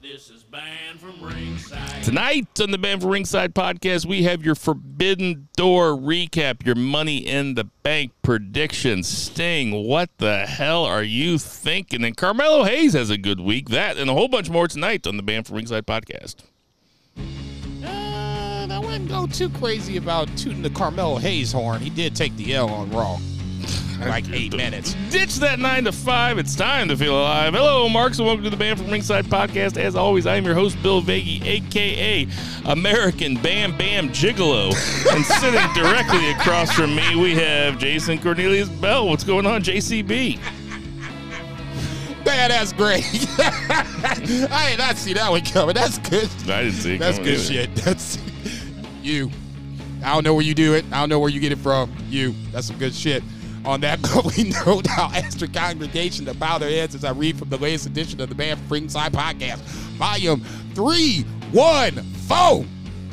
[0.00, 2.04] This is banned from ringside.
[2.04, 7.18] Tonight on the Banned from Ringside podcast, we have your Forbidden Door recap, your Money
[7.18, 9.08] in the Bank predictions.
[9.08, 12.04] Sting, what the hell are you thinking?
[12.04, 13.70] And Carmelo Hayes has a good week.
[13.70, 16.36] That and a whole bunch more tonight on the Banned from Ringside podcast.
[17.18, 21.80] Uh, I wouldn't go too crazy about tooting the Carmelo Hayes horn.
[21.80, 23.18] He did take the L on Raw.
[24.00, 24.94] Like eight minutes.
[25.10, 26.38] Ditch that nine to five.
[26.38, 27.52] It's time to feel alive.
[27.54, 29.76] Hello, Marks, and welcome to the Banned from Ringside podcast.
[29.76, 32.26] As always, I am your host, Bill Vagey, aka
[32.66, 34.66] American Bam Bam Gigolo.
[35.14, 39.08] and sitting directly across from me, we have Jason Cornelius Bell.
[39.08, 40.38] What's going on, JCB?
[42.24, 43.04] Man, that's great.
[43.38, 45.74] I did not see that one coming.
[45.74, 46.28] That's good.
[46.48, 47.52] I didn't see it That's coming good either.
[47.52, 47.74] shit.
[47.76, 48.18] That's
[49.02, 49.30] you.
[50.04, 50.84] I don't know where you do it.
[50.92, 51.92] I don't know where you get it from.
[52.08, 52.34] You.
[52.52, 53.24] That's some good shit.
[53.64, 54.00] On that
[54.36, 57.58] we note, I'll ask the congregation to bow their heads as I read from the
[57.58, 59.58] latest edition of the Man from Ringside Podcast,
[59.98, 60.40] Volume
[60.74, 62.68] 314.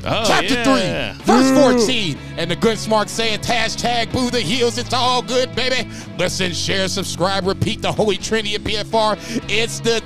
[0.07, 1.13] Oh, Chapter yeah.
[1.13, 1.49] 3, verse
[1.87, 2.17] 14.
[2.37, 4.77] And the good smart saying, hashtag boo the heels.
[4.77, 5.89] It's all good, baby.
[6.19, 9.17] Listen, share, subscribe, repeat the Holy Trinity of BFR.
[9.49, 10.03] It's the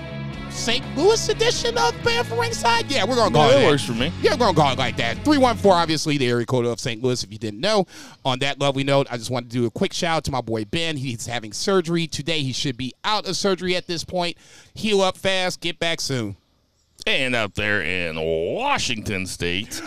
[0.52, 0.84] St.
[0.98, 2.92] Louis edition of Banned for Ringside.
[2.92, 3.66] Yeah, we're going to go No, it that.
[3.68, 4.12] works for me.
[4.22, 5.16] Yeah, we're going to it like that.
[5.24, 7.02] 314, obviously, the area code of St.
[7.02, 7.86] Louis, if you didn't know.
[8.26, 10.42] On that lovely note, I just wanted to do a quick shout out to my
[10.42, 10.98] boy Ben.
[10.98, 12.42] He's having surgery today.
[12.42, 14.38] He should be out of surgery at this point.
[14.74, 15.62] Heal up fast.
[15.62, 16.36] Get back soon.
[17.08, 19.82] And out there in Washington State,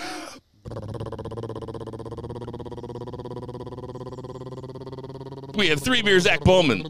[5.55, 6.83] we have three beers, Zach Bowman.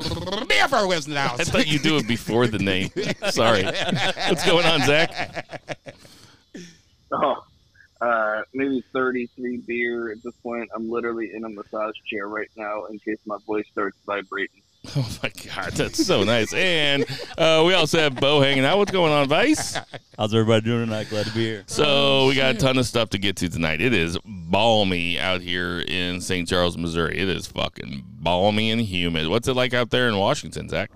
[0.49, 2.91] Beer for lives in the I thought you do it before the name.
[3.31, 3.65] Sorry.
[3.65, 5.79] What's going on, Zach?
[7.11, 7.45] Oh,
[8.01, 10.71] uh, maybe 33 beer at this point.
[10.75, 14.62] I'm literally in a massage chair right now in case my voice starts vibrating.
[14.97, 16.53] Oh my God, that's so nice.
[16.53, 17.05] And
[17.39, 18.79] uh, we also have Bo hanging out.
[18.79, 19.79] What's going on, Vice?
[20.19, 21.09] How's everybody doing tonight?
[21.09, 21.65] Glad to be here.
[21.67, 23.81] So we got a ton of stuff to get to tonight.
[23.81, 26.49] It is balmy out here in St.
[26.49, 27.17] Charles, Missouri.
[27.17, 29.29] It is fucking balmy and humid.
[29.29, 30.91] What's it like out there in Washington, Zach?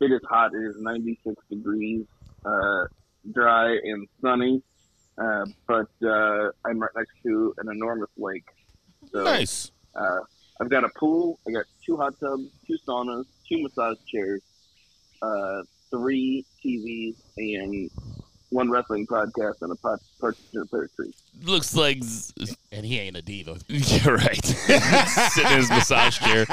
[0.00, 0.52] It is hot.
[0.54, 2.04] It is 96 degrees,
[2.44, 2.84] uh,
[3.32, 4.62] dry and sunny.
[5.16, 8.44] Uh, but uh, I'm right next to an enormous lake.
[9.10, 9.72] So Nice.
[10.60, 11.38] I've got a pool.
[11.46, 14.40] I got two hot tubs, two saunas, two massage chairs,
[15.22, 17.90] uh, three TVs, and
[18.50, 21.12] one wrestling podcast and a pot, partition player tree.
[21.42, 22.32] Looks like z-
[22.72, 23.58] and he ain't a diva.
[23.68, 24.44] You're right.
[24.44, 26.44] Sitting in his massage chair.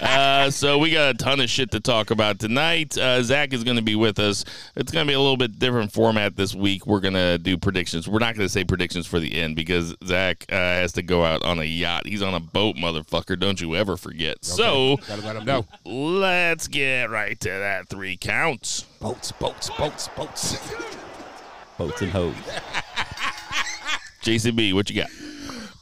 [0.00, 2.96] Uh, so we got a ton of shit to talk about tonight.
[2.98, 4.44] Uh, Zach is going to be with us.
[4.74, 6.86] It's going to be a little bit different format this week.
[6.86, 8.08] We're going to do predictions.
[8.08, 11.24] We're not going to say predictions for the end because Zach uh, has to go
[11.24, 12.06] out on a yacht.
[12.06, 13.38] He's on a boat, motherfucker.
[13.38, 14.44] Don't you ever forget.
[14.44, 15.66] So Gotta let him know.
[15.84, 18.82] let's get right to that three counts.
[19.00, 20.58] Boats, boats, boats, boats.
[21.78, 22.34] Boats and hoes.
[24.22, 25.10] JCB, what you got?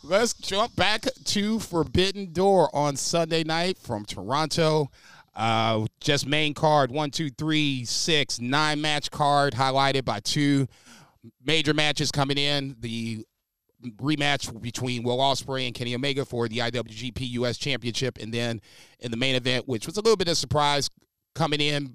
[0.02, 4.90] Let's jump back to Forbidden Door on Sunday night from Toronto.
[5.36, 10.66] Uh, just main card one, two, three, six, nine match card highlighted by two
[11.44, 12.76] major matches coming in.
[12.80, 13.26] The
[13.96, 18.62] rematch between Will Ospreay and Kenny Omega for the IWGP US Championship, and then
[19.00, 20.88] in the main event, which was a little bit of a surprise
[21.34, 21.94] coming in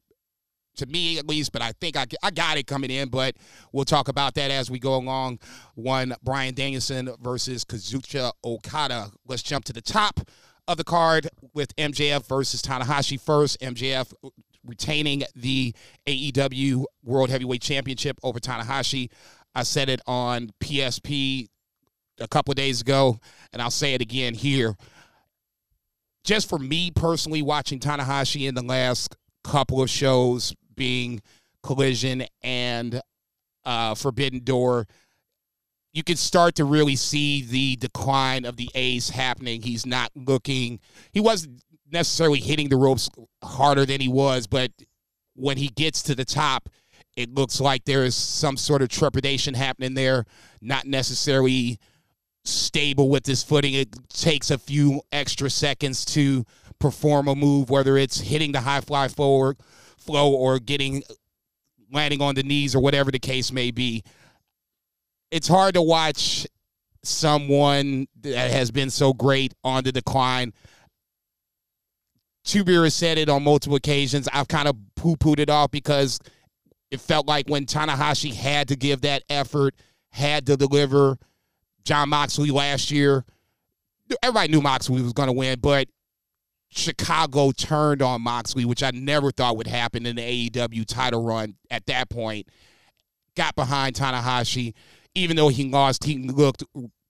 [0.75, 3.09] to me at least, but I think I, I got it coming in.
[3.09, 3.35] But
[3.71, 5.39] we'll talk about that as we go along.
[5.75, 9.11] One Bryan Danielson versus Kazuchika Okada.
[9.27, 10.19] Let's jump to the top
[10.67, 13.59] of the card with MJF versus Tanahashi first.
[13.61, 14.13] MJF
[14.65, 15.73] retaining the
[16.07, 19.09] AEW World Heavyweight Championship over Tanahashi.
[19.53, 21.47] I said it on PSP
[22.19, 23.19] a couple days ago,
[23.53, 24.75] and I'll say it again here.
[26.23, 31.21] Just for me personally, watching Tanahashi in the last couple of shows, being
[31.63, 33.01] Collision and
[33.65, 34.87] uh, Forbidden Door,
[35.93, 39.61] you can start to really see the decline of the ace happening.
[39.61, 40.79] He's not looking,
[41.11, 43.09] he wasn't necessarily hitting the ropes
[43.43, 44.71] harder than he was, but
[45.35, 46.69] when he gets to the top,
[47.15, 50.25] it looks like there is some sort of trepidation happening there,
[50.61, 51.79] not necessarily
[52.43, 53.73] stable with his footing.
[53.73, 56.45] It takes a few extra seconds to
[56.77, 59.57] perform a move, whether it's hitting the high fly forward
[60.05, 61.03] flow or getting
[61.91, 64.03] landing on the knees or whatever the case may be.
[65.31, 66.47] It's hard to watch
[67.03, 70.53] someone that has been so great on the decline.
[72.65, 74.27] Beer has said it on multiple occasions.
[74.31, 76.19] I've kind of poo pooed it off because
[76.91, 79.75] It felt like when Tanahashi had to give that effort,
[80.11, 81.17] had to deliver.
[81.83, 83.25] Jon Moxley last year,
[84.23, 85.87] everybody knew Moxley was going to win, but
[86.75, 91.55] Chicago turned on Moxley, which I never thought would happen in the AEW title run
[91.71, 92.47] at that point.
[93.35, 94.73] Got behind Tanahashi.
[95.15, 96.63] Even though he lost, he looked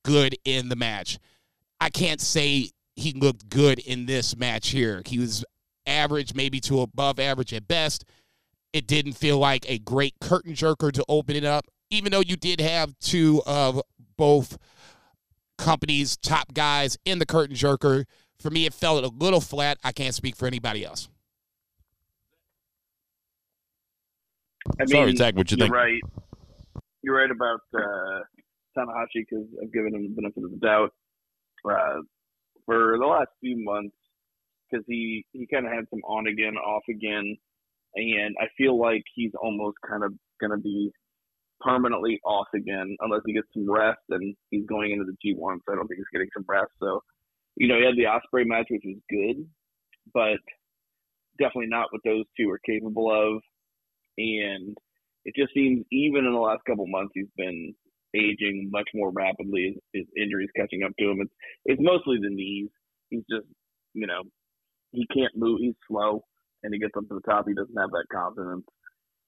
[0.04, 1.18] good in the match.
[1.82, 5.02] I can't say he looked good in this match here.
[5.06, 5.44] He was
[5.88, 8.06] average, maybe to above average at best.
[8.72, 12.36] It didn't feel like a great curtain jerker to open it up, even though you
[12.36, 13.82] did have two of
[14.18, 14.58] both
[15.58, 18.06] companies' top guys in the curtain jerker.
[18.40, 19.78] For me, it felt a little flat.
[19.84, 21.10] I can't speak for anybody else.
[24.80, 25.76] I Sorry, mean, Zach, what you you're think?
[25.76, 26.02] right.
[27.02, 28.22] You're right about uh,
[28.78, 30.92] Tanahashi because I've given him the benefit of the doubt
[31.70, 32.02] uh,
[32.66, 33.96] for the last few months
[34.70, 37.38] because he he kind of had some on again, off again,
[37.96, 40.92] and I feel like he's almost kind of gonna be
[41.62, 45.74] permanently off again unless he gets some rest and he's going into the G1, so
[45.74, 46.72] I don't think he's getting some rest.
[46.82, 47.02] So,
[47.56, 49.48] you know, he had the Ospreay match, which was good,
[50.14, 50.40] but
[51.40, 53.42] definitely not what those two are capable of.
[54.18, 54.78] And
[55.26, 57.74] it just seems even in the last couple months he's been
[58.16, 59.78] aging much more rapidly.
[59.94, 61.20] His, injuries catching up to him.
[61.22, 61.34] It's
[61.66, 62.70] it's mostly the knees.
[63.10, 63.48] He's just
[63.94, 64.22] you know
[64.92, 65.60] he can't move.
[65.62, 66.24] He's slow,
[66.64, 67.46] and he gets up to the top.
[67.48, 68.66] He doesn't have that confidence,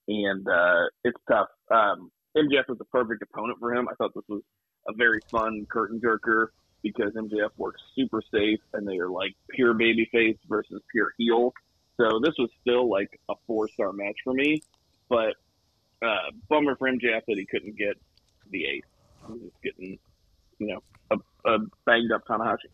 [0.08, 1.48] and uh, it's tough.
[1.72, 3.88] Um, MJF was the perfect opponent for him.
[3.90, 4.42] I thought this was
[4.88, 6.48] a very fun curtain jerker
[6.84, 11.54] because MJF works super safe, and they are like pure babyface versus pure heel.
[11.98, 14.62] So this was still like a four star match for me,
[15.10, 15.34] but
[16.02, 17.98] uh, bummer for MJF that he couldn't get
[18.52, 18.84] the ace.
[19.26, 20.00] He was just getting,
[20.60, 22.70] you know, a, a banged up Tanahashi.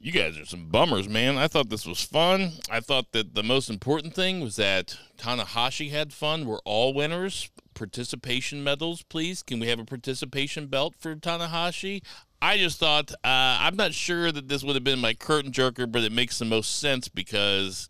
[0.00, 1.38] You guys are some bummers, man.
[1.38, 2.52] I thought this was fun.
[2.70, 6.46] I thought that the most important thing was that Tanahashi had fun.
[6.46, 7.48] We're all winners.
[7.74, 9.42] Participation medals, please.
[9.42, 12.02] Can we have a participation belt for Tanahashi?
[12.40, 15.90] I just thought, uh, I'm not sure that this would have been my curtain jerker,
[15.90, 17.88] but it makes the most sense because,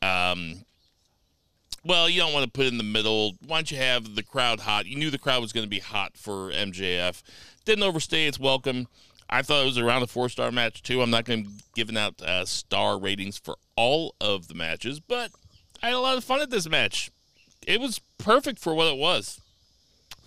[0.00, 0.64] um,
[1.84, 3.32] well, you don't want to put in the middle.
[3.46, 4.86] Why don't you have the crowd hot?
[4.86, 7.22] You knew the crowd was going to be hot for MJF.
[7.64, 8.86] Didn't overstay its welcome.
[9.28, 11.02] I thought it was around a four star match too.
[11.02, 15.00] I'm not going to be giving out uh, star ratings for all of the matches,
[15.00, 15.30] but
[15.82, 17.10] I had a lot of fun at this match.
[17.66, 19.40] It was perfect for what it was.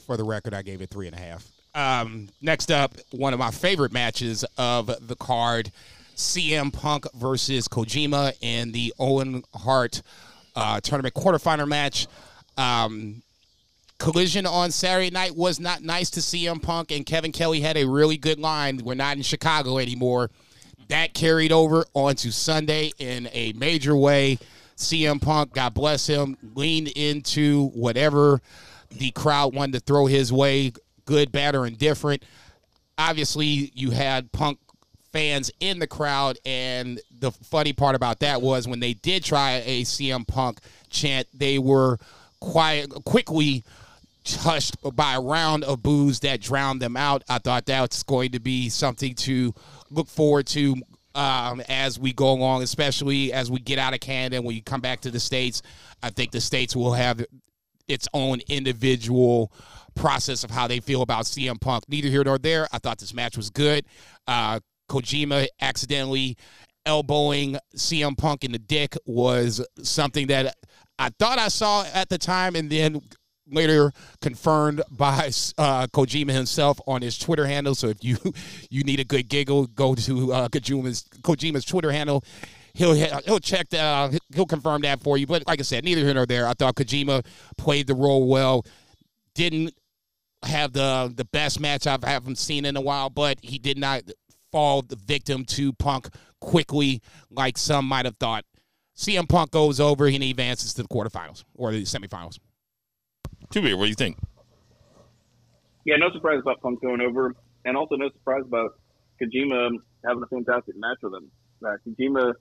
[0.06, 1.48] For the record, I gave it three and a half.
[1.74, 5.72] Um, next up, one of my favorite matches of the card
[6.16, 10.02] CM Punk versus Kojima in the Owen Hart
[10.56, 12.08] uh, tournament quarterfinal match.
[12.58, 13.22] Um,
[14.00, 17.86] collision on Saturday night was not nice to CM Punk, and Kevin Kelly had a
[17.86, 18.82] really good line.
[18.84, 20.30] We're not in Chicago anymore.
[20.90, 24.40] That carried over onto Sunday in a major way.
[24.80, 28.42] CM Punk, God bless him, leaned into whatever
[28.90, 30.72] the crowd wanted to throw his way,
[31.06, 32.24] good, bad, or indifferent.
[32.98, 34.58] Obviously, you had Punk
[35.12, 39.62] fans in the crowd, and the funny part about that was when they did try
[39.66, 40.60] a CM Punk
[40.90, 41.98] chant, they were
[42.40, 43.64] quiet quickly
[44.28, 47.24] hushed by a round of booze that drowned them out.
[47.28, 49.54] I thought that's going to be something to
[49.90, 50.76] look forward to
[51.16, 54.82] um, as we go along, especially as we get out of Canada and you come
[54.82, 55.62] back to the States.
[56.02, 57.24] I think the States will have
[57.88, 59.52] its own individual
[59.96, 61.84] process of how they feel about CM Punk.
[61.90, 62.68] Neither here nor there.
[62.72, 63.86] I thought this match was good.
[64.28, 66.38] Uh, Kojima accidentally
[66.86, 70.56] elbowing CM Punk in the dick was something that
[70.98, 73.02] I thought I saw at the time, and then
[73.52, 73.92] later
[74.22, 77.76] confirmed by uh, Kojima himself on his Twitter handle.
[77.76, 78.18] So if you
[78.70, 82.24] you need a good giggle, go to uh, Kojima's Kojima's Twitter handle.
[82.74, 83.80] He'll he'll check that.
[83.80, 84.16] out.
[84.34, 85.28] He'll confirm that for you.
[85.28, 86.48] But like I said, neither here nor there.
[86.48, 87.26] I thought Kojima
[87.58, 88.66] played the role well.
[89.36, 89.74] Didn't
[90.44, 94.04] have the the best match I've haven't seen in a while, but he did not
[94.52, 98.46] fall the victim to Punk quickly like some might have thought.
[98.96, 102.38] CM Punk goes over and he advances to the quarterfinals or the semifinals.
[103.50, 104.18] Two beer, what do you think?
[105.86, 107.34] Yeah, no surprise about Punk going over,
[107.66, 108.78] and also no surprise about
[109.20, 109.72] Kojima
[110.06, 111.32] having a fantastic match with him.
[111.66, 112.34] Uh, Kojima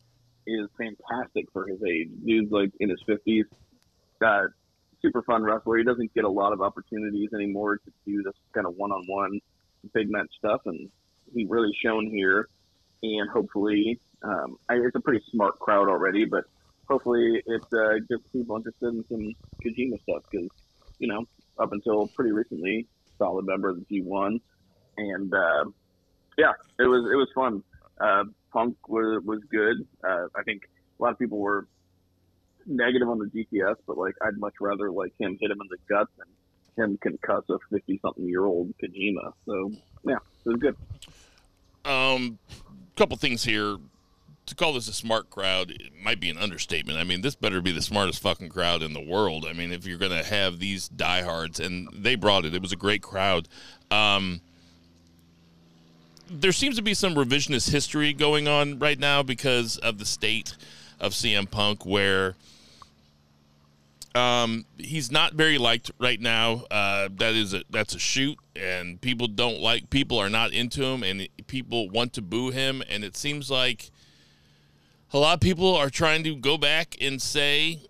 [0.46, 2.08] is fantastic for his age.
[2.24, 3.46] Dude's like in his fifties.
[4.24, 4.48] Uh,
[5.00, 5.78] super fun wrestler.
[5.78, 9.40] He doesn't get a lot of opportunities anymore to do this kind of one-on-one
[9.94, 10.90] big match stuff, and
[11.32, 12.48] he really shown here.
[13.02, 16.44] And hopefully, um, I, it's a pretty smart crowd already, but
[16.88, 19.34] hopefully it uh, gets people interested in some
[19.64, 20.48] Kojima stuff because
[20.98, 21.24] you know
[21.58, 22.86] up until pretty recently,
[23.18, 24.40] solid member of the G1,
[24.96, 25.64] and uh,
[26.36, 27.62] yeah, it was it was fun.
[28.00, 29.86] Uh, Punk was was good.
[30.04, 30.62] Uh, I think
[30.98, 31.66] a lot of people were
[32.66, 35.78] negative on the GTS, but like I'd much rather like him hit him in the
[35.88, 39.32] gut than him concuss a fifty something year old Kojima.
[39.46, 39.72] So
[40.04, 40.76] yeah, it was good.
[41.84, 42.38] Um,
[42.96, 43.78] couple things here.
[44.48, 46.98] To call this a smart crowd it might be an understatement.
[46.98, 49.44] I mean, this better be the smartest fucking crowd in the world.
[49.46, 52.72] I mean, if you're going to have these diehards, and they brought it, it was
[52.72, 53.46] a great crowd.
[53.90, 54.40] Um,
[56.30, 60.56] there seems to be some revisionist history going on right now because of the state
[60.98, 62.34] of CM Punk, where
[64.14, 66.64] um, he's not very liked right now.
[66.70, 69.90] Uh, that is a, that's a shoot, and people don't like.
[69.90, 72.82] People are not into him, and people want to boo him.
[72.88, 73.90] And it seems like
[75.12, 77.80] a lot of people are trying to go back and say,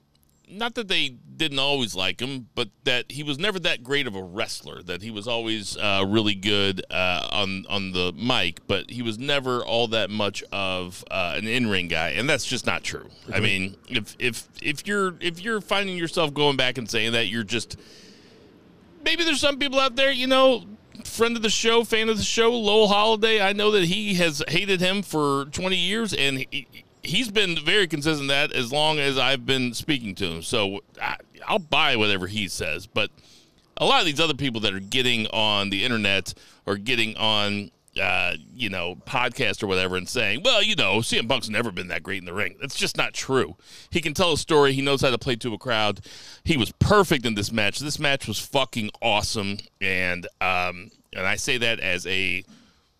[0.50, 4.14] not that they didn't always like him, but that he was never that great of
[4.14, 4.82] a wrestler.
[4.82, 9.18] That he was always uh, really good uh, on on the mic, but he was
[9.18, 13.08] never all that much of uh, an in ring guy, and that's just not true.
[13.32, 17.26] I mean, if if if you're if you're finding yourself going back and saying that,
[17.26, 17.76] you're just
[19.04, 20.64] maybe there's some people out there, you know.
[21.04, 23.40] Friend of the show, fan of the show, Lowell Holiday.
[23.40, 26.66] I know that he has hated him for 20 years, and he,
[27.08, 30.42] he's been very consistent that as long as I've been speaking to him.
[30.42, 32.86] So I, I'll buy whatever he says.
[32.86, 33.10] But
[33.78, 36.34] a lot of these other people that are getting on the internet
[36.66, 41.28] or getting on, uh, you know, podcast or whatever and saying, well, you know, CM
[41.28, 42.56] Punk's never been that great in the ring.
[42.60, 43.56] That's just not true.
[43.90, 44.74] He can tell a story.
[44.74, 46.00] He knows how to play to a crowd.
[46.44, 47.78] He was perfect in this match.
[47.78, 49.58] This match was fucking awesome.
[49.80, 52.44] And, um, and I say that as a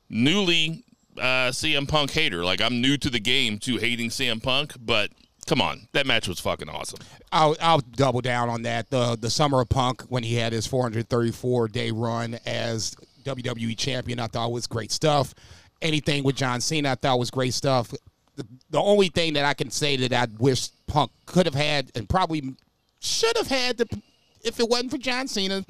[0.09, 0.85] newly
[1.19, 2.45] uh, CM Punk hater.
[2.45, 5.11] Like I'm new to the game to hating CM Punk, but
[5.47, 7.01] come on, that match was fucking awesome.
[7.33, 8.91] I'll, I'll double down on that.
[8.91, 12.95] The the summer of Punk when he had his 434 day run as
[13.25, 15.35] WWE champion, I thought was great stuff.
[15.81, 17.93] Anything with John Cena, I thought was great stuff.
[18.37, 21.91] The, the only thing that I can say that I wish Punk could have had
[21.95, 22.55] and probably
[23.01, 24.03] should have had the,
[24.45, 25.65] if it wasn't for John Cena,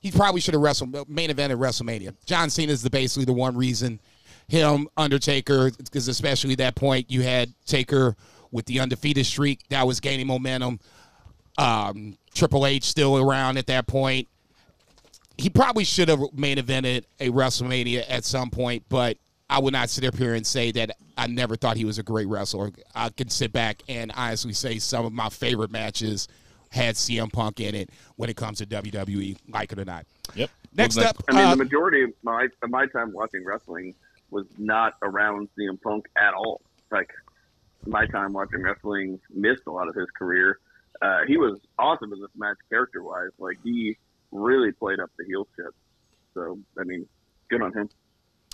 [0.00, 2.14] he probably should have wrestled main event at WrestleMania.
[2.24, 4.00] John Cena is the basically the one reason
[4.48, 8.16] him Undertaker because especially that point you had Taker
[8.50, 10.80] with the undefeated streak that was gaining momentum.
[11.58, 14.28] Um, Triple H still around at that point.
[15.36, 19.18] He probably should have main evented a WrestleMania at some point, but
[19.50, 22.02] I would not sit up here and say that I never thought he was a
[22.02, 22.70] great wrestler.
[22.94, 26.28] I can sit back and honestly say some of my favorite matches
[26.70, 30.06] had CM Punk in it when it comes to WWE, like it or not.
[30.34, 30.50] Yep.
[30.74, 33.94] Next Wasn't up, I mean, uh, the majority of my of my time watching wrestling
[34.30, 36.60] was not around CM Punk at all.
[36.90, 37.10] Like
[37.86, 40.58] my time watching wrestling missed a lot of his career.
[41.00, 43.30] Uh, he was awesome in this match character wise.
[43.38, 43.96] Like he
[44.32, 45.72] really played up the heel shit.
[46.34, 47.06] So I mean,
[47.48, 47.88] good on him.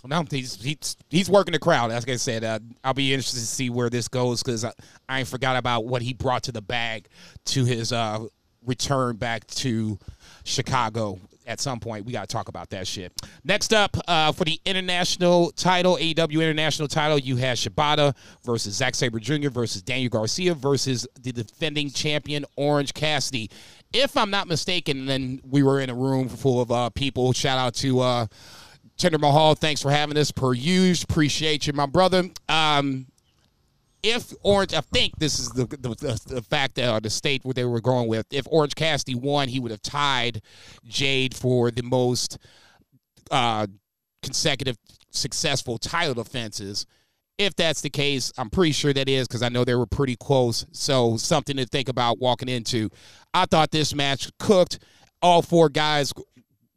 [0.07, 1.91] No, he's he's he's working the crowd.
[1.91, 4.73] As I said, uh, I'll be interested to see where this goes because I,
[5.09, 7.09] I forgot about what he brought to the bag
[7.47, 8.27] to his uh,
[8.67, 9.99] return back to
[10.45, 11.19] Chicago.
[11.47, 13.13] At some point, we got to talk about that shit.
[13.45, 18.95] Next up, uh, for the international title, AEW international title, you have Shibata versus Zack
[18.95, 19.51] Sabre Jr.
[19.51, 23.51] versus Daniel Garcia versus the defending champion Orange Cassidy.
[23.93, 27.33] If I'm not mistaken, then we were in a room full of uh, people.
[27.33, 28.01] Shout out to.
[28.01, 28.27] Uh,
[28.97, 31.07] Tender Mahal, thanks for having us per usual.
[31.11, 32.31] Appreciate you, my brother.
[32.49, 33.07] Um,
[34.05, 37.45] if Orange, I think this is the the, the, the fact that or the state
[37.45, 38.27] where they were going with.
[38.31, 40.43] If Orange Cassidy won, he would have tied
[40.87, 42.39] Jade for the most
[43.31, 43.67] uh,
[44.23, 44.77] consecutive
[45.11, 46.87] successful title defenses.
[47.39, 50.17] If that's the case, I'm pretty sure that is because I know they were pretty
[50.17, 50.67] close.
[50.73, 52.91] So something to think about walking into.
[53.33, 54.79] I thought this match cooked.
[55.23, 56.13] All four guys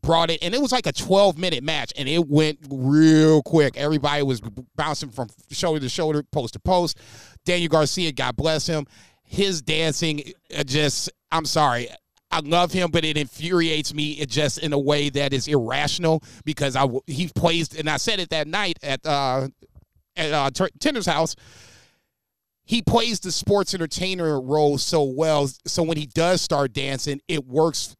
[0.08, 3.76] brought it, and it was like a 12 minute match, and it went real quick.
[3.76, 4.42] Everybody was
[4.78, 6.98] bouncing from shoulder to shoulder, post to post.
[7.44, 8.86] Daniel Garcia, God bless him,
[9.24, 11.90] his dancing uh, just, I'm sorry.
[12.32, 16.24] I love him, but it infuriates me it just in a way that is irrational
[16.46, 19.48] because I he plays, and I said it that night at uh,
[20.16, 21.36] at uh, Tender's house
[22.68, 25.50] he plays the sports entertainer role so well.
[25.66, 27.96] So when he does start dancing, it works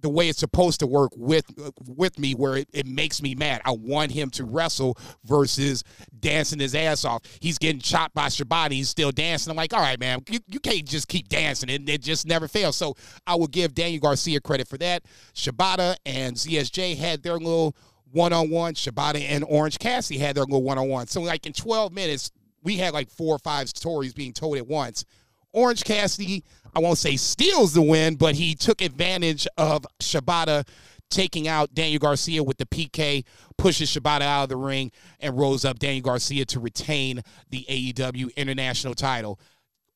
[0.00, 1.44] the way it's supposed to work with
[1.86, 3.60] with me where it, it makes me mad.
[3.64, 5.84] I want him to wrestle versus
[6.18, 7.22] dancing his ass off.
[7.40, 8.72] He's getting chopped by Shibata.
[8.72, 9.50] He's still dancing.
[9.50, 11.68] I'm like, all right, man, you, you can't just keep dancing.
[11.68, 12.76] It, it just never fails.
[12.76, 12.94] So
[13.26, 15.04] I will give Daniel Garcia credit for that.
[15.34, 17.76] Shibata and ZSJ had their little
[18.12, 18.74] one-on-one.
[18.74, 21.06] Shibata and Orange Cassidy had their little one-on-one.
[21.06, 22.30] So like in 12 minutes,
[22.62, 25.04] we had like four or five stories being told at once.
[25.52, 30.66] Orange Cassidy, I won't say steals the win, but he took advantage of Shibata
[31.10, 33.24] taking out Daniel Garcia with the PK,
[33.58, 38.34] pushes Shibata out of the ring, and rolls up Daniel Garcia to retain the AEW
[38.36, 39.40] International title.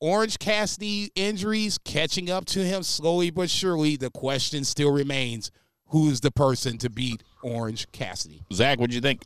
[0.00, 5.50] Orange Cassidy injuries catching up to him slowly but surely, the question still remains
[5.88, 8.42] who's the person to beat Orange Cassidy?
[8.52, 9.22] Zach, what'd you think?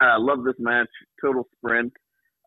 [0.00, 0.88] I love this match.
[1.20, 1.92] Total sprint.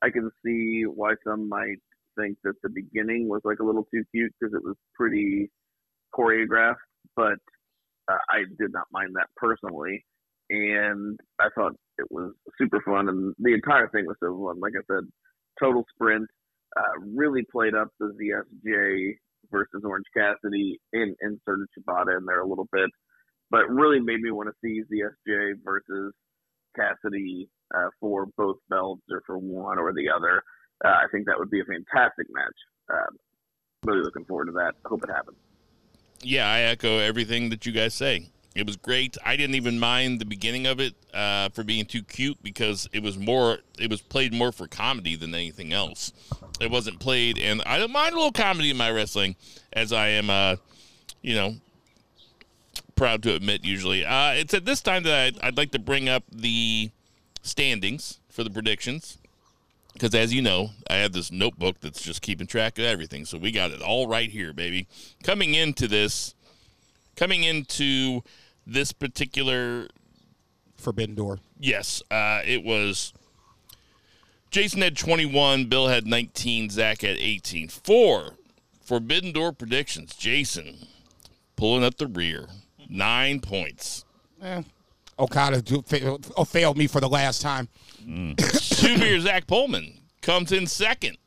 [0.01, 1.79] I can see why some might
[2.19, 5.49] think that the beginning was like a little too cute because it was pretty
[6.17, 6.75] choreographed,
[7.15, 7.37] but
[8.11, 10.05] uh, I did not mind that personally.
[10.49, 14.59] And I thought it was super fun, and the entire thing was so fun.
[14.59, 15.07] Like I said,
[15.59, 16.27] total sprint.
[16.75, 19.13] Uh, really played up the ZSJ
[19.51, 22.89] versus Orange Cassidy and inserted Shibata in there a little bit,
[23.51, 26.13] but really made me want to see ZSJ versus
[26.75, 30.41] Cassidy uh, for both belts or for one or the other.
[30.83, 32.55] Uh, I think that would be a fantastic match.
[32.93, 33.15] Uh,
[33.85, 34.73] really looking forward to that.
[34.85, 35.37] Hope it happens.
[36.21, 38.29] Yeah, I echo everything that you guys say.
[38.55, 39.17] It was great.
[39.25, 43.01] I didn't even mind the beginning of it uh, for being too cute because it
[43.01, 43.59] was more.
[43.79, 46.13] It was played more for comedy than anything else.
[46.61, 49.35] It wasn't played, and I don't mind a little comedy in my wrestling,
[49.73, 50.57] as I am, uh,
[51.23, 51.55] you know,
[52.95, 53.65] proud to admit.
[53.65, 56.91] Usually, uh, it's at this time that I'd, I'd like to bring up the
[57.41, 59.17] standings for the predictions
[59.93, 63.25] because as you know, I have this notebook that's just keeping track of everything.
[63.25, 64.87] So we got it all right here, baby.
[65.23, 66.33] Coming into this,
[67.15, 68.21] coming into
[68.65, 69.87] this particular,
[70.77, 71.39] Forbidden Door.
[71.59, 73.13] yes, uh, it was
[74.51, 77.69] Jason had 21, Bill had 19, Zach had 18.
[77.69, 78.35] Four
[78.83, 80.15] Forbidden Door predictions.
[80.15, 80.87] Jason
[81.55, 82.47] pulling up the rear,
[82.89, 84.03] nine points.
[84.41, 84.61] Eh,
[85.17, 87.69] Okada do- fa- oh, failed me for the last time.
[88.05, 88.79] Mm.
[88.81, 91.17] Two beer Zach Pullman comes in second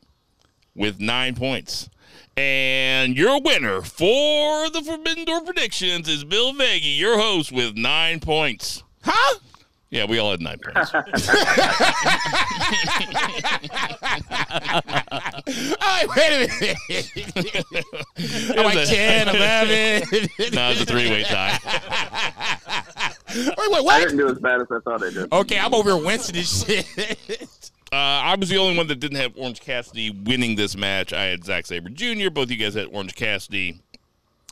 [0.75, 1.89] with nine points.
[2.37, 8.21] And your winner for the Forbidden Door predictions is Bill Veggie, your host, with nine
[8.21, 8.83] points.
[9.03, 9.39] Huh?
[9.89, 10.93] Yeah, we all had nine points.
[15.49, 16.77] Oh, wait a minute.
[18.59, 20.09] I'm like 10, 11.
[20.55, 21.59] no, it's a three-way tie.
[23.37, 25.33] Wait, wait, I didn't do as bad as I thought I did.
[25.33, 27.49] Okay, I'm over here wincing this shit.
[27.93, 31.13] Uh, I was the only one that didn't have Orange Cassidy winning this match.
[31.13, 32.31] I had Zack Sabre Jr.
[32.31, 33.81] Both you guys had Orange Cassidy.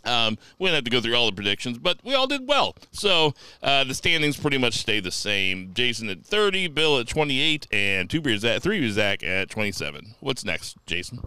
[0.04, 2.76] Um, we didn't have to go through all the predictions, but we all did well.
[2.92, 5.72] So uh, the standings pretty much stay the same.
[5.74, 10.14] Jason at 30, Bill at 28, and two beers at three beers Zach at 27.
[10.20, 11.20] What's next, Jason?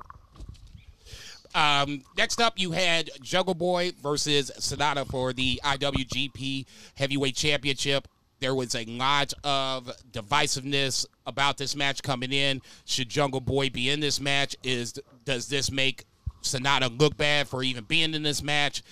[1.55, 8.07] Um, next up, you had Jungle Boy versus Sanada for the IWGP Heavyweight Championship.
[8.39, 12.61] There was a lot of divisiveness about this match coming in.
[12.85, 14.55] Should Jungle Boy be in this match?
[14.63, 16.05] Is does this make
[16.43, 18.83] Sanada look bad for even being in this match?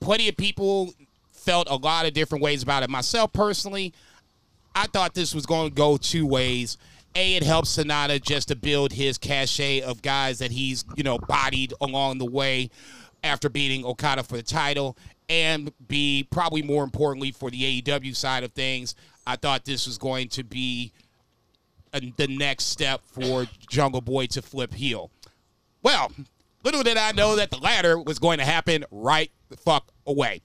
[0.00, 0.94] Plenty of people
[1.30, 2.90] felt a lot of different ways about it.
[2.90, 3.92] Myself personally,
[4.74, 6.78] I thought this was going to go two ways.
[7.14, 11.18] A, it helps Sanada just to build his cachet of guys that he's, you know,
[11.18, 12.70] bodied along the way
[13.24, 14.96] after beating Okada for the title.
[15.28, 18.94] And B, probably more importantly for the AEW side of things,
[19.26, 20.92] I thought this was going to be
[21.92, 25.10] a, the next step for Jungle Boy to flip heel.
[25.82, 26.12] Well,
[26.64, 30.42] little did I know that the latter was going to happen right the fuck away.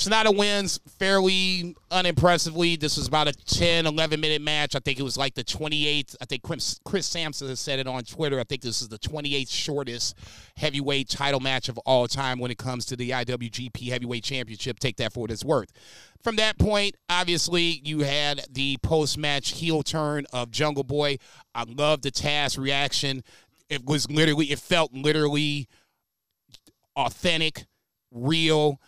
[0.00, 2.76] Sanada wins fairly unimpressively.
[2.76, 4.74] This was about a 10, 11 minute match.
[4.74, 6.16] I think it was like the 28th.
[6.22, 8.40] I think Chris, Chris Sampson has said it on Twitter.
[8.40, 10.16] I think this is the 28th shortest
[10.56, 14.78] heavyweight title match of all time when it comes to the IWGP Heavyweight Championship.
[14.78, 15.70] Take that for what it's worth.
[16.22, 21.18] From that point, obviously, you had the post match heel turn of Jungle Boy.
[21.54, 23.22] I love the Taz reaction.
[23.68, 25.68] It was literally, it felt literally
[26.96, 27.66] authentic,
[28.10, 28.80] real.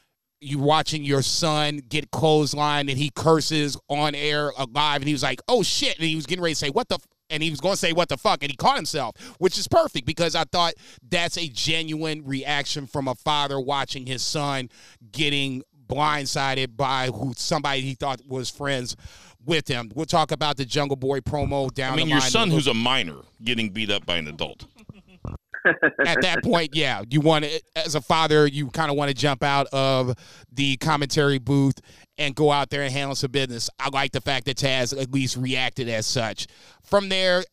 [0.43, 5.23] You watching your son get clothesline and he curses on air alive, and he was
[5.23, 7.07] like, "Oh shit!" and he was getting ready to say, "What the." F-?
[7.31, 8.43] And he was going to say, What the fuck?
[8.43, 10.75] And he caught himself, which is perfect because I thought
[11.09, 14.69] that's a genuine reaction from a father watching his son
[15.13, 18.97] getting blindsided by who somebody he thought was friends
[19.45, 19.91] with him.
[19.95, 23.19] We'll talk about the Jungle Boy promo down I mean, your son, who's a minor,
[23.43, 24.67] getting beat up by an adult.
[25.65, 29.15] At that point, yeah, you want to, as a father, you kind of want to
[29.15, 30.15] jump out of
[30.53, 31.81] the commentary booth
[32.19, 33.71] and go out there and handle some business.
[33.79, 36.47] I like the fact that Taz at least reacted as such.
[36.83, 37.45] From there,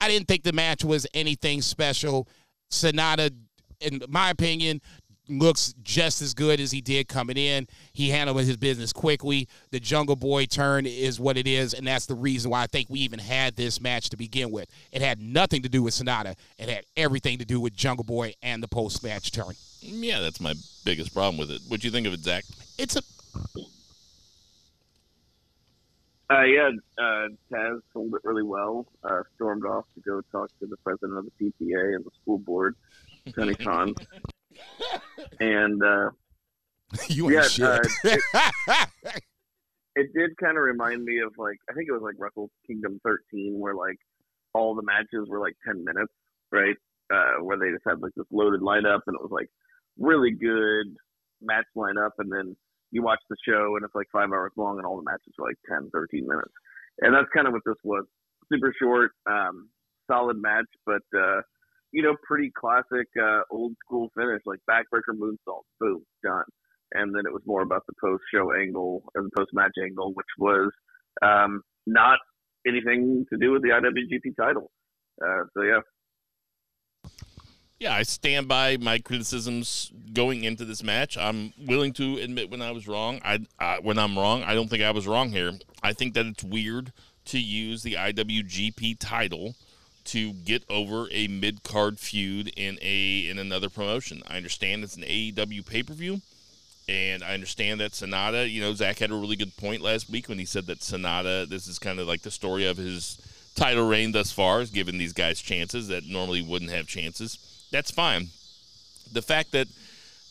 [0.00, 2.28] I didn't think the match was anything special.
[2.70, 3.30] Sanada,
[3.80, 4.80] in my opinion,
[5.28, 7.66] looks just as good as he did coming in.
[7.92, 9.48] He handled his business quickly.
[9.70, 12.88] The Jungle Boy turn is what it is, and that's the reason why I think
[12.88, 14.68] we even had this match to begin with.
[14.92, 16.34] It had nothing to do with Sanada.
[16.58, 19.54] It had everything to do with Jungle Boy and the post match turn.
[19.80, 21.60] Yeah, that's my biggest problem with it.
[21.68, 22.44] What do you think of it, Zach?
[22.78, 23.02] It's a
[26.28, 28.84] Uh, yeah, uh, Taz sold it really well.
[29.04, 32.38] Uh, stormed off to go talk to the president of the PTA and the school
[32.38, 32.74] board,
[33.34, 33.94] Tony Khan.
[35.40, 36.10] and uh,
[37.08, 37.64] you Yeah, shit.
[37.64, 37.78] uh,
[39.96, 43.00] it did kind of remind me of like I think it was like Wrestle Kingdom
[43.04, 43.96] 13, where like
[44.54, 46.12] all the matches were like 10 minutes,
[46.52, 46.76] right?
[47.12, 49.48] Uh, where they just had like this loaded lineup, and it was like
[49.98, 50.86] really good
[51.42, 52.56] match lineup, and then
[52.90, 55.46] you watch the show, and it's like five hours long, and all the matches are
[55.46, 56.52] like 10, 13 minutes,
[57.00, 58.04] and that's kind of what this was.
[58.52, 59.68] Super short, um,
[60.10, 61.40] solid match, but uh,
[61.92, 66.44] you know, pretty classic uh, old school finish, like backbreaker moonsault, boom, done
[66.92, 70.26] and then it was more about the post show angle the post match angle, which
[70.38, 70.70] was
[71.22, 72.18] um, not
[72.66, 74.70] anything to do with the IWGP title.
[75.22, 75.80] Uh, so yeah,
[77.78, 81.16] Yeah, I stand by my criticisms going into this match.
[81.16, 83.20] I'm willing to admit when I was wrong.
[83.24, 85.52] I, I when I'm wrong, I don't think I was wrong here.
[85.82, 86.92] I think that it's weird
[87.26, 89.56] to use the IWGP title
[90.06, 94.22] to get over a mid card feud in a in another promotion.
[94.28, 96.20] I understand it's an AEW pay per view,
[96.88, 98.50] and I understand that Sanada.
[98.50, 101.48] You know, Zach had a really good point last week when he said that Sanada.
[101.48, 103.18] This is kind of like the story of his
[103.54, 107.38] title reign thus far, is giving these guys chances that normally wouldn't have chances.
[107.72, 108.28] That's fine.
[109.12, 109.66] The fact that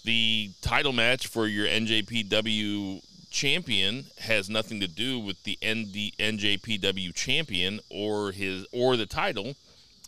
[0.03, 7.13] the title match for your NJPW champion has nothing to do with the ND, NJPW
[7.13, 9.55] champion or his or the title.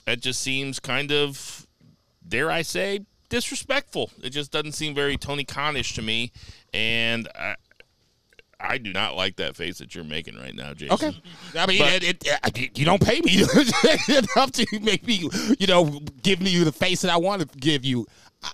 [0.07, 1.67] That just seems kind of,
[2.25, 4.09] dare I say, disrespectful.
[4.23, 6.31] It just doesn't seem very Tony Khanish to me,
[6.73, 7.55] and I,
[8.57, 10.93] I do not like that face that you're making right now, Jason.
[10.93, 11.21] Okay.
[11.57, 13.35] I mean, But- it, it, it- you don't pay me
[14.07, 17.83] enough to make me, you know, give me the face that I want to give
[17.83, 18.07] you.
[18.41, 18.51] I,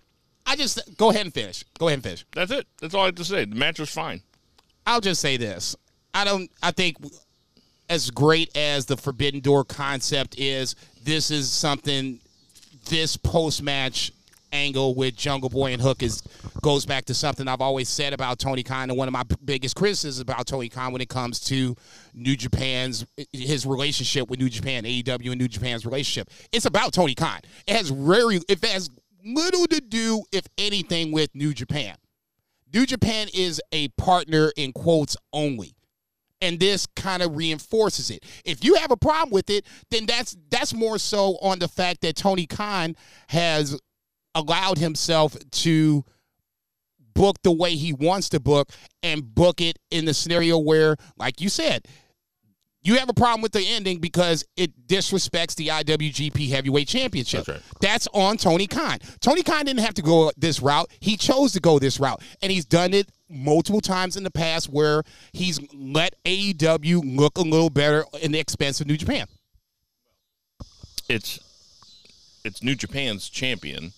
[0.47, 1.63] I just go ahead and finish.
[1.77, 2.25] Go ahead and finish.
[2.33, 2.65] That's it.
[2.81, 3.45] That's all I have to say.
[3.45, 4.21] The match was fine.
[4.87, 5.75] I'll just say this.
[6.15, 6.49] I don't.
[6.63, 6.97] I think
[7.89, 12.19] as great as the Forbidden Door concept is, this is something.
[12.89, 14.11] This post match
[14.51, 16.21] angle with Jungle Boy and Hook is
[16.61, 19.75] goes back to something I've always said about Tony Khan, and one of my biggest
[19.75, 21.75] criticisms about Tony Khan when it comes to
[22.13, 26.29] New Japan's his relationship with New Japan, AEW, and New Japan's relationship.
[26.51, 27.39] It's about Tony Khan.
[27.67, 28.89] It has very, it has
[29.25, 31.95] little to do, if anything, with New Japan.
[32.73, 35.73] New Japan is a partner in quotes only.
[36.43, 38.23] And this kind of reinforces it.
[38.43, 42.01] If you have a problem with it, then that's that's more so on the fact
[42.01, 42.95] that Tony Khan
[43.29, 43.79] has
[44.36, 46.03] allowed himself to
[47.13, 48.69] book the way he wants to book
[49.01, 51.88] and book it in the scenario where, like you said,
[52.84, 57.45] you have a problem with the ending because it disrespects the IWGP Heavyweight Championship.
[57.45, 57.79] That's right.
[57.79, 58.99] That's on Tony Khan.
[59.21, 60.91] Tony Khan didn't have to go this route.
[60.99, 62.21] He chose to go this route.
[62.41, 67.41] And he's done it multiple times in the past where he's let AEW look a
[67.41, 69.27] little better in the expense of New Japan.
[71.09, 71.39] it's
[72.43, 73.93] it's New Japan's champion,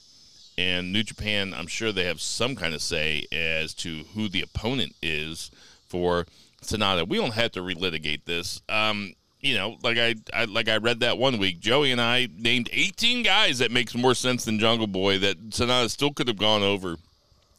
[0.58, 4.42] and New Japan, I'm sure they have some kind of say as to who the
[4.42, 5.50] opponent is
[5.88, 6.26] for
[6.62, 7.08] Sanada.
[7.08, 8.62] We don't have to relitigate this.
[8.70, 11.60] Um, you know, like I, I like I read that one week.
[11.60, 15.90] Joey and I named 18 guys that makes more sense than Jungle Boy that Sanada
[15.90, 16.98] still could have gone over,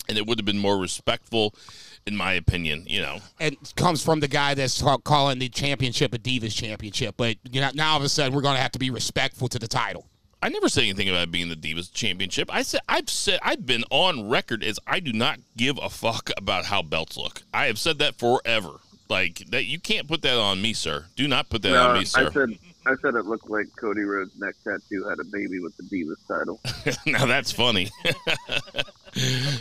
[0.08, 1.54] and it would have been more respectful,
[2.06, 2.84] in my opinion.
[2.86, 7.14] You know, And comes from the guy that's calling the championship a Divas championship.
[7.16, 9.48] But you know, now all of a sudden we're going to have to be respectful
[9.48, 10.06] to the title.
[10.42, 12.48] I never said anything about being the Divas Championship.
[12.54, 16.30] I said I've said I've been on record as I do not give a fuck
[16.36, 17.42] about how belts look.
[17.54, 18.72] I have said that forever.
[19.08, 21.06] Like that, you can't put that on me, sir.
[21.16, 22.20] Do not put that No, on me, sir.
[22.20, 22.48] I sir.
[22.48, 25.82] said I said it looked like Cody Rhodes' neck tattoo had a baby with the
[25.84, 26.60] Divas title.
[27.06, 27.90] now that's funny.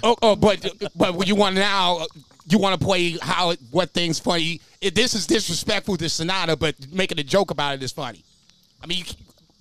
[0.03, 0.65] Oh, oh, but
[0.95, 2.05] but you want now
[2.47, 4.61] you want to play how what things funny.
[4.81, 8.23] If this is disrespectful to Sanada, but making a joke about it is funny.
[8.83, 9.05] I mean, you,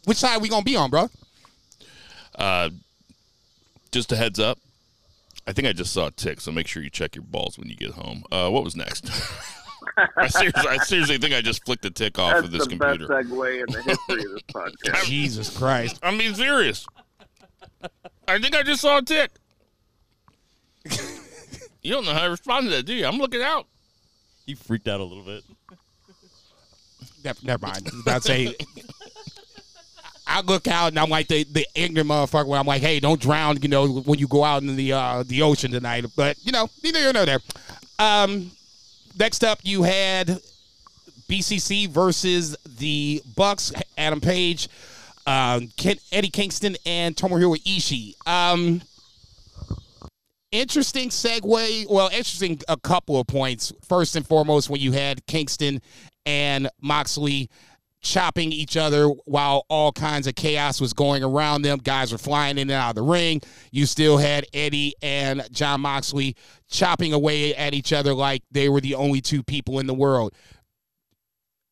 [0.05, 1.09] which side we gonna be on, bro?
[2.37, 2.71] uh,
[3.93, 4.59] just a heads up.
[5.47, 7.69] I think I just saw a tick, so make sure you check your balls when
[7.69, 8.25] you get home.
[8.33, 9.11] Uh, what was next?
[10.17, 12.71] I, seriously, I seriously think I just flicked a tick off That's of this the
[12.77, 13.07] computer.
[13.07, 15.05] best segue in the history of this podcast.
[15.05, 16.01] Jesus Christ!
[16.03, 16.87] I'm being serious.
[18.27, 19.31] I think I just saw a tick.
[21.85, 23.07] You don't know how to respond to that, do you?
[23.07, 23.67] I'm looking out.
[24.47, 25.45] He freaked out a little bit.
[27.23, 27.89] Never, never mind.
[27.89, 28.57] I was about to say.
[30.27, 33.21] I look out and I'm like the, the ignorant motherfucker when I'm like, hey, don't
[33.21, 36.07] drown, you know, when you go out in the uh, the ocean tonight.
[36.17, 37.41] But you know, neither here nor there.
[37.99, 38.51] Um,
[39.19, 40.41] next up, you had
[41.29, 43.73] BCC versus the Bucks.
[43.99, 44.69] Adam Page,
[45.27, 48.15] um, Ken, Eddie Kingston, and Tomohiro Ishii.
[48.27, 48.81] Um,
[50.55, 51.91] interesting segue.
[51.91, 53.73] Well, interesting a couple of points.
[53.87, 55.83] First and foremost, when you had Kingston
[56.25, 57.51] and Moxley
[58.01, 61.79] chopping each other while all kinds of chaos was going around them.
[61.79, 63.41] Guys were flying in and out of the ring.
[63.73, 66.37] You still had Eddie and Jon Moxley
[66.71, 70.35] chopping away at each other like they were the only two people in the world.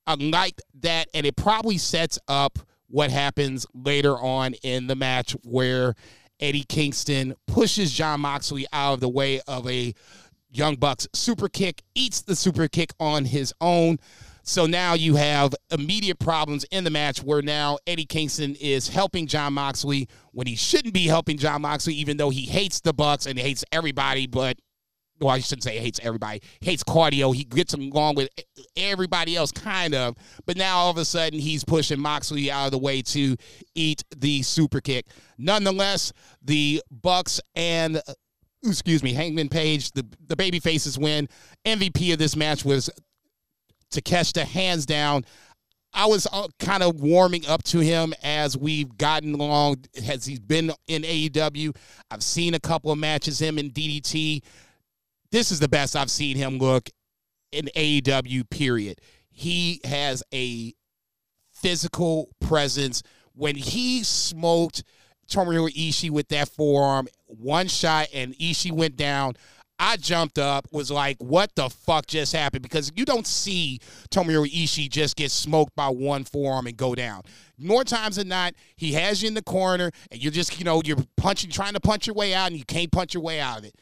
[0.07, 5.37] I like that, and it probably sets up what happens later on in the match
[5.45, 5.95] where
[6.43, 9.95] Eddie Kingston pushes Jon Moxley out of the way of a
[10.51, 13.99] Young Bucks super kick, eats the super kick on his own.
[14.43, 19.29] So now you have immediate problems in the match where now Eddie Kingston is helping
[19.29, 23.25] Jon Moxley when he shouldn't be helping Jon Moxley, even though he hates the Bucks
[23.27, 24.59] and hates everybody, but
[25.23, 26.43] well, I shouldn't say hates everybody.
[26.61, 27.35] Hates cardio.
[27.35, 28.29] He gets along with
[28.77, 30.17] everybody else, kind of.
[30.47, 33.37] But now all of a sudden he's pushing Moxley out of the way to
[33.75, 35.07] eat the super kick.
[35.39, 38.01] Nonetheless, the Bucks and uh,
[38.65, 41.29] excuse me, Hangman Page, the the baby faces win.
[41.65, 42.91] MVP of this match was
[43.93, 45.25] Takeshita, hands down.
[45.95, 49.85] I was uh, kind of warming up to him as we've gotten along.
[50.05, 51.77] Has he's been in AEW?
[52.11, 54.43] I've seen a couple of matches him in DDT.
[55.33, 56.91] This is the best I've seen him look
[57.51, 58.49] in AEW.
[58.51, 59.01] Period.
[59.31, 60.75] He has a
[61.53, 63.03] physical presence.
[63.35, 64.85] When he smoked
[65.29, 69.35] Tomohiro Ishii with that forearm, one shot, and Ishii went down.
[69.79, 72.63] I jumped up, was like, what the fuck just happened?
[72.63, 77.23] Because you don't see Tomohiro Ishii just get smoked by one forearm and go down.
[77.59, 80.83] More times than not, he has you in the corner and you're just, you know,
[80.85, 83.59] you're punching, trying to punch your way out and you can't punch your way out
[83.59, 83.75] of it.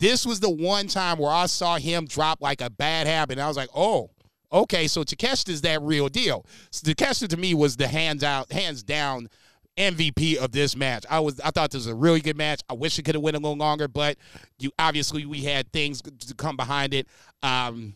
[0.00, 3.38] This was the one time where I saw him drop like a bad habit.
[3.38, 4.10] I was like, oh,
[4.52, 6.44] okay, so Takeshita's that real deal.
[6.70, 9.28] So Takeshita to me was the hands out, hands down
[9.76, 11.04] MVP of this match.
[11.10, 12.60] I was I thought this was a really good match.
[12.68, 14.16] I wish it could have went a little longer, but
[14.58, 17.08] you obviously we had things to come behind it.
[17.42, 17.94] Um,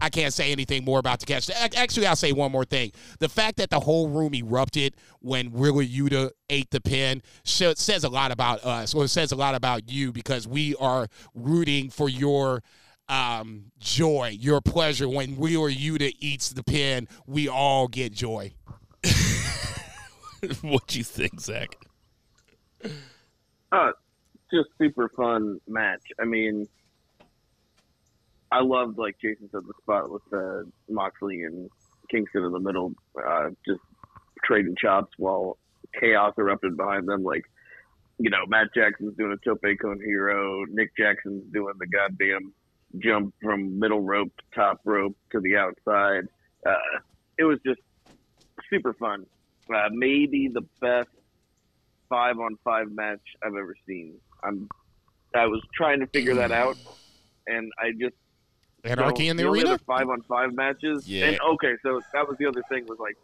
[0.00, 1.50] I can't say anything more about the catch.
[1.50, 2.92] Actually, I'll say one more thing.
[3.18, 8.08] The fact that the whole room erupted when Wheeler Yuta ate the pin says a
[8.08, 12.08] lot about us, or it says a lot about you because we are rooting for
[12.08, 12.62] your
[13.08, 15.08] um, joy, your pleasure.
[15.08, 18.52] When Wheeler Yuta eats the pin, we all get joy.
[20.60, 21.76] what do you think, Zach?
[23.72, 23.90] Uh,
[24.52, 26.02] just super fun match.
[26.20, 26.68] I mean,
[28.50, 31.70] I loved like Jason said the spot with uh, Moxley and
[32.10, 33.80] Kingston in the middle, uh, just
[34.44, 35.58] trading chops while
[35.98, 37.22] chaos erupted behind them.
[37.22, 37.44] Like,
[38.18, 42.52] you know, Matt Jackson's doing a tope con hilo, Nick Jackson's doing the goddamn
[42.98, 46.26] jump from middle rope to top rope to the outside.
[46.66, 47.00] Uh,
[47.38, 47.80] it was just
[48.70, 49.26] super fun.
[49.72, 51.10] Uh, maybe the best
[52.08, 54.14] five on five match I've ever seen.
[54.42, 54.68] I'm
[55.34, 56.76] I was trying to figure that out,
[57.46, 58.16] and I just
[58.84, 59.78] anarchy so in the, the arena.
[59.86, 61.08] five on five matches.
[61.08, 61.26] Yeah.
[61.26, 63.16] And okay, so that was the other thing was like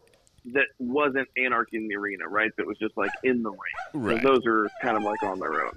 [0.53, 2.51] that wasn't anarchy in the arena, right?
[2.57, 4.05] That was just like in the ring.
[4.05, 4.23] Right.
[4.23, 5.73] Those are kind of like on their own.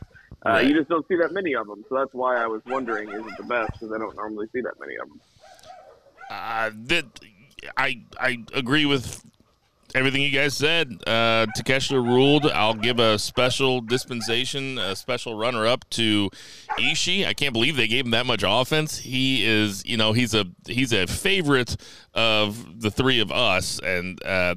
[0.46, 0.68] Uh, Right.
[0.68, 3.26] You just don't see that many of them, so that's why I was wondering, is
[3.26, 3.72] it the best?
[3.74, 5.22] Because I don't normally see that many of them.
[6.30, 7.06] Uh, that
[7.76, 9.24] I I agree with
[9.96, 10.92] everything you guys said.
[11.06, 12.46] Uh, Takeshita ruled.
[12.48, 16.30] I'll give a special dispensation, a special runner up to
[16.78, 17.26] Ishii.
[17.26, 19.00] I can't believe they gave him that much offense.
[19.00, 21.78] He is, you know, he's a he's a favorite
[22.14, 24.56] of the three of us, and uh,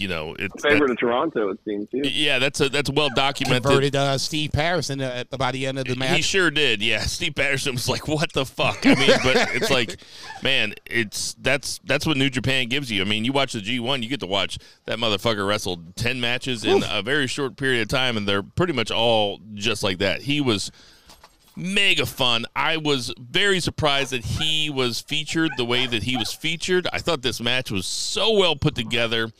[0.00, 2.00] you know, it's Favorite of Toronto, it seems too.
[2.02, 3.62] yeah, that's a that's well documented.
[3.64, 6.16] Converted uh, Steve Patterson uh, by the end of the match.
[6.16, 6.82] He sure did.
[6.82, 9.98] Yeah, Steve Patterson was like, "What the fuck?" I mean, but it's like,
[10.42, 13.02] man, it's that's that's what New Japan gives you.
[13.02, 16.18] I mean, you watch the G one, you get to watch that motherfucker wrestle ten
[16.18, 19.98] matches in a very short period of time, and they're pretty much all just like
[19.98, 20.22] that.
[20.22, 20.72] He was
[21.56, 22.46] mega fun.
[22.56, 26.88] I was very surprised that he was featured the way that he was featured.
[26.90, 29.30] I thought this match was so well put together.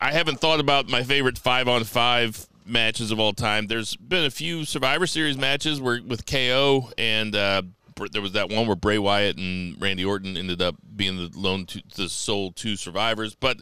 [0.00, 3.66] I haven't thought about my favorite five on five matches of all time.
[3.66, 7.62] There's been a few Survivor Series matches where with KO and uh,
[8.12, 11.66] there was that one where Bray Wyatt and Randy Orton ended up being the lone
[11.66, 13.58] two, the sole two survivors, but.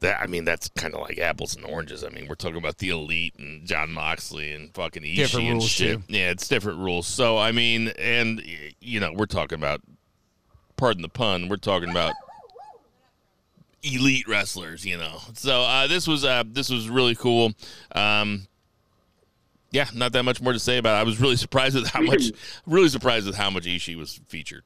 [0.00, 2.02] That, I mean, that's kind of like apples and oranges.
[2.02, 5.62] I mean, we're talking about the elite and Jon Moxley and fucking Ishii Different and
[5.62, 5.98] shit.
[5.98, 6.02] too.
[6.08, 7.06] Yeah, it's different rules.
[7.06, 8.42] So, I mean, and
[8.80, 9.80] you know, we're talking about,
[10.76, 12.14] pardon the pun, we're talking about
[13.82, 15.18] elite wrestlers, you know.
[15.34, 17.52] So uh, this was uh, this was really cool.
[17.94, 18.46] Um,
[19.70, 21.00] yeah, not that much more to say about it.
[21.00, 23.96] I was really surprised with how You much, can- really surprised with how much Ishii
[23.96, 24.64] was featured.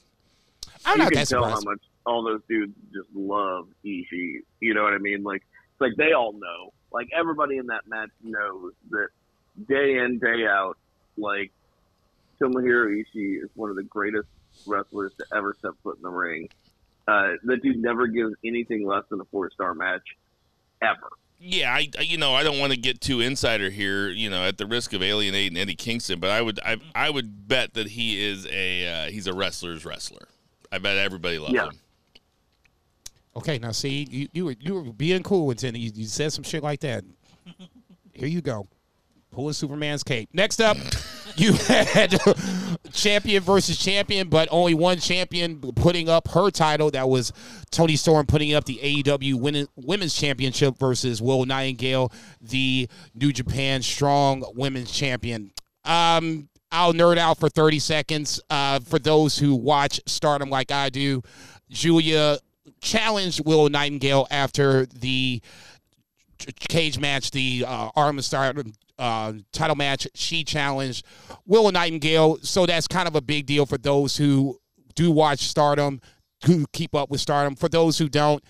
[0.84, 1.64] I'm you not can that tell surprised.
[1.64, 4.40] how much all those dudes just love Ishii.
[4.60, 5.22] You know what I mean?
[5.22, 6.72] Like, it's like they all know.
[6.92, 9.08] Like everybody in that match knows that
[9.68, 10.76] day in day out,
[11.16, 11.52] like
[12.40, 14.28] Tomohiro Ishii is one of the greatest
[14.66, 16.48] wrestlers to ever step foot in the ring.
[17.08, 20.02] Uh, that dude never gives anything less than a four star match
[20.82, 21.08] ever.
[21.38, 24.42] Yeah, I I- you know I don't want to get too insider here, you know,
[24.44, 27.88] at the risk of alienating Eddie Kingston, but I would I I would bet that
[27.88, 30.28] he is a uh, he's a wrestler's wrestler.
[30.72, 31.66] I bet everybody loves Yeah.
[31.66, 31.72] him.
[33.36, 36.42] Okay, now see, you you were you were being cool until you, you said some
[36.42, 37.04] shit like that.
[38.14, 38.66] Here you go,
[39.36, 40.30] pulling Superman's cape.
[40.32, 40.78] Next up,
[41.36, 42.18] you had
[42.92, 46.90] champion versus champion, but only one champion putting up her title.
[46.90, 47.34] That was
[47.70, 54.44] Toni Storm putting up the AEW Women's Championship versus Will Nightingale, the New Japan Strong
[54.54, 55.52] Women's Champion.
[55.84, 58.40] Um, I'll nerd out for 30 seconds.
[58.48, 61.20] Uh, for those who watch Stardom like I do,
[61.68, 62.38] Giulia
[62.80, 65.42] challenged Will Nightingale after the
[66.38, 70.06] cage match, the uh, Arm of Stardom uh, title match.
[70.14, 71.04] She challenged
[71.46, 74.58] Will Nightingale, so that's kind of a big deal for those who
[74.94, 76.00] do watch Stardom,
[76.44, 77.54] who keep up with Stardom.
[77.54, 78.42] For those who don't,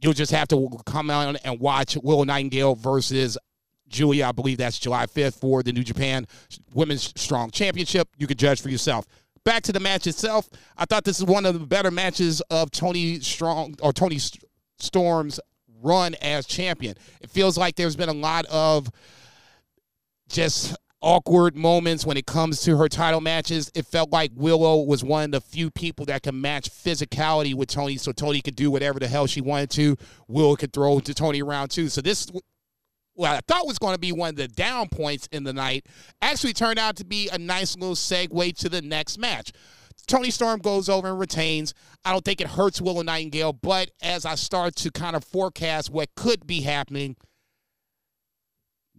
[0.00, 3.38] you'll just have to come out and watch Will Nightingale versus
[3.88, 4.28] Giulia.
[4.28, 6.26] I believe that's July 5th for the New Japan
[6.74, 8.08] Women's Strong Championship.
[8.18, 9.06] You can judge for yourself.
[9.44, 10.48] Back to the match itself.
[10.76, 14.42] I thought this is one of the better matches of Toni Strong or Toni St-
[14.78, 15.38] Storm's
[15.82, 16.96] run as champion.
[17.20, 18.90] It feels like there's been a lot of
[20.34, 23.70] just awkward moments when it comes to her title matches.
[23.74, 27.68] It felt like Willow was one of the few people that can match physicality with
[27.68, 29.96] Toni, so Toni could do whatever the hell she wanted to.
[30.26, 31.88] Willow could throw to Toni around too.
[31.88, 32.26] So this
[33.14, 35.86] what I thought was going to be one of the down points in the night
[36.20, 39.52] actually turned out to be a nice little segue to the next match.
[40.08, 41.74] Toni Storm goes over and retains.
[42.04, 45.90] I don't think it hurts Willow Nightingale, but as I start to kind of forecast
[45.90, 47.14] what could be happening,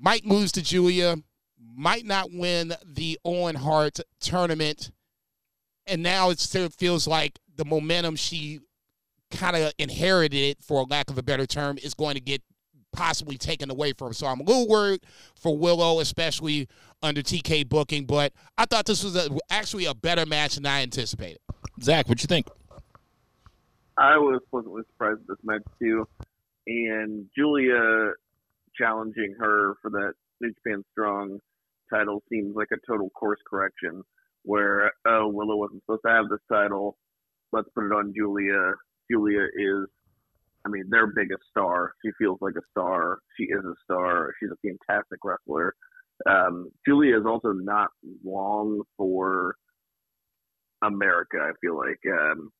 [0.05, 1.17] might lose to Giulia,
[1.75, 4.91] might not win the Owen Hart tournament,
[5.87, 8.59] and now it still feels like the momentum she
[9.31, 12.43] kind of inherited, for lack of a better term, is going to get
[12.93, 14.09] possibly taken away from.
[14.09, 14.13] her.
[14.13, 15.01] So I'm a little worried
[15.35, 16.69] for Willow, especially
[17.01, 18.05] under TK booking.
[18.05, 21.39] But I thought this was a, actually a better match than I anticipated.
[21.81, 22.47] Zach, what you think?
[23.97, 26.07] I was pleasantly surprised at this match too,
[26.67, 28.13] and Giulia
[28.77, 31.39] challenging her for that New Japan Strong
[31.93, 34.01] title seems like a total course correction.
[34.43, 36.97] Where oh Willow wasn't supposed to have this title,
[37.51, 38.73] let's put it on Giulia.
[39.09, 39.87] Giulia is,
[40.65, 41.93] I mean, their biggest star.
[42.03, 43.19] She feels like a star.
[43.37, 44.33] She is a star.
[44.39, 45.73] She's a fantastic wrestler.
[46.29, 47.89] Um, Giulia is also not
[48.23, 49.55] long for
[50.83, 51.37] America.
[51.41, 52.51] I feel like um,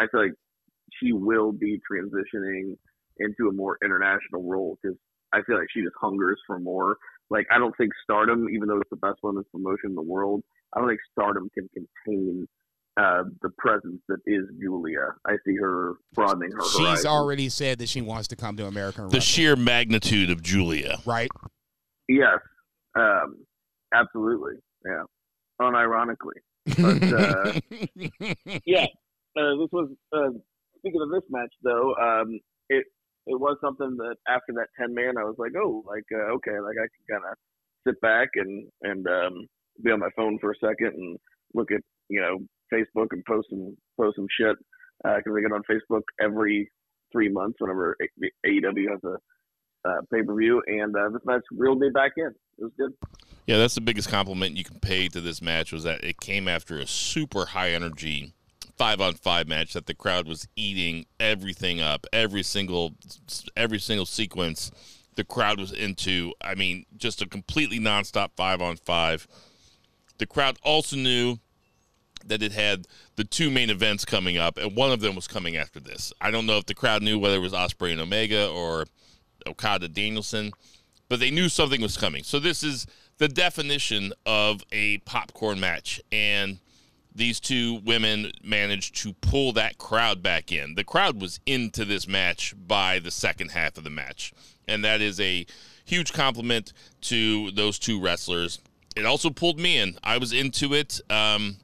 [0.00, 0.34] I feel like
[1.00, 2.76] she will be transitioning
[3.18, 4.96] into a more international role because
[5.34, 6.96] I feel like she just hungers for more.
[7.30, 10.42] Like I don't think Stardom, even though it's the best women's promotion in the world,
[10.72, 12.46] I don't think Stardom can contain
[12.96, 15.08] uh, the presence that is Giulia.
[15.26, 17.10] I see her broadening her She's horizon.
[17.10, 20.98] already said that she wants to come to American The wrestling, sheer magnitude of Giulia.
[21.04, 21.30] right?
[22.08, 22.38] yes,
[22.94, 23.36] um,
[23.92, 24.54] absolutely,
[24.86, 25.02] yeah,
[25.60, 26.40] unironically.
[26.66, 27.60] But, uh,
[28.64, 28.86] yeah,
[29.36, 30.28] uh, this was uh,
[30.78, 31.94] speaking of this match though.
[31.96, 32.38] Um,
[33.26, 36.58] it was something that after that ten man, I was like, oh, like uh, okay,
[36.60, 37.36] like I can kind of
[37.86, 39.46] sit back and and um,
[39.82, 41.18] be on my phone for a second and
[41.54, 42.38] look at you know
[42.72, 44.56] Facebook and post some post some shit
[45.02, 46.70] because I get on Facebook every
[47.12, 47.96] three months whenever
[48.46, 49.16] AEW has a
[49.88, 52.32] uh, pay per view, and uh, this match reeled me back in.
[52.58, 52.92] It was good.
[53.46, 56.48] Yeah, that's the biggest compliment you can pay to this match was that it came
[56.48, 58.32] after a super high energy
[58.76, 62.94] five on five match that the crowd was eating everything up, every single
[63.56, 64.70] every single sequence.
[65.16, 66.32] The crowd was into.
[66.40, 69.28] I mean, just a completely nonstop five on five.
[70.18, 71.38] The crowd also knew
[72.26, 75.56] that it had the two main events coming up, and one of them was coming
[75.56, 76.12] after this.
[76.20, 78.86] I don't know if the crowd knew whether it was Ospreay and Omega or
[79.46, 80.52] Okada Danielson,
[81.08, 82.24] but they knew something was coming.
[82.24, 82.86] So this is
[83.18, 86.58] the definition of a popcorn match, and
[87.14, 90.74] these two women managed to pull that crowd back in.
[90.74, 94.32] The crowd was into this match by the second half of the match,
[94.66, 95.46] and that is a
[95.84, 96.72] huge compliment
[97.02, 98.58] to those two wrestlers.
[98.96, 99.96] It also pulled me in.
[100.02, 101.00] I was into it.
[101.10, 101.56] Um,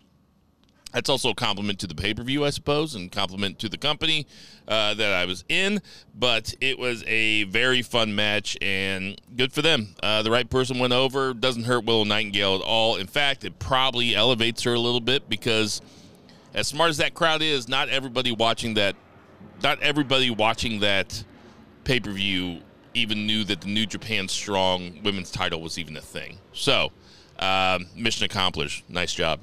[0.93, 3.78] that's also a compliment to the pay per view, I suppose, and compliment to the
[3.78, 4.26] company
[4.66, 5.80] uh, that I was in.
[6.14, 9.95] But it was a very fun match and good for them.
[10.03, 11.32] Uh, the right person went over.
[11.32, 12.97] Doesn't hurt Willow Nightingale at all.
[12.97, 15.80] In fact, it probably elevates her a little bit because,
[16.55, 18.97] as smart as that crowd is, not everybody watching that,
[19.62, 21.24] not everybody watching that
[21.84, 22.61] pay per view
[22.95, 26.38] even knew that the New Japan Strong Women's Title was even a thing.
[26.53, 26.91] So,
[27.38, 28.84] um, mission accomplished.
[28.88, 29.41] Nice job.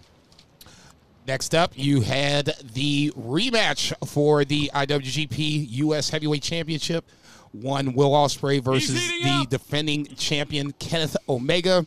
[1.27, 7.03] Next up, you had the rematch for the IWGP US Heavyweight Championship.
[7.51, 11.85] One Will Ospreay versus the defending champion Kenneth Omega.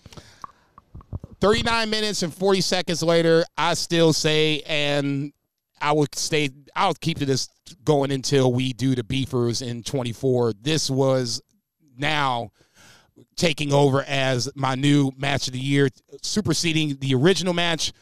[1.41, 5.33] 39 minutes and 40 seconds later, I still say, and
[5.81, 7.49] I would stay, I'll keep this
[7.83, 10.53] going until we do the beefers in 24.
[10.61, 11.41] This was
[11.97, 12.51] now
[13.37, 15.89] taking over as my new match of the year,
[16.21, 17.95] superseding the original match.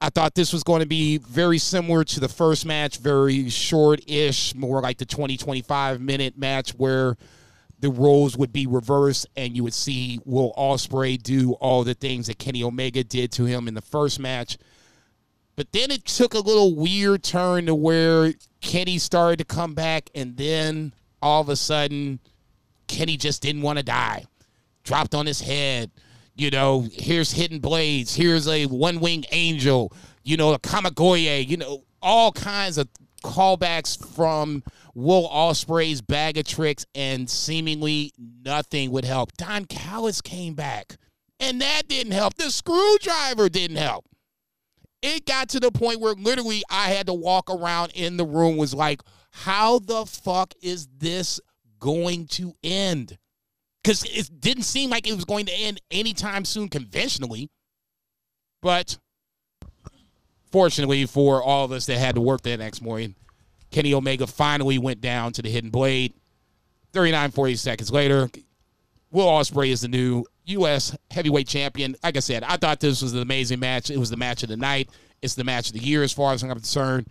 [0.00, 4.00] I thought this was going to be very similar to the first match, very short
[4.06, 7.16] ish, more like the 20, 25 minute match where
[7.80, 12.28] the roles would be reversed and you would see Will Ospreay do all the things
[12.28, 14.56] that Kenny Omega did to him in the first match.
[15.56, 20.10] But then it took a little weird turn to where Kenny started to come back
[20.14, 22.20] and then all of a sudden
[22.86, 24.26] Kenny just didn't want to die.
[24.84, 25.90] Dropped on his head.
[26.38, 28.14] You know, here's hidden blades.
[28.14, 29.92] Here's a one wing angel.
[30.22, 31.46] You know, a Kamigoye.
[31.46, 32.88] You know, all kinds of
[33.24, 34.62] callbacks from
[34.94, 38.12] Will Ospreay's bag of tricks, and seemingly
[38.44, 39.32] nothing would help.
[39.36, 40.96] Don Callis came back,
[41.40, 42.34] and that didn't help.
[42.34, 44.04] The screwdriver didn't help.
[45.02, 48.56] It got to the point where literally I had to walk around in the room,
[48.56, 51.40] was like, how the fuck is this
[51.80, 53.18] going to end?
[53.88, 57.48] Because it didn't seem like it was going to end anytime soon conventionally.
[58.60, 58.98] But
[60.52, 63.14] fortunately for all of us that had to work the next morning,
[63.70, 66.12] Kenny Omega finally went down to the hidden blade.
[66.92, 68.28] 39, 40 seconds later,
[69.10, 70.94] Will Ospreay is the new U.S.
[71.10, 71.96] heavyweight champion.
[72.04, 73.90] Like I said, I thought this was an amazing match.
[73.90, 74.90] It was the match of the night.
[75.22, 77.06] It's the match of the year as far as I'm concerned.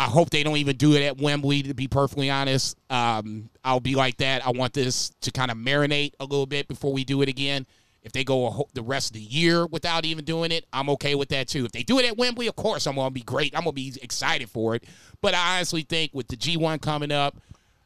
[0.00, 2.74] I hope they don't even do it at Wembley, to be perfectly honest.
[2.88, 4.44] Um, I'll be like that.
[4.46, 7.66] I want this to kind of marinate a little bit before we do it again.
[8.02, 11.14] If they go whole, the rest of the year without even doing it, I'm okay
[11.14, 11.66] with that too.
[11.66, 13.54] If they do it at Wembley, of course, I'm going to be great.
[13.54, 14.84] I'm going to be excited for it.
[15.20, 17.36] But I honestly think with the G1 coming up,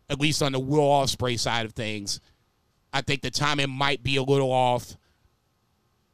[0.08, 2.20] at least on the Will Ospreay side of things,
[2.92, 4.96] I think the timing might be a little off.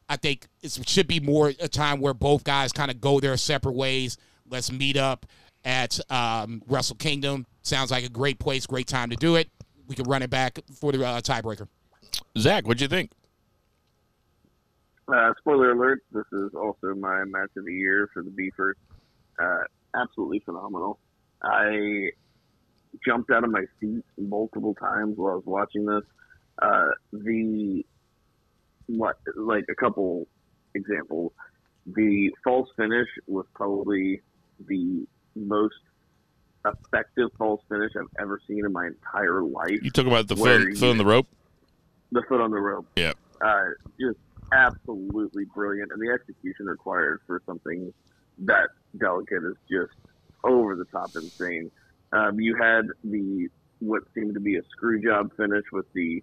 [0.09, 3.37] I think it should be more a time where both guys kind of go their
[3.37, 4.17] separate ways.
[4.49, 5.27] Let's meet up
[5.65, 7.47] at um, Wrestle Kingdom.
[7.63, 9.49] Sounds like a great place, great time to do it.
[9.87, 11.69] We can run it back for the uh, tiebreaker.
[12.39, 13.11] Zach, what'd you think?
[15.13, 18.77] Uh, spoiler alert: This is also my match of the year for the Beefers.
[19.43, 19.63] Uh,
[19.95, 20.99] absolutely phenomenal.
[21.43, 22.11] I
[23.05, 26.05] jumped out of my seat multiple times while I was watching this.
[26.61, 27.85] Uh, the
[28.87, 30.27] what, like a couple
[30.75, 31.33] examples.
[31.87, 34.21] The false finish was probably
[34.67, 35.75] the most
[36.65, 39.83] effective false finish I've ever seen in my entire life.
[39.83, 41.27] You talk about the foot, foot on the rope.
[42.13, 42.87] The foot on the rope.
[42.97, 43.13] Yeah.
[43.45, 43.65] uh,
[44.01, 44.19] just
[44.53, 47.93] absolutely brilliant, and the execution required for something
[48.39, 48.69] that
[48.99, 49.93] delicate is just
[50.45, 51.71] over the top insane.
[52.13, 56.23] Um, you had the what seemed to be a screw job finish with the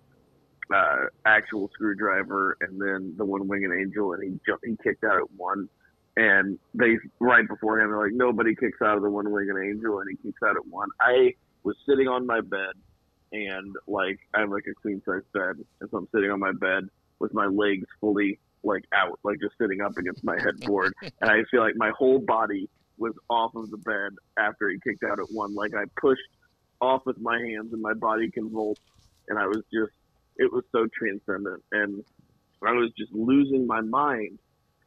[0.74, 5.18] uh, actual screwdriver, and then the one winged angel, and he jumped, he kicked out
[5.18, 5.70] at one.
[6.18, 9.99] And they right before him, they're like, nobody kicks out of the one winged angel,
[9.99, 10.89] and he kicks out at one.
[10.99, 12.74] I was sitting on my bed,
[13.32, 16.53] and like I have like a queen size bed, and so I'm sitting on my
[16.53, 16.89] bed
[17.20, 20.91] with my legs fully like out, like just sitting up against my headboard,
[21.22, 25.03] and I feel like my whole body was off of the bed after he kicked
[25.03, 25.53] out at one.
[25.53, 26.22] Like I pushed
[26.82, 28.82] off with my hands, and my body convulsed,
[29.28, 29.93] and I was just,
[30.38, 32.03] it was so transcendent, and
[32.65, 34.39] I was just losing my mind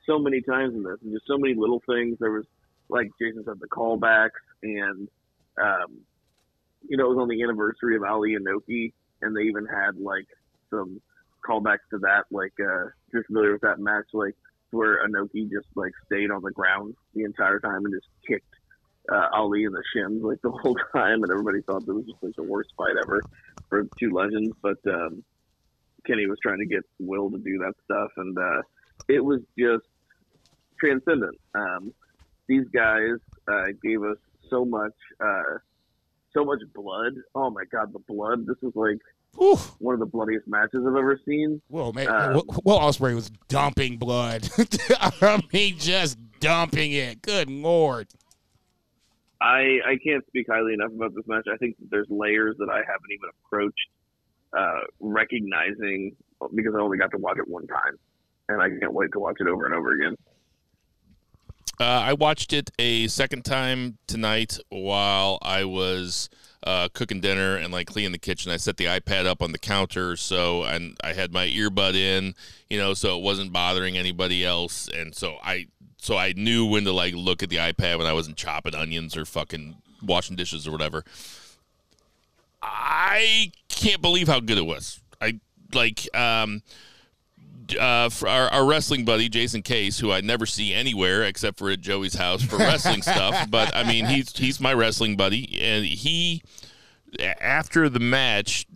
[0.07, 2.19] so many times in this, and just so many little things.
[2.19, 2.45] There was,
[2.89, 4.31] like Jason said, the callbacks,
[4.63, 5.09] and
[5.61, 5.99] um,
[6.89, 8.93] you know, it was on the anniversary of Ali and Inoki,
[9.23, 10.27] and they even had like
[10.71, 11.01] some
[11.47, 12.25] callbacks to that.
[12.31, 14.35] Like, uh, if you're familiar with that match, like
[14.71, 18.55] where Inoki just like stayed on the ground the entire time and just kicked
[19.11, 22.23] uh, Ali in the shins like the whole time, and everybody thought that was just
[22.23, 23.23] like the worst fight ever
[23.69, 24.55] for two legends.
[24.63, 25.25] But um,
[26.07, 28.63] Kenny was trying to get Will to do that stuff, and uh,
[29.15, 29.85] it was just
[30.79, 31.37] transcendent.
[31.55, 31.93] Um,
[32.49, 33.17] these guys
[33.49, 34.17] uh, gave us
[34.49, 34.93] so much,
[35.25, 35.59] uh,
[36.35, 37.15] so much blood.
[37.35, 38.47] Oh my god, the blood!
[38.47, 38.99] This was like
[39.43, 39.75] Oof.
[39.79, 41.61] one of the bloodiest matches I've ever seen.
[41.69, 44.49] Well, man, Um, Will, Ospreay was dumping blood.
[45.01, 47.23] I mean, just dumping it.
[47.23, 48.09] Good lord.
[49.43, 51.47] I I can't speak highly enough about this match.
[51.53, 53.89] I think that there's layers that I haven't even approached
[54.57, 56.17] uh, recognizing
[56.55, 57.97] because I only got to watch it one time,
[58.51, 60.17] and I can't wait to watch it over and over again.
[61.79, 66.29] Uh, I watched it a second time tonight while I was
[66.63, 68.53] uh, cooking dinner and like cleaning the kitchen.
[68.53, 72.35] I set the iPad up on the counter, so and I had my earbud in,
[72.69, 74.89] you know, so it wasn't bothering anybody else.
[74.89, 78.13] And so I so I knew when to like look at the iPad when I
[78.13, 81.03] wasn't chopping onions or fucking washing dishes or whatever.
[82.63, 85.01] I can't believe how good it was.
[85.19, 85.41] I
[85.73, 86.63] like um
[87.77, 91.71] uh, for our, our wrestling buddy Jason Case, who I never see anywhere except for
[91.71, 93.39] at Joey's house for wrestling stuff.
[93.51, 96.43] But I mean, he's he's my wrestling buddy, and he
[97.41, 98.67] after the match,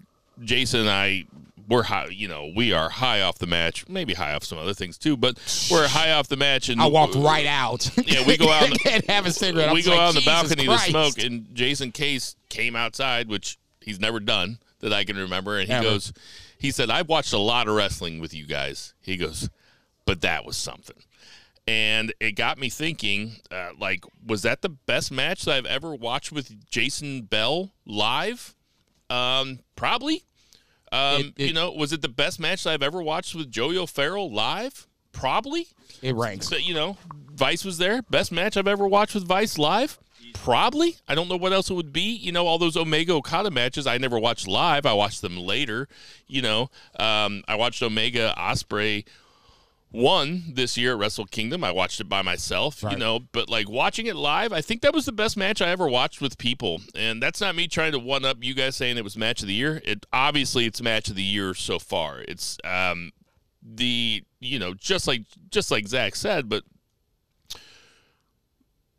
[0.42, 1.26] Jason and I
[1.68, 2.06] we're high.
[2.06, 5.16] You know, we are high off the match, maybe high off some other things too,
[5.16, 5.36] but
[5.70, 6.68] we're high off the match.
[6.68, 7.88] And I walked right out.
[8.06, 9.72] Yeah, we go out and have a cigarette.
[9.72, 13.28] We go like, out on the balcony Christ." to smoke, and Jason Case came outside,
[13.28, 15.84] which he's never done that I can remember, and he Ever.
[15.84, 16.12] goes,
[16.64, 19.50] he said, "I've watched a lot of wrestling with you guys." He goes,
[20.06, 20.96] "But that was something."
[21.66, 25.94] And it got me thinking, uh, like, was that the best match that I've ever
[25.94, 28.54] watched with Jason Bell live?
[29.10, 30.24] Um, probably.
[30.92, 33.50] Um, It- it- you know, was it the best match that I've ever watched with
[33.50, 34.86] Joey O'Farrell live?
[35.12, 35.68] Probably.
[36.02, 36.48] It ranks.
[36.48, 36.96] So, you know,
[37.32, 38.02] Vice was there.
[38.02, 39.98] Best match I've ever watched with Vice live?
[40.34, 40.96] Probably.
[41.08, 42.14] I don't know what else it would be.
[42.14, 44.84] You know, all those Omega Okada matches I never watched live.
[44.84, 45.88] I watched them later.
[46.26, 49.04] You know, um, I watched Omega Ospreay
[49.94, 51.62] one this year at Wrestle Kingdom.
[51.62, 54.92] I watched it by myself, you know, but like watching it live, I think that
[54.92, 56.80] was the best match I ever watched with people.
[56.96, 59.46] And that's not me trying to one up you guys saying it was match of
[59.46, 59.80] the year.
[59.84, 62.22] It obviously it's match of the year so far.
[62.26, 63.12] It's um
[63.62, 66.64] the you know, just like just like Zach said, but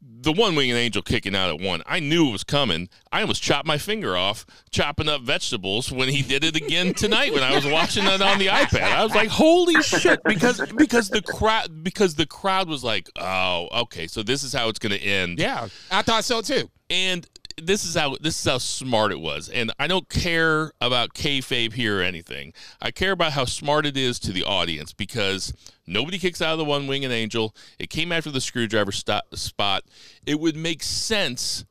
[0.07, 1.81] the one winged angel kicking out at one.
[1.85, 2.89] I knew it was coming.
[3.11, 7.33] I almost chopped my finger off chopping up vegetables when he did it again tonight
[7.33, 8.91] when I was watching it on the iPad.
[8.91, 13.67] I was like, "Holy shit!" Because because the crowd because the crowd was like, "Oh,
[13.81, 16.69] okay, so this is how it's going to end." Yeah, I thought so too.
[16.89, 17.27] and
[17.61, 19.49] this is how this is how smart it was.
[19.49, 22.53] And I don't care about kayfabe here or anything.
[22.81, 25.53] I care about how smart it is to the audience because
[25.87, 27.55] nobody kicks out of the one winged angel.
[27.79, 29.83] It came after the screwdriver sto- spot.
[30.25, 31.65] It would make sense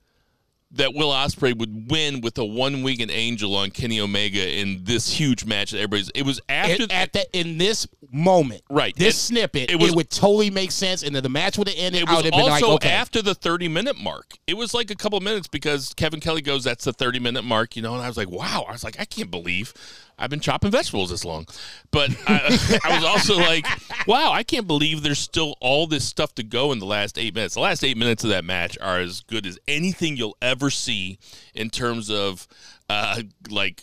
[0.70, 5.08] that Will Ospreay would win with a one winged angel on Kenny Omega in this
[5.12, 6.10] huge match that everybody's.
[6.16, 8.94] It was after It- at the in this moment, Right.
[8.96, 11.76] This It- snippet, it it, would totally make sense, and then the match would have
[11.76, 12.02] ended.
[12.02, 14.34] It was have been also like, okay, after the 30 minute mark.
[14.46, 17.74] It was like a couple minutes because Kevin Kelly goes, that's the 30 minute mark,
[17.74, 18.64] you know, and I was like, wow.
[18.68, 19.74] I was like, I can't believe
[20.16, 21.46] I've been chopping vegetables this long.
[21.90, 23.66] But I, I was also like,
[24.06, 27.34] wow, I can't believe there's still all this stuff to go in the last eight
[27.34, 27.54] minutes.
[27.54, 31.18] The last eight minutes of that match are as good as anything you'll ever see
[31.52, 32.46] in terms of,
[32.88, 33.82] uh, like,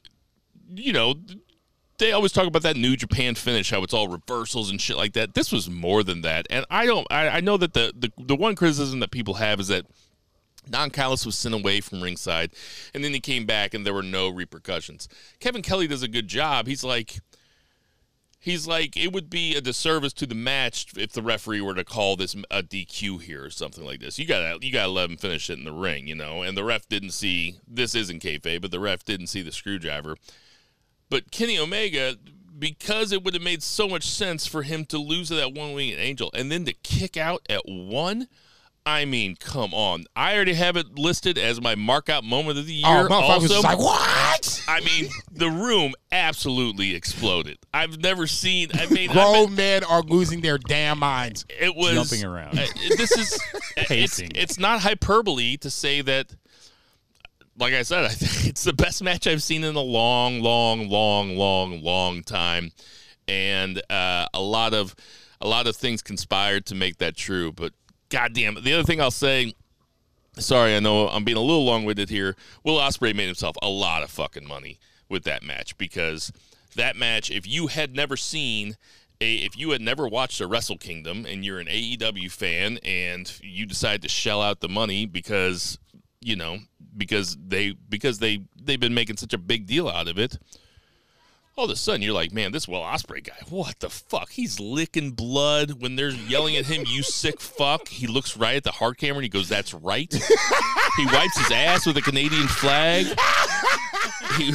[0.74, 1.16] you know,
[2.02, 5.14] they always talk about that New Japan finish, how it's all reversals and shit like
[5.14, 5.36] that.
[5.36, 7.06] This was more than that, and I don't.
[7.12, 9.86] I, I know that the, the the one criticism that people have is that
[10.68, 12.52] Don Callis was sent away from ringside,
[12.96, 15.08] and then he came back, and there were no repercussions.
[15.40, 16.68] Kevin Kelly does a good job.
[16.68, 17.20] He's like.
[18.44, 21.84] He's like, it would be a disservice to the match if the referee were to
[21.84, 24.18] call this a DQ here or something like this.
[24.18, 26.42] You gotta, you gotta let him finish it in the ring, you know.
[26.42, 30.16] And the ref didn't see this isn't kayfabe, but the ref didn't see the screwdriver.
[31.12, 32.16] But Kenny Omega,
[32.58, 35.74] because it would have made so much sense for him to lose to that one
[35.74, 38.28] winged angel and then to kick out at one.
[38.84, 40.06] I mean, come on.
[40.16, 42.88] I already have it listed as my mark out moment of the year.
[42.88, 44.64] oh, motherfucker was also, just like, what?
[44.68, 47.60] I mean, the room absolutely exploded.
[47.74, 48.70] I've never seen.
[48.74, 51.46] I mean, I Grown mean, men are losing their damn minds.
[51.50, 52.58] it was Jumping around.
[52.58, 52.66] uh,
[52.98, 53.40] this is
[53.78, 54.32] it's, Pacing.
[54.34, 56.34] it's not hyperbole to say that.
[57.62, 60.90] Like I said, I think it's the best match I've seen in a long, long,
[60.90, 62.72] long, long, long time,
[63.28, 64.96] and uh, a lot of
[65.40, 67.52] a lot of things conspired to make that true.
[67.52, 67.74] But
[68.10, 69.54] goddamn, the other thing I'll say
[70.38, 72.36] sorry, I know I'm being a little long winded here.
[72.64, 76.32] Will Ospreay made himself a lot of fucking money with that match because
[76.76, 78.76] that match, if you had never seen
[79.20, 83.32] a, if you had never watched a Wrestle Kingdom and you're an AEW fan and
[83.44, 85.78] you decide to shell out the money because
[86.22, 86.60] you know
[86.96, 90.38] because they because they they've been making such a big deal out of it.
[91.58, 94.30] All of a sudden, you're like, man, this Will Ospreay guy, what the fuck?
[94.32, 97.90] He's licking blood when they're yelling at him, you sick fuck.
[97.90, 100.12] He looks right at the hard camera and he goes, that's right.
[100.98, 103.06] he wipes his ass with a Canadian flag.
[104.38, 104.54] He,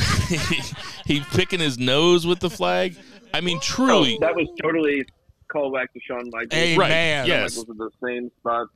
[1.14, 2.96] he, picking his nose with the flag.
[3.34, 4.16] I mean, truly.
[4.16, 5.04] Oh, that was totally
[5.52, 6.52] callback to Shawn Michaels.
[6.52, 7.26] Hey, Right, man.
[7.26, 7.42] yeah.
[7.42, 8.68] Michaels in the same spot.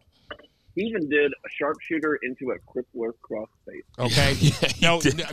[0.75, 3.83] He even did a sharpshooter into a crippler crossface.
[3.99, 4.37] Okay.
[4.41, 5.25] Yeah, no, no,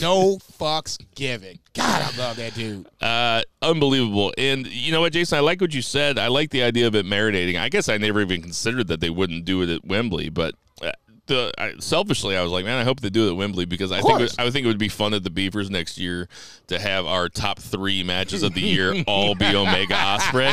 [0.00, 1.58] no fucks given.
[1.74, 2.86] God, I love that dude.
[3.00, 4.32] Uh, unbelievable.
[4.38, 5.38] And you know what, Jason?
[5.38, 6.18] I like what you said.
[6.18, 7.58] I like the idea of it marinating.
[7.58, 10.92] I guess I never even considered that they wouldn't do it at Wembley, but uh,
[11.26, 13.92] the I, selfishly, I was like, man, I hope they do it at Wembley because
[13.92, 14.34] I think it.
[14.38, 16.28] I would think it would be fun at the Beavers next year
[16.68, 20.52] to have our top three matches of the year all be Omega Ospreay.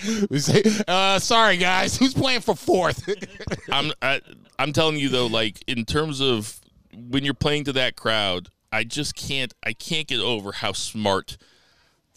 [0.30, 3.08] We say, uh, sorry guys, who's playing for fourth?
[3.72, 4.20] I'm I,
[4.56, 6.60] I'm telling you though, like in terms of
[6.94, 11.36] when you're playing to that crowd, I just can't I can't get over how smart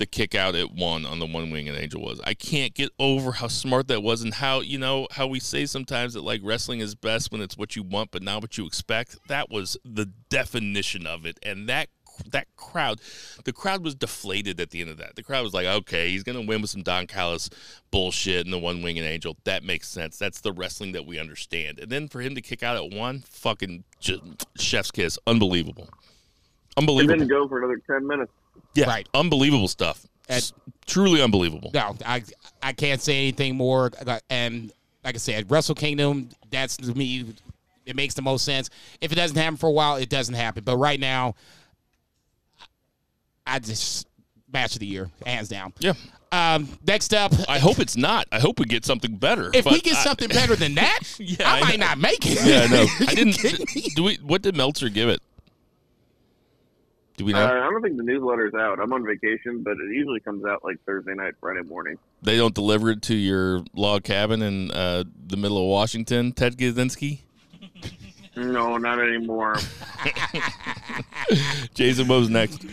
[0.01, 2.19] the kick out at one on the one wing and angel was.
[2.23, 5.67] I can't get over how smart that was and how you know how we say
[5.67, 8.65] sometimes that like wrestling is best when it's what you want but not what you
[8.65, 9.19] expect.
[9.27, 11.89] That was the definition of it, and that
[12.31, 12.99] that crowd,
[13.45, 15.15] the crowd was deflated at the end of that.
[15.15, 17.51] The crowd was like, okay, he's gonna win with some Don Callis
[17.91, 19.37] bullshit and the one wing and angel.
[19.43, 20.17] That makes sense.
[20.17, 21.79] That's the wrestling that we understand.
[21.79, 24.23] And then for him to kick out at one, fucking just,
[24.57, 25.89] chef's kiss, unbelievable,
[26.75, 27.11] Unbelievable.
[27.11, 27.19] Unbelievable.
[27.19, 28.31] then go for another ten minutes.
[28.73, 29.07] Yeah, Right.
[29.13, 30.05] Unbelievable stuff.
[30.29, 30.51] And-
[30.87, 31.71] truly unbelievable.
[31.73, 32.23] no, I
[32.63, 33.91] I can't say anything more.
[34.29, 34.71] And
[35.03, 37.25] like I said, Wrestle Kingdom, that's to me,
[37.85, 38.69] it makes the most sense.
[39.01, 40.63] If it doesn't happen for a while, it doesn't happen.
[40.63, 41.35] But right now,
[43.45, 44.07] I just
[44.51, 45.73] match of the year, hands down.
[45.79, 45.93] Yeah.
[46.33, 48.25] Um, next up, I hope it's not.
[48.31, 49.51] I hope we get something better.
[49.53, 51.85] if we get I- something better than that, Yeah, I, I might know.
[51.87, 52.39] not make it.
[52.45, 53.95] yeah, no, You I didn't.
[53.95, 54.15] Do we?
[54.23, 55.21] What did Meltzer give it?
[57.17, 57.45] Do we Uh.
[57.45, 58.79] I don't think the newsletter's out.
[58.79, 61.97] I'm on vacation, but it usually comes out like Thursday night, Friday morning.
[62.21, 66.57] they don't deliver it to your log cabin in uh, the middle of Washington, Ted
[66.57, 67.21] Kaczynski?
[68.35, 69.55] No, not anymore.
[71.73, 72.65] Jason Mo's next.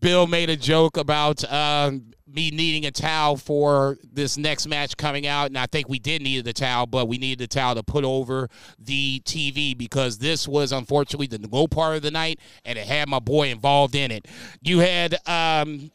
[0.00, 5.26] Bill made a joke about um, me needing a towel for this next match coming
[5.26, 7.82] out, and I think we did need the towel, but we needed the towel to
[7.82, 12.76] put over the TV because this was unfortunately the low part of the night, and
[12.76, 14.26] it had my boy involved in it.
[14.62, 15.16] You had.
[15.26, 15.90] Um,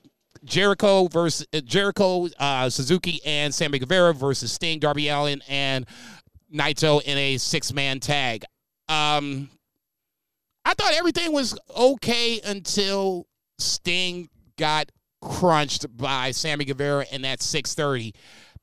[0.45, 5.85] Jericho versus uh, Jericho, uh, Suzuki, and Sammy Guevara versus Sting, Darby Allin, and
[6.53, 8.45] Naito in a six-man tag.
[8.87, 9.49] Um,
[10.63, 13.27] I thought everything was okay until
[13.57, 18.13] Sting got crunched by Sammy Guevara in that 630.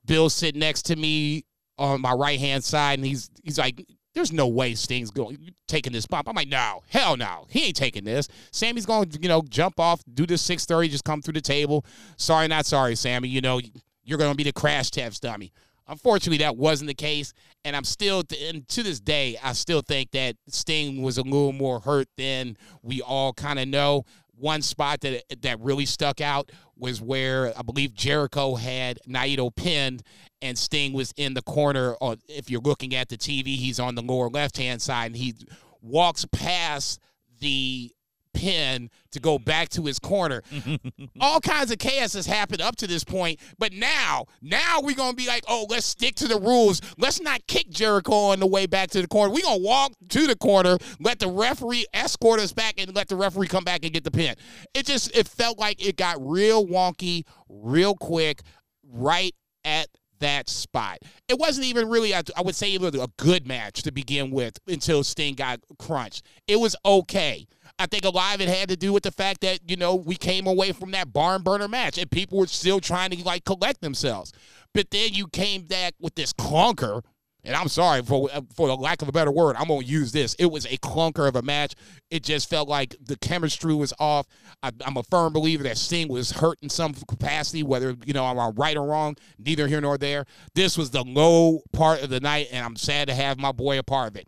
[0.05, 1.43] Bill sitting next to me
[1.77, 5.93] on my right hand side, and he's he's like, "There's no way Sting's going taking
[5.93, 9.27] this bump." I'm like, "No, hell no, he ain't taking this." Sammy's going to you
[9.27, 11.85] know jump off, do this 630, just come through the table.
[12.15, 13.27] Sorry, not sorry, Sammy.
[13.27, 13.59] You know
[14.03, 15.51] you're going to be the crash test dummy.
[15.89, 17.33] Unfortunately, that wasn't the case,
[17.63, 21.53] and I'm still, and to this day, I still think that Sting was a little
[21.53, 24.03] more hurt than we all kind of know.
[24.39, 30.03] One spot that that really stuck out was where I believe Jericho had Naito pinned,
[30.41, 31.95] and Sting was in the corner.
[31.95, 35.15] Or if you're looking at the TV, he's on the lower left hand side, and
[35.15, 35.33] he
[35.81, 36.99] walks past
[37.39, 37.91] the
[38.37, 40.43] pin to go back to his corner.
[41.19, 45.15] All kinds of chaos has happened up to this point, but now, now we're gonna
[45.15, 46.81] be like, oh, let's stick to the rules.
[46.99, 49.33] Let's not kick Jericho on the way back to the corner.
[49.33, 53.15] We're gonna walk to the corner, let the referee escort us back, and let the
[53.15, 54.35] referee come back and get the pin.
[54.75, 58.41] It just it felt like it got real wonky, real quick,
[58.83, 59.33] right
[59.65, 59.87] at
[60.19, 60.99] that spot.
[61.27, 64.31] It wasn't even really, I I would say, it was a good match to begin
[64.31, 66.23] with until Sting got crunched.
[66.47, 67.47] It was okay.
[67.79, 69.95] I think a lot of it had to do with the fact that, you know,
[69.95, 73.45] we came away from that barn burner match and people were still trying to, like,
[73.45, 74.31] collect themselves.
[74.73, 77.03] But then you came back with this clunker,
[77.43, 80.33] and I'm sorry for for the lack of a better word, I'm gonna use this.
[80.35, 81.75] It was a clunker of a match.
[82.11, 84.27] It just felt like the chemistry was off.
[84.61, 88.25] I, I'm a firm believer that Sting was hurt in some capacity, whether you know
[88.25, 89.15] I'm right or wrong.
[89.39, 90.25] Neither here nor there.
[90.55, 93.79] This was the low part of the night, and I'm sad to have my boy
[93.79, 94.27] a part of it.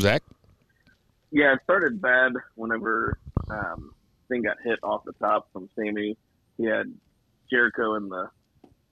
[0.00, 0.22] Zach?
[1.32, 3.18] Yeah, it started bad whenever
[3.50, 3.92] um,
[4.30, 6.16] thing got hit off the top from Sammy.
[6.58, 6.86] He had
[7.50, 8.28] Jericho in the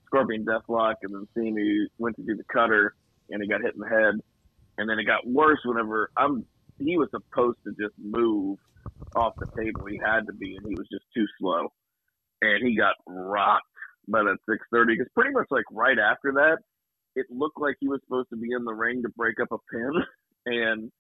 [0.07, 2.95] Scorpion Deathlock, and then Sammy went to do the cutter,
[3.31, 4.15] and he got hit in the head.
[4.79, 6.47] And then it got worse whenever I'm.
[6.79, 8.59] He was supposed to just move
[9.17, 9.87] off the table.
[9.87, 11.69] He had to be, and he was just too slow.
[12.43, 13.65] And he got rocked
[14.09, 14.95] by that 630.
[14.99, 16.59] Because pretty much like right after that,
[17.17, 19.59] it looked like he was supposed to be in the ring to break up a
[19.73, 19.93] pin,
[20.47, 20.93] and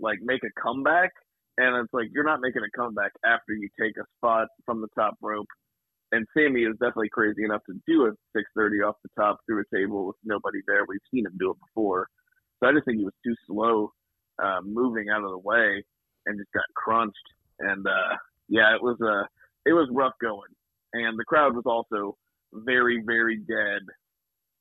[0.00, 1.12] like make a comeback
[1.58, 4.88] and it's like you're not making a comeback after you take a spot from the
[4.94, 5.46] top rope.
[6.12, 9.76] And Sammy is definitely crazy enough to do a 630 off the top through a
[9.76, 10.84] table with nobody there.
[10.86, 12.08] We've seen him do it before.
[12.60, 13.92] So I just think he was too slow
[14.42, 15.82] uh, moving out of the way
[16.26, 17.16] and just got crunched.
[17.60, 18.16] And uh,
[18.48, 19.26] yeah it was uh,
[19.66, 20.50] it was rough going.
[20.92, 22.16] And the crowd was also
[22.52, 23.82] very very dead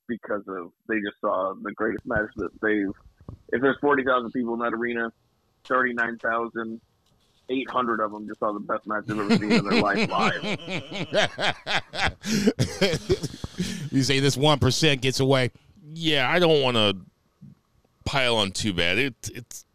[0.08, 2.94] because of they just saw the greatest match that they've
[3.54, 5.12] if there's 40,000 people in that arena,
[5.68, 10.44] 39,800 of them just saw the best match they've ever seen in their life live.
[13.92, 15.52] you say this one percent gets away.
[15.94, 16.98] Yeah, I don't want to
[18.06, 18.98] pile on too bad.
[18.98, 19.66] It, it's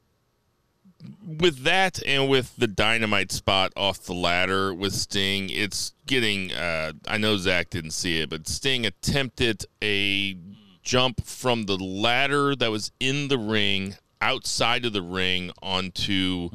[1.26, 5.50] with that and with the dynamite spot off the ladder with Sting.
[5.50, 6.52] It's getting.
[6.52, 10.36] Uh, I know Zach didn't see it, but Sting attempted a
[10.82, 16.50] jump from the ladder that was in the ring outside of the ring onto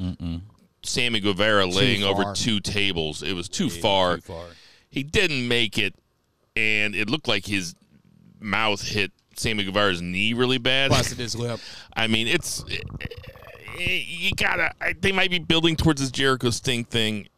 [0.82, 3.22] Sammy Guevara laying over two tables.
[3.22, 4.18] It was too far.
[4.90, 5.94] He didn't make it,
[6.54, 7.74] and it looked like his
[8.38, 10.90] mouth hit Sammy Guevara's knee really bad.
[10.90, 11.60] Busted his lip.
[11.96, 12.64] I mean, it's
[13.78, 14.72] you gotta.
[14.80, 17.28] I, they might be building towards this Jericho Sting thing.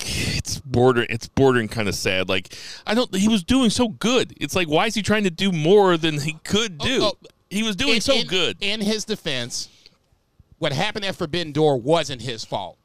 [0.00, 1.06] It's border.
[1.08, 2.28] It's bordering kind of sad.
[2.28, 3.14] Like I don't.
[3.14, 4.34] He was doing so good.
[4.40, 7.02] It's like why is he trying to do more than he could oh, do?
[7.02, 8.56] Oh, oh, he was doing in, so in- good.
[8.60, 9.68] In his defense,
[10.58, 12.78] what happened at Forbidden Door wasn't his fault.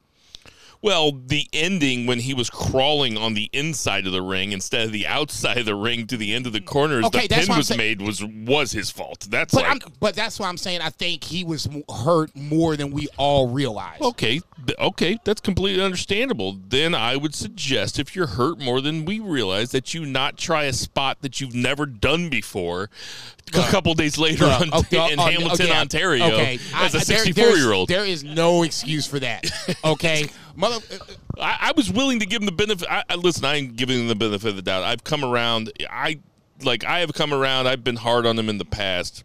[0.82, 4.94] Well, the ending when he was crawling on the inside of the ring instead of
[4.94, 7.68] the outside of the ring to the end of the corners, Okay, the pin was
[7.68, 7.78] saying.
[7.78, 9.28] made was was his fault.
[9.30, 11.68] That's But like but that's why I'm saying I think he was
[12.06, 14.00] hurt more than we all realize.
[14.00, 14.40] Okay,
[14.80, 16.58] okay, that's completely understandable.
[16.70, 20.64] Then I would suggest if you're hurt more than we realize that you not try
[20.64, 22.90] a spot that you've never done before.
[23.50, 26.26] A couple days later Uh, on, okay, in uh, Hamilton, okay, Ontario,
[26.76, 27.90] as a 64 there's- year old.
[27.90, 29.50] There is no excuse for that.
[29.84, 30.78] Okay, mother.
[30.92, 32.88] Uh, uh, I, I was willing to give him the benefit.
[32.90, 34.84] I, I, listen, I'm giving him the benefit of the doubt.
[34.84, 35.72] I've come around.
[35.90, 36.20] I
[36.64, 37.68] like I have come around.
[37.68, 39.24] I've been hard on him in the past.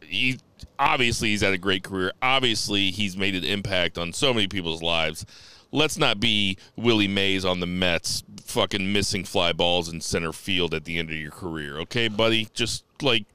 [0.00, 0.38] He
[0.78, 2.12] obviously he's had a great career.
[2.22, 5.24] Obviously he's made an impact on so many people's lives.
[5.72, 10.72] Let's not be Willie Mays on the Mets, fucking missing fly balls in center field
[10.72, 11.78] at the end of your career.
[11.80, 13.26] Okay, buddy, just like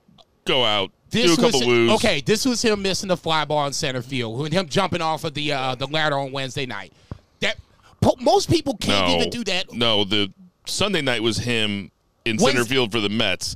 [0.46, 1.92] go out, do a couple was woos.
[1.94, 2.22] okay.
[2.22, 5.34] This was him missing the fly ball in center field, with him jumping off of
[5.34, 6.94] the uh, the ladder on Wednesday night.
[7.42, 7.58] That
[8.02, 9.74] po- most people can't no, even do that.
[9.74, 10.32] No, the
[10.66, 11.92] Sunday night was him
[12.26, 13.56] in center field for the Mets.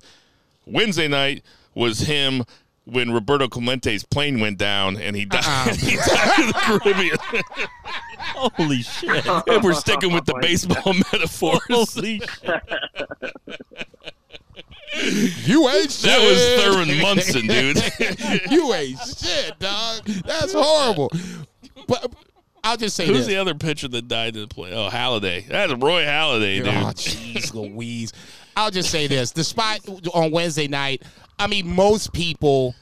[0.65, 1.43] Wednesday night
[1.73, 2.43] was him
[2.85, 5.43] when Roberto Clemente's plane went down and he died.
[5.45, 5.73] Uh-uh.
[5.75, 7.17] he died in the Caribbean.
[8.35, 9.25] Holy shit.
[9.25, 11.59] and we're sticking with the baseball metaphors.
[11.69, 12.61] Holy shit.
[14.95, 16.05] You ain't shit.
[16.05, 17.77] That was Thurman Munson, dude.
[18.51, 20.05] you ain't shit, dog.
[20.05, 21.11] That's horrible.
[21.87, 22.13] But
[22.63, 23.27] I'll just say Who's this.
[23.27, 24.71] the other pitcher that died in the play?
[24.73, 25.47] Oh, Halladay.
[25.47, 26.67] That's Roy Halladay, oh, dude.
[26.67, 28.13] Oh, jeez, Louise.
[28.57, 31.03] I'll just say this: Despite on Wednesday night.
[31.37, 32.75] I mean, most people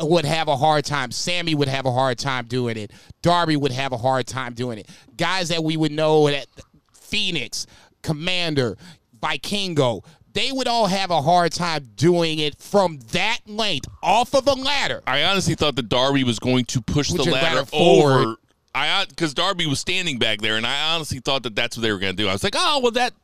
[0.00, 1.10] would have a hard time.
[1.10, 2.90] Sammy would have a hard time doing it.
[3.22, 4.88] Darby would have a hard time doing it.
[5.16, 6.46] Guys that we would know that
[6.92, 7.66] Fénix,
[8.02, 8.76] Komander,
[9.20, 10.04] Vikingo,
[10.36, 14.52] they would all have a hard time doing it from that length off of a
[14.52, 15.02] ladder.
[15.06, 18.26] I honestly thought that Darby was going to push Push the ladder, ladder forward.
[18.26, 18.36] over.
[18.74, 21.82] I uh, because Darby was standing back there, and I honestly thought that that's what
[21.82, 22.28] they were going to do.
[22.28, 23.14] I was like, oh well, that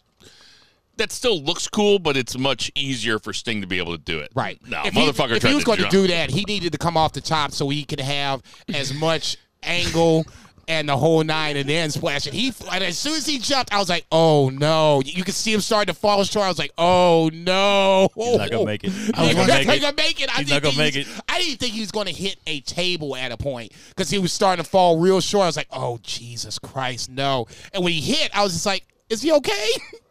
[0.97, 4.19] that still looks cool, but it's much easier for Sting to be able to do
[4.19, 4.31] it.
[4.35, 4.59] Right.
[4.67, 6.79] No, if motherfucker He, if he was to going to do that, he needed to
[6.79, 8.43] come off the top so he could have
[8.73, 10.25] as much angle
[10.69, 12.33] and the whole nine and then splash it.
[12.35, 15.03] He and as soon as he jumped, I was like, oh no.
[15.05, 16.45] You could see him starting to fall short.
[16.47, 18.09] I was like, oh no.
[18.15, 18.91] He's not gonna make it.
[18.93, 20.31] He's I was not not gonna make gonna make it.
[20.31, 21.25] I He's didn't gonna think make he was- it.
[21.29, 24.19] I didn't think he was going to hit a table at a point because he
[24.19, 25.45] was starting to fall real short.
[25.45, 27.47] I was like, oh Jesus Christ, no.
[27.73, 29.69] And when he hit, I was just like, is he okay?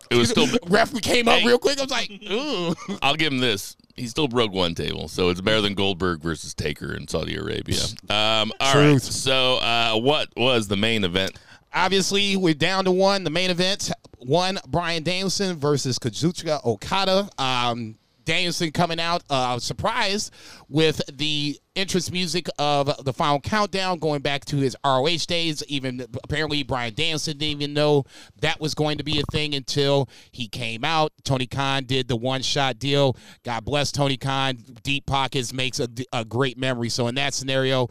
[0.10, 0.48] It was still.
[0.68, 1.48] Ref came up Hey.
[1.48, 1.80] real quick.
[1.80, 2.76] I was like, ooh.
[3.02, 3.76] I'll give him this.
[3.96, 7.82] He still broke one table, so it's better than Goldberg versus Taker in Saudi Arabia.
[8.10, 8.92] Um, all right.
[8.92, 9.04] Truth.
[9.04, 11.38] So, uh, what was the main event?
[11.74, 13.24] Obviously, we're down to one.
[13.24, 17.30] The main event, one Bryan Danielson versus Kazuchika Okada.
[17.38, 20.34] Um, Danielson coming out uh, surprised
[20.70, 25.64] with the entrance music of the final countdown, going back to his ROH days.
[25.68, 28.04] Even apparently, Bryan Danielson didn't even know
[28.42, 31.14] that was going to be a thing until he came out.
[31.24, 33.16] Tony Khan did the one shot deal.
[33.44, 34.58] God bless Tony Khan.
[34.84, 36.90] Deep pockets makes a, a great memory.
[36.90, 37.88] So, in that scenario,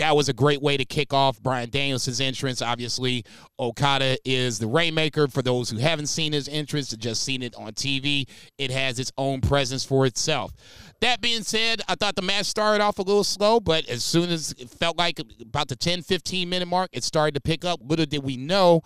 [0.00, 2.62] that was a great way to kick off Bryan Danielson's entrance.
[2.62, 3.22] Obviously,
[3.58, 5.28] Okada is the Rainmaker.
[5.28, 8.26] For those who haven't seen his entrance, just seen it on TV,
[8.56, 10.52] it has its own presence for itself.
[11.02, 14.30] That being said, I thought the match started off a little slow, but as soon
[14.30, 17.80] as it felt like about the 10 15 minute mark, it started to pick up.
[17.82, 18.80] Little did we know,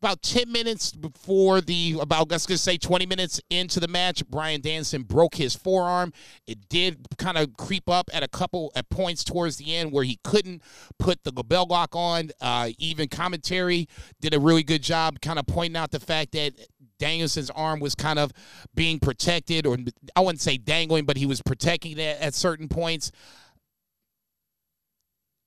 [0.00, 4.60] about 10 minutes before the about let's just say 20 minutes into the match Bryan
[4.60, 6.12] Danielson broke his forearm.
[6.46, 10.04] It did kind of creep up at a couple at points towards the end where
[10.04, 10.62] he couldn't
[10.98, 12.30] put the bell lock on.
[12.40, 13.88] Uh, even commentary
[14.20, 16.52] did a really good job kind of pointing out the fact that
[16.98, 18.32] Danielson's arm was kind of
[18.74, 19.76] being protected, or
[20.16, 23.12] I wouldn't say dangling, but he was protecting it at certain points.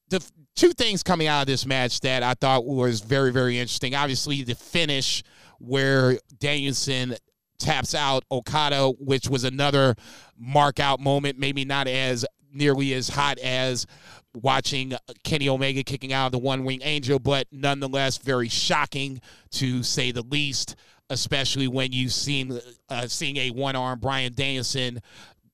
[0.10, 0.26] The
[0.56, 3.96] two things coming out of this match that I thought was very, very interesting.
[3.96, 5.24] Obviously, the finish
[5.60, 7.16] where Danielson
[7.60, 9.96] taps out Okada, which was another
[10.38, 11.38] mark out moment.
[11.38, 13.86] Maybe not as nearly as hot as
[14.34, 14.94] watching
[15.24, 19.22] Kenny Omega kicking out of the One Wing Angel, but nonetheless very shocking
[19.52, 20.76] to say the least.
[21.10, 25.02] Especially when you've seen uh, seeing a one arm Bryan Danielson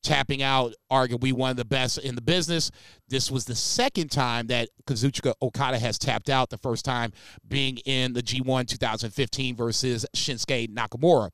[0.07, 2.71] tapping out, arguably one of the best in the business.
[3.09, 7.11] This was the second time that Kazuchika Okada has tapped out, the first time
[7.47, 11.29] being in the G1 2015 versus Shinsuke Nakamura.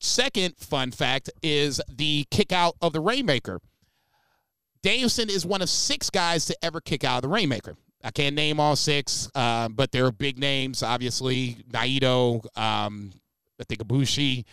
[0.00, 3.60] Second fun fact is the kick out of the Rainmaker.
[4.82, 7.74] Danielson is one of six guys to ever kick out of the Rainmaker.
[8.04, 11.56] I can't name all six, uh, but there are big names, obviously.
[11.72, 13.12] Naito, um,
[13.60, 14.44] I think Ibushi,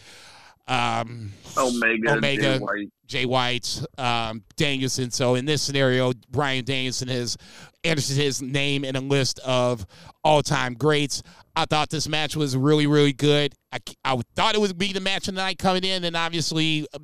[0.68, 2.89] um, Omega, Omega, Jay White.
[3.07, 5.11] Jay White, um, Danielson.
[5.11, 7.38] So in this scenario, Bryan Danielson has
[7.84, 9.86] entered his name in a list of
[10.24, 11.22] all-time greats.
[11.55, 13.53] I thought this match was really, really good.
[13.72, 16.88] I, I thought it would be the match of the night coming in, and obviously
[16.93, 16.99] uh,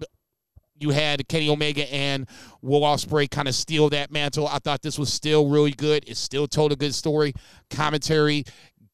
[0.80, 2.28] you had Kenny Omega and
[2.62, 4.47] Will Ospreay kind of steal that mantle.
[4.47, 6.03] I thought this was still really good.
[6.07, 7.34] It still told a good story.
[7.70, 8.43] Commentary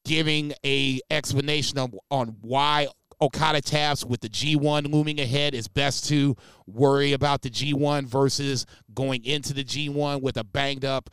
[0.03, 2.88] giving a explanation of, on why
[3.20, 5.55] Okada taps with the G1 looming ahead.
[5.55, 6.36] It's best to
[6.68, 11.09] worry about the G1 versus going into the G1 with a banged up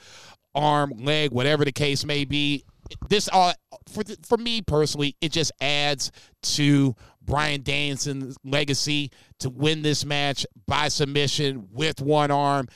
[0.54, 2.64] arm, leg, whatever the case may be.
[3.08, 3.52] This all
[3.88, 10.04] for th- for me personally, it just adds to Bryan Danielson's legacy to win this
[10.04, 12.68] match by submission with one arm.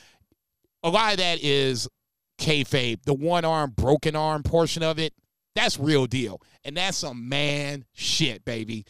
[0.82, 1.88] A lot of that is
[2.38, 3.02] kayfabe.
[3.04, 5.12] The one arm, broken arm portion of it,
[5.54, 8.86] that's real deal, and that's some man shit, baby.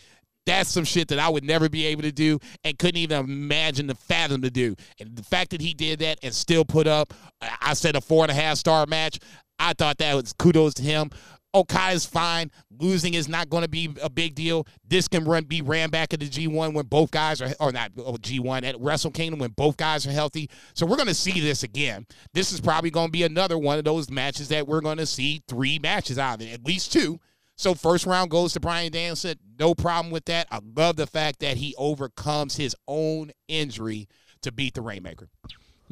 [0.48, 3.86] That's some shit that I would never be able to do and couldn't even imagine
[3.88, 4.74] to fathom to do.
[4.98, 7.12] And the fact that he did that and still put up,
[7.60, 9.18] I said a four and a half star match.
[9.58, 11.10] I thought that was kudos to him.
[11.52, 12.50] Okada's fine.
[12.80, 14.66] Losing is not going to be a big deal.
[14.88, 17.92] This can run be ran back at the G1 when both guys are, or not
[17.98, 20.48] oh, G1 at Wrestle Kingdom when both guys are healthy.
[20.72, 22.06] So we're going to see this again.
[22.32, 25.06] This is probably going to be another one of those matches that we're going to
[25.06, 27.20] see three matches out of it, at least two.
[27.56, 29.38] So first round goes to Bryan Danielson.
[29.58, 30.46] No problem with that.
[30.50, 34.08] I love the fact that he overcomes his own injury
[34.42, 35.28] to beat the Rainmaker.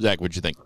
[0.00, 0.56] Zach, what'd you think?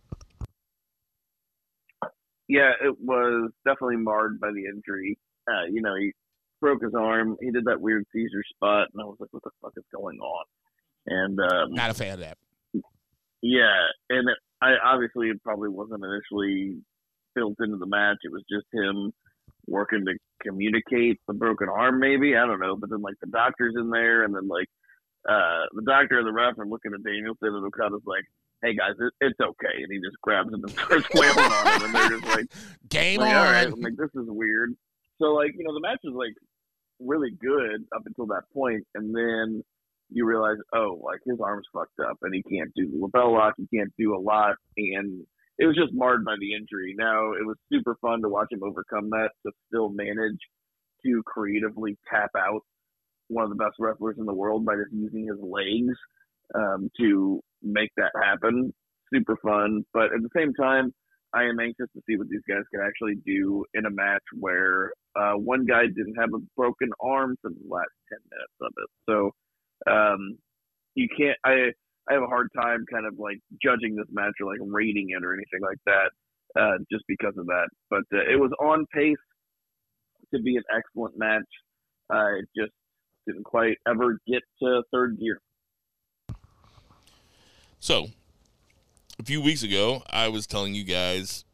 [2.49, 5.19] Yeah, it was definitely marred by the injury.
[5.49, 6.13] Uh, you know, he
[6.61, 7.37] broke his arm.
[7.41, 10.19] He did that weird Caesar spot, and I was like, "What the fuck is going
[10.19, 10.45] on?"
[11.07, 12.39] And um, Not a fan of that.
[13.41, 16.83] yeah, and it, I obviously it probably wasn't initially
[17.37, 18.19] built into the match.
[18.25, 19.13] It was just him
[19.71, 22.77] working to communicate the broken arm, maybe I don't know.
[22.77, 24.69] But then like the doctor's in there, and then like
[25.29, 28.25] uh the doctor and the ref are looking at Danielson, and Okada's like,
[28.63, 31.83] "Hey guys, it, it's okay," and he just grabs him and starts wailing on him,
[31.87, 32.47] and they're just like,
[32.89, 33.47] Game like, on.
[33.47, 34.75] all right, I'm like, this is weird.
[35.19, 36.35] So like, you know, the match was like
[36.99, 39.63] really good up until that point, and then
[40.13, 43.55] you realize, oh, like his arm's fucked up, and he can't do the LeBell Lock,
[43.57, 45.25] he can't do a lot, and
[45.61, 46.95] it was just marred by the injury.
[46.97, 50.41] Now it was super fun to watch him overcome that to still manage
[51.05, 52.63] to creatively tap out
[53.29, 55.97] one of the best wrestlers in the world by just using his legs
[56.55, 58.73] um, to make that happen.
[59.13, 60.95] Super fun, but at the same time,
[61.35, 64.93] I am anxious to see what these guys can actually do in a match where
[65.15, 68.91] uh, one guy didn't have a broken arm for the last ten minutes of it.
[69.09, 69.31] So
[69.91, 70.39] um,
[70.95, 71.37] you can't.
[71.45, 71.73] I
[72.09, 75.25] I have a hard time kind of like judging this match or like rating it
[75.25, 77.69] or anything like that, uh, just because of that.
[77.89, 79.17] But uh, it was on pace
[80.35, 81.43] to be an excellent match.
[82.13, 82.73] Uh, it just
[83.27, 85.41] didn't quite ever get to third gear.
[87.79, 88.09] So,
[89.19, 91.45] a few weeks ago, I was telling you guys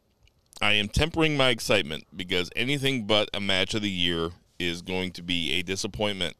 [0.60, 5.12] I am tempering my excitement because anything but a match of the year is going
[5.12, 6.34] to be a disappointment.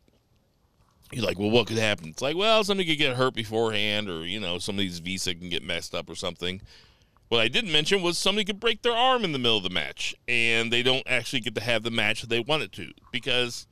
[1.12, 2.08] You're like, well, what could happen?
[2.08, 5.62] It's like, well, somebody could get hurt beforehand, or you know, somebody's visa can get
[5.62, 6.60] messed up or something.
[7.28, 9.70] What I didn't mention was somebody could break their arm in the middle of the
[9.70, 13.66] match, and they don't actually get to have the match that they wanted to because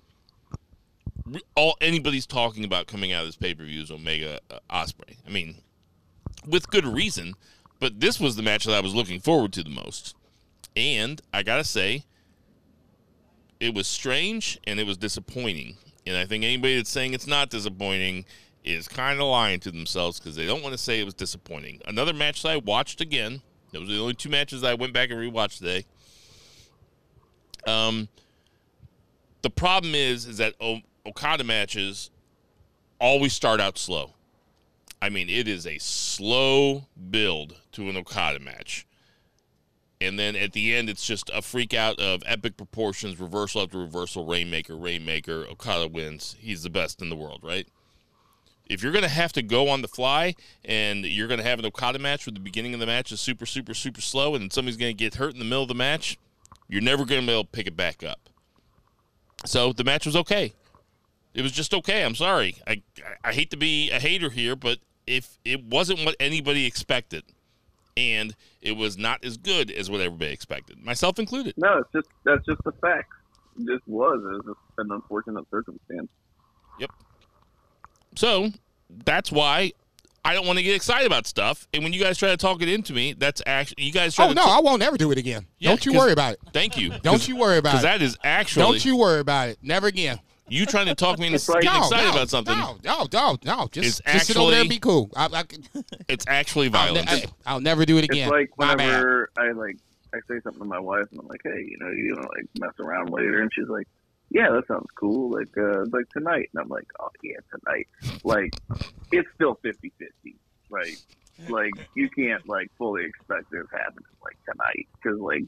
[1.55, 5.17] all anybody's talking about coming out of this pay per view is Omega uh, Ospreay.
[5.27, 5.57] I mean,
[6.47, 7.35] with good reason,
[7.81, 10.15] but this was the match that I was looking forward to the most.
[10.77, 12.05] And I gotta say,
[13.61, 15.77] it was strange and it was disappointing.
[16.07, 18.25] And I think anybody that's saying it's not disappointing
[18.65, 21.81] is kind of lying to themselves because they don't want to say it was disappointing.
[21.87, 23.43] Another match that I watched again.
[23.73, 25.85] Those were the only two matches I went back and rewatched today.
[27.67, 28.09] Um,
[29.43, 32.11] the problem is, is that o- Okada matches
[33.01, 34.13] always start out slow.
[35.03, 38.87] I mean, it is a slow build to an Okada match.
[40.05, 43.79] And then at the end, it's just a freak out of epic proportions, reversal after
[43.79, 45.47] reversal, Rainmaker, Rainmaker.
[45.51, 46.37] Okada wins.
[46.39, 47.67] He's the best in the world, right?
[48.67, 50.35] If you're going to have to go on the fly
[50.65, 53.21] and you're going to have an Okada match where the beginning of the match is
[53.21, 55.75] super, super, super slow and somebody's going to get hurt in the middle of the
[55.75, 56.19] match,
[56.69, 58.31] you're never going to be able to pick it back up.
[59.45, 60.55] So the match was okay.
[61.35, 62.05] It was just okay.
[62.05, 62.57] I'm sorry.
[62.67, 62.83] I,
[63.23, 67.25] I hate to be a hater here, but if it wasn't what anybody expected,
[67.97, 71.55] and it was not as good as what everybody expected, myself included.
[71.57, 73.11] No, it's just that's just the fact.
[73.59, 74.21] It just was.
[74.25, 76.09] It was just an unfortunate circumstance.
[76.81, 76.91] Yep.
[78.17, 78.51] So
[79.05, 79.73] that's why
[80.25, 81.69] I don't want to get excited about stuff.
[81.75, 84.25] And when you guys try to talk it into me, that's actually you guys try
[84.27, 84.35] Oh to.
[84.35, 85.47] no, ta- I won't ever do it again.
[85.59, 86.41] Yeah, Don't you worry about it.
[86.53, 86.91] Thank you.
[87.03, 87.83] Don't you worry about it.
[87.83, 89.59] that is actually Don't you worry about it.
[89.63, 90.19] Never again.
[90.49, 92.57] You trying to talk me into It's like- getting no, excited no, about something.
[92.59, 93.69] No, no, no, no.
[93.73, 95.11] Just, It's just sit over there and actually- be cool.
[95.17, 95.45] I, I,
[96.09, 97.33] It's actually I'll, ne- violence.
[97.47, 98.29] I, will never do it again.
[98.29, 99.77] It's like My whenever I like
[100.15, 102.47] I say something to my wife and I'm like, hey, you know, you gonna like
[102.61, 103.89] mess around later, and she's like,
[104.31, 105.31] yeah, that sounds cool.
[105.31, 107.89] Like uh, like tonight, and I'm like, oh yeah, tonight.
[108.23, 108.55] Like
[109.13, 109.91] it's still 50-50,
[110.71, 110.97] right?
[111.49, 115.45] Like you can't like fully expect this happening like tonight because like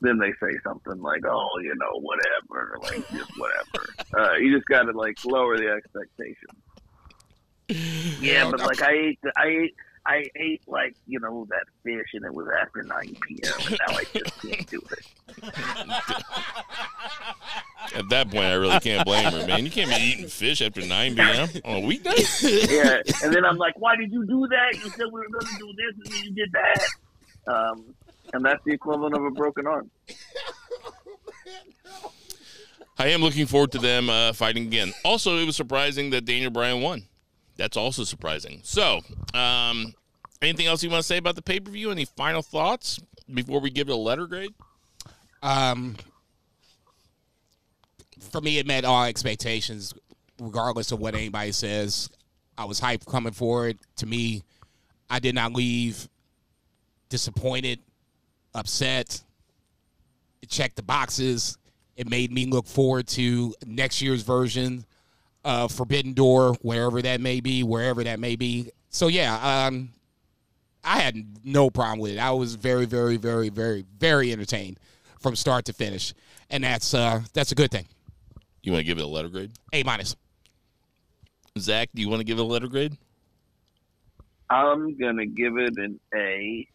[0.00, 3.94] then they say something like, oh, you know, whatever, like just whatever.
[4.16, 6.36] Uh, you just gotta like lower the expectations.
[8.20, 9.74] Yeah, but like I ate, I ate,
[10.06, 13.52] I ate like you know that fish, and it was after nine p.m.
[13.66, 15.06] and now I just can't do it.
[17.94, 19.64] At that point, I really can't blame her, man.
[19.64, 21.48] You can't be eating fish after 9 p.m.
[21.64, 22.14] on a weekday.
[22.42, 24.74] Yeah, and then I'm like, why did you do that?
[24.74, 26.86] You said we were going to do this, and then you did that.
[27.46, 27.94] Um,
[28.32, 29.90] and that's the equivalent of a broken arm.
[32.98, 34.92] I am looking forward to them uh, fighting again.
[35.04, 37.04] Also, it was surprising that Daniel Bryan won.
[37.56, 38.60] That's also surprising.
[38.62, 39.00] So,
[39.34, 39.92] um,
[40.40, 41.90] anything else you want to say about the pay per view?
[41.90, 42.98] Any final thoughts
[43.32, 44.54] before we give it a letter grade?
[45.42, 45.96] Um,
[48.30, 49.92] for me, it met all expectations,
[50.40, 52.08] regardless of what anybody says.
[52.58, 53.78] I was hyped coming forward.
[53.96, 54.42] To me,
[55.10, 56.08] I did not leave
[57.08, 57.80] disappointed,
[58.56, 59.22] upset.
[60.42, 61.58] It checked the boxes.
[61.96, 64.84] It made me look forward to next year's version
[65.44, 68.70] of Forbidden Door, wherever that may be, wherever that may be.
[68.90, 69.90] So yeah, um,
[70.82, 72.18] I had no problem with it.
[72.18, 74.78] I was very, very, very, very, very entertained
[75.20, 76.14] from start to finish,
[76.50, 77.86] and that's uh, that's a good thing.
[78.62, 79.52] You want to give it a letter grade?
[79.72, 80.16] A minus.
[81.58, 82.96] Zach, do you want to give it a letter grade?
[84.50, 86.68] I'm gonna give it an A,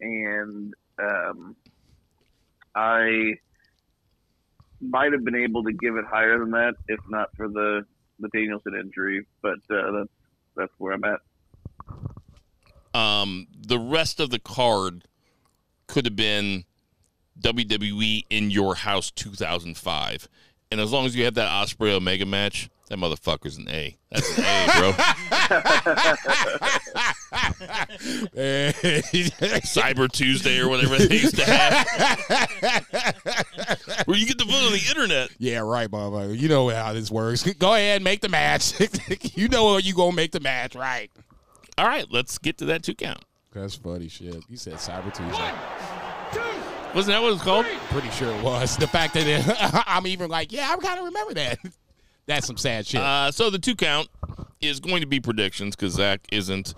[0.00, 1.56] and um,
[2.74, 3.34] I
[4.80, 7.84] might have been able to give it higher than that if not for the
[8.20, 10.10] the Danielson injury, but uh, that's
[10.56, 11.20] that's where I'm at.
[12.92, 15.04] Um, the rest of the card
[15.86, 16.64] could have been
[17.40, 20.28] WWE in Your House 2005.
[20.70, 23.96] And as long as you have that Ospreay Omega match, that motherfucker's an A.
[24.10, 24.92] That's an A, bro.
[29.62, 31.86] Cyber Tuesday or whatever they used to have.
[34.06, 35.30] Where you get the vote on the internet.
[35.38, 36.38] yeah, right, motherfucker.
[36.38, 37.42] You know how this works.
[37.54, 38.74] Go ahead, make the match.
[39.36, 41.10] you know you gonna make the match, right?
[41.78, 43.24] All right, let's get to that two count.
[43.52, 44.36] That's funny shit.
[44.48, 45.52] You said Cyber Tuesday.
[46.94, 47.66] Wasn't that what it's called?
[47.90, 48.76] Pretty sure it was.
[48.76, 49.44] The fact that it,
[49.86, 51.58] I'm even like, yeah, I kind of remember that.
[52.26, 53.00] That's some sad shit.
[53.00, 54.08] Uh, so the two count
[54.60, 56.74] is going to be predictions because Zach isn't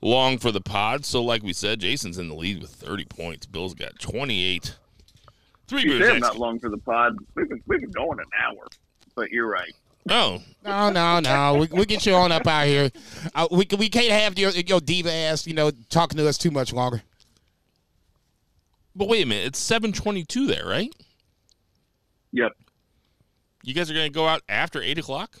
[0.00, 1.04] long for the pod.
[1.04, 3.46] So, like we said, Jason's in the lead with 30 points.
[3.46, 4.76] Bill's got 28.
[5.68, 6.06] Three You beers.
[6.12, 7.16] said not long for the pod.
[7.34, 8.66] We've been, we've been going an hour,
[9.14, 9.72] but you're right.
[10.08, 11.54] Oh, No, no, no.
[11.56, 12.90] We we get you on up out here.
[13.34, 16.52] Uh, we we can't have your your diva ass, you know, talking to us too
[16.52, 17.02] much longer.
[18.96, 19.46] But wait a minute.
[19.46, 20.92] It's 722 there, right?
[22.32, 22.52] Yep.
[23.62, 25.40] You guys are going to go out after 8 o'clock?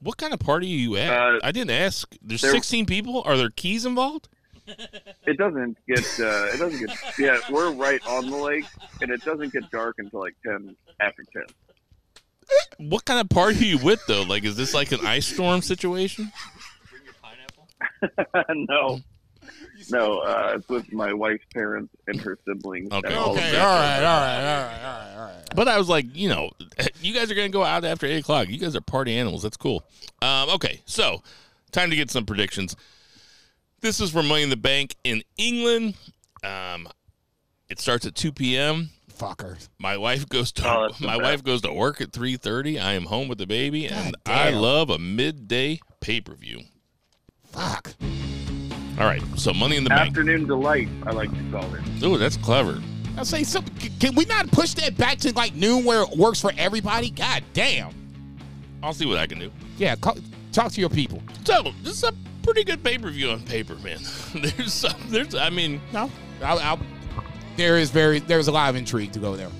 [0.00, 1.10] What kind of party are you at?
[1.10, 2.12] Uh, I didn't ask.
[2.22, 3.22] There's there- 16 people.
[3.24, 4.28] Are there keys involved?
[5.26, 5.98] It doesn't get.
[6.20, 6.96] Uh, it doesn't get.
[7.18, 8.64] Yeah, we're right on the lake,
[9.00, 11.42] and it doesn't get dark until like ten after ten.
[12.88, 14.22] What kind of party are you with, though?
[14.22, 16.30] Like, is this like an ice storm situation?
[16.90, 18.54] Bring your pineapple.
[18.68, 19.00] no,
[19.90, 20.18] no.
[20.18, 22.90] Uh, it's with my wife's parents and her siblings.
[22.92, 23.08] Okay.
[23.08, 23.60] and all of Okay, them.
[23.62, 25.44] all right, all right, all right, all right, all right.
[25.54, 26.50] But I was like, you know,
[27.00, 28.48] you guys are going to go out after 8 o'clock.
[28.48, 29.42] You guys are party animals.
[29.42, 29.84] That's cool.
[30.20, 31.22] Um, okay, so
[31.72, 32.76] time to get some predictions.
[33.80, 35.94] This is for Money in the Bank in England.
[36.44, 36.88] Um,
[37.68, 38.90] it starts at 2 p.m.
[39.18, 39.56] Fucker.
[39.78, 41.22] My wife goes to Oh, my best.
[41.22, 42.80] wife goes to work at 3:30.
[42.80, 46.60] I am home with the baby, and God I love a midday pay-per-view.
[47.52, 47.94] Fuck.
[49.02, 50.10] All right, so Money in the Bank.
[50.10, 51.80] Afternoon delight, I like to call it.
[52.04, 52.80] Oh, that's clever.
[53.18, 53.76] I say something.
[53.80, 57.10] c- Can we not push that back to like noon where it works for everybody?
[57.10, 57.92] God damn.
[58.80, 59.50] I'll see what I can do.
[59.76, 60.16] Yeah, call,
[60.52, 61.20] talk to your people.
[61.44, 62.12] So this is a
[62.44, 63.98] pretty good pay per view on paper, man.
[64.36, 66.08] there's some, there's I mean No,
[66.40, 66.78] I'll, I'll,
[67.56, 69.50] there is very there's a lot of intrigue to go there.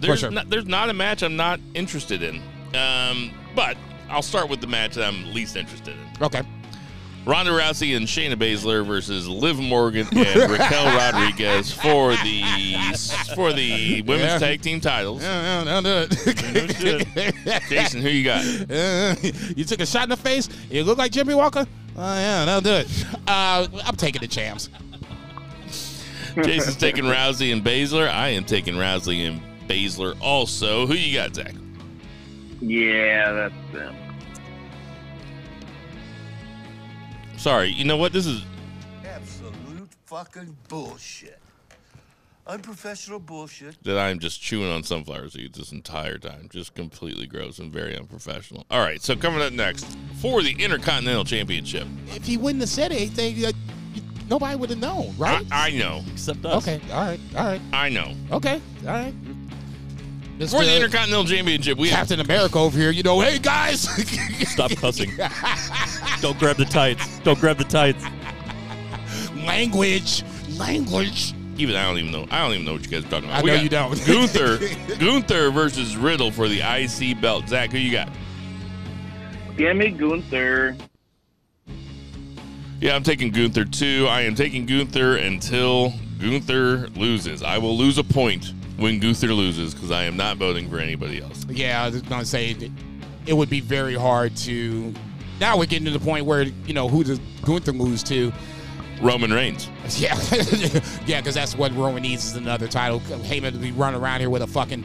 [0.00, 0.30] there's sure.
[0.30, 2.40] not, there's not a match I'm not interested in.
[2.74, 3.76] Um, but
[4.08, 6.24] I'll start with the match that I'm least interested in.
[6.24, 6.40] Okay.
[7.28, 12.42] Ronda Rousey and Shayna Baszler versus Liv Morgan and Raquel Rodriguez for the
[13.34, 14.38] for the women's Yeah.
[14.38, 15.20] tag team titles.
[15.20, 16.06] No, no, no, no.
[17.68, 18.42] Jason, who you got?
[18.70, 19.14] Uh,
[19.56, 20.48] you took a shot in the face.
[20.70, 21.66] You look like Jimmy Walker.
[21.98, 23.04] Oh yeah, that'll do it.
[23.26, 24.70] Uh, I'm taking the champs.
[26.34, 28.08] Jason's taking Rousey and Baszler.
[28.08, 30.86] I am taking Rousey and Baszler also.
[30.86, 31.52] Who you got, Zach?
[32.62, 33.94] Yeah, that's them.
[37.38, 38.12] Sorry, you know what?
[38.12, 38.42] This is
[39.06, 41.38] Absolute fucking bullshit.
[42.46, 43.76] Unprofessional bullshit.
[43.84, 46.48] that I'm just chewing on sunflower seeds this entire time.
[46.50, 48.64] Just completely gross and very unprofessional.
[48.70, 49.84] All right, so coming up next
[50.22, 51.86] for the Intercontinental Championship.
[52.08, 53.52] If he wouldn't have said anything, uh,
[54.30, 55.46] nobody would have known, I, right?
[55.52, 56.02] I know.
[56.12, 56.66] Except us.
[56.66, 56.80] okay.
[56.90, 57.20] All right.
[57.36, 57.60] All right.
[57.74, 58.14] I know.
[58.32, 58.60] Okay.
[58.86, 59.14] All right.
[60.38, 63.80] For the Intercontinental Championship, we have Captain America over here, you know, hey guys.
[64.48, 65.10] Stop cussing.
[66.20, 67.18] Don't grab the tights.
[67.20, 68.04] Don't grab the tights.
[69.44, 70.22] language.
[70.56, 71.34] Language.
[71.58, 72.26] even I don't even know.
[72.30, 73.40] I don't even know what you guys are talking about.
[73.40, 74.06] I We know got you don't.
[74.06, 74.58] Gunther,
[74.98, 77.48] Gunther versus Riddle for the IC belt.
[77.48, 78.08] Zach, who you got?
[79.56, 80.76] Give me Gunther.
[82.80, 84.06] Yeah, I'm taking Gunther too.
[84.08, 87.42] I am taking Gunther until Gunther loses.
[87.42, 91.20] I will lose a point when Gunther loses because I am not voting for anybody
[91.20, 91.44] else.
[91.48, 92.70] Yeah, I was gonna say it,
[93.26, 94.94] it would be very hard to.
[95.40, 98.32] Now we're getting to the point where you know who does Gunther lose to?
[99.00, 99.68] Roman Reigns.
[99.96, 100.18] Yeah,
[101.06, 103.00] yeah, because that's what Roman needs is another title.
[103.00, 104.84] Heyman to be running around here with a fucking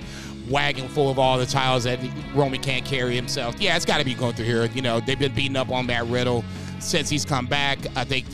[0.49, 1.99] wagon full of all the titles that
[2.33, 3.59] Roman can't carry himself.
[3.59, 4.65] Yeah, it's got to be Gunther here.
[4.67, 6.45] You know, they've been beating up on Matt Riddle
[6.79, 7.79] since he's come back.
[7.97, 8.25] I think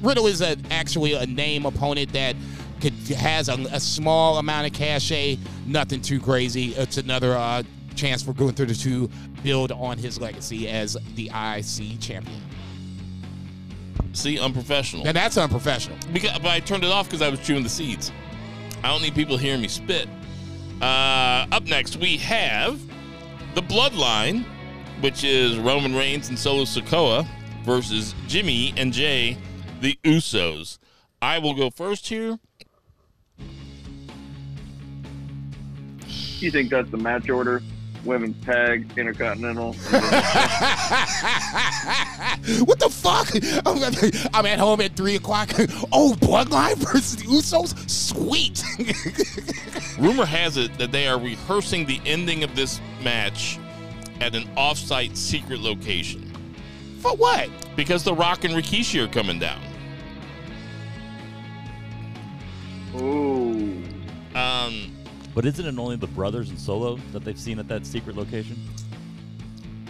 [0.00, 2.36] Riddle is a, actually a name opponent that
[2.82, 6.72] could has a, a small amount of cachet, nothing too crazy.
[6.72, 7.62] It's another uh,
[7.94, 9.08] chance for Gunther to, to
[9.42, 12.40] build on his legacy as the IC champion.
[14.12, 15.06] See, unprofessional.
[15.06, 15.96] And that's unprofessional.
[16.12, 18.10] Because, but I turned it off because I was chewing the seeds.
[18.82, 20.08] I don't need people hearing me spit.
[20.80, 22.80] Uh, up next, we have
[23.54, 24.44] the Bloodline,
[25.00, 27.26] which is Roman Reigns and Solo Sikoa
[27.64, 29.38] versus Jimmy and Jay,
[29.80, 30.78] the Usos.
[31.22, 32.40] I will go first here.
[36.42, 37.62] You think that's the match order?
[38.04, 39.74] Women's tag, intercontinental.
[42.64, 43.28] what the fuck?
[43.64, 43.78] I'm,
[44.34, 45.50] I'm at home at three o'clock.
[45.92, 47.88] Oh, Bloodline versus the Usos?
[47.88, 48.64] Sweet.
[50.00, 53.60] Rumor has it that they are rehearsing the ending of this match
[54.20, 56.32] at an off-site secret location
[57.00, 57.50] For what?
[57.76, 59.60] because The Rock and Rikishi are coming down.
[62.96, 63.82] Ooh.
[64.34, 64.92] Um,
[65.34, 68.56] But isn't it only the brothers and Solo that they've seen at that secret location?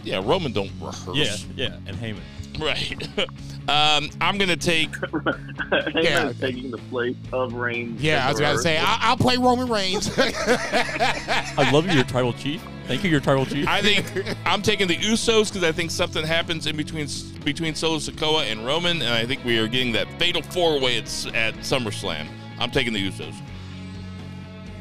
[0.05, 1.47] yeah, Roman don't rehearse.
[1.57, 2.21] Yeah, yeah, and Heyman.
[2.59, 3.09] Right.
[3.69, 4.91] um, I'm gonna take.
[5.01, 6.29] Heyman Yeah.
[6.29, 8.03] is taking the place of Reigns.
[8.03, 10.11] Yeah, I was gonna say, I- I'll play Roman Reigns.
[10.19, 12.63] I love you, your tribal chief.
[12.89, 13.67] Thank you, your tribal chief.
[13.69, 17.07] I think I'm taking the Usos because I think something happens in between
[17.45, 20.99] between Solo Sikoa and Roman, and I think we are getting that fatal four way
[20.99, 22.27] at at SummerSlam.
[22.59, 23.35] I'm taking the Usos.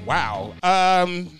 [0.05, 0.53] Wow.
[0.63, 1.39] Um,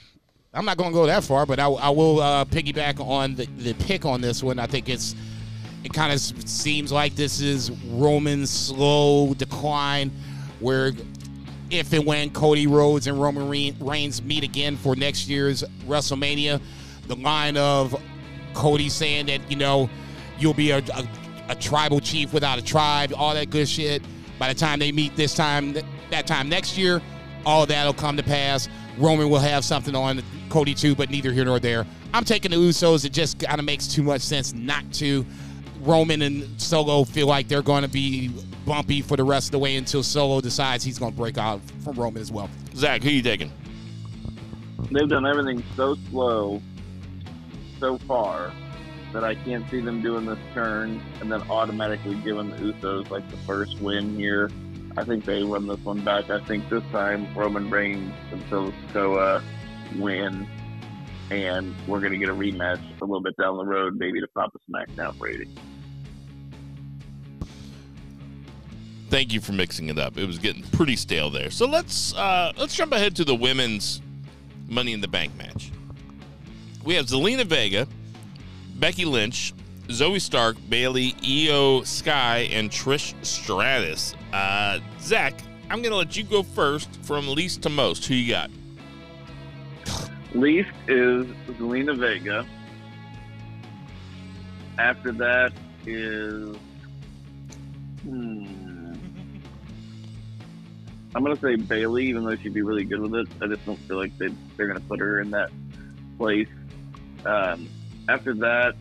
[0.53, 3.45] I'm not going to go that far, but I, I will uh, piggyback on the,
[3.57, 4.59] the pick on this one.
[4.59, 5.15] I think it's
[5.83, 10.11] it kind of seems like this is Roman's slow decline,
[10.59, 10.91] where
[11.71, 13.47] if and when Cody Rhodes and Roman
[13.79, 16.61] Reigns meet again for next year's WrestleMania,
[17.07, 17.95] the line of
[18.53, 19.89] Cody saying that you know
[20.37, 21.07] you'll be a, a,
[21.49, 24.03] a tribal chief without a tribe, all that good shit.
[24.37, 25.73] By the time they meet this time,
[26.09, 27.01] that time next year,
[27.45, 28.69] all that'll come to pass.
[28.97, 31.85] Roman will have something on Cody too, but neither here nor there.
[32.13, 33.05] I'm taking the Usos.
[33.05, 35.25] It just kind of makes too much sense not to.
[35.81, 38.29] Roman and Solo feel like they're going to be
[38.65, 41.59] bumpy for the rest of the way until Solo decides he's going to break out
[41.83, 42.49] from Roman as well.
[42.75, 43.51] Zach, who you taking?
[44.91, 46.61] They've done everything so slow,
[47.79, 48.51] so far,
[49.13, 53.29] that I can't see them doing this turn and then automatically giving the Usos like
[53.31, 54.51] the first win here.
[54.97, 56.29] I think they run this one back.
[56.29, 59.41] I think this time Roman Reigns and Solo
[59.97, 60.47] win,
[61.29, 64.27] and we're going to get a rematch a little bit down the road, maybe to
[64.35, 65.55] pop a SmackDown rating.
[69.09, 70.17] Thank you for mixing it up.
[70.17, 71.51] It was getting pretty stale there.
[71.51, 74.01] So let's uh, let's jump ahead to the women's
[74.69, 75.71] Money in the Bank match.
[76.85, 77.87] We have Zelina Vega,
[78.75, 79.53] Becky Lynch,
[79.91, 84.15] Zoey Stark, Bayley, Io Sky, and Trish Stratus.
[84.33, 85.33] Uh, Zach,
[85.69, 88.05] I'm gonna let you go first from least to most.
[88.05, 88.49] Who you got?
[90.33, 92.45] Least is Zelina Vega.
[94.79, 95.53] After that
[95.85, 96.55] is.
[98.03, 98.93] Hmm.
[101.13, 103.27] I'm gonna say Bailey, even though she'd be really good with it.
[103.41, 105.51] I just don't feel like they they're gonna put her in that
[106.17, 106.47] place.
[107.25, 107.67] Um,
[108.07, 108.75] after that,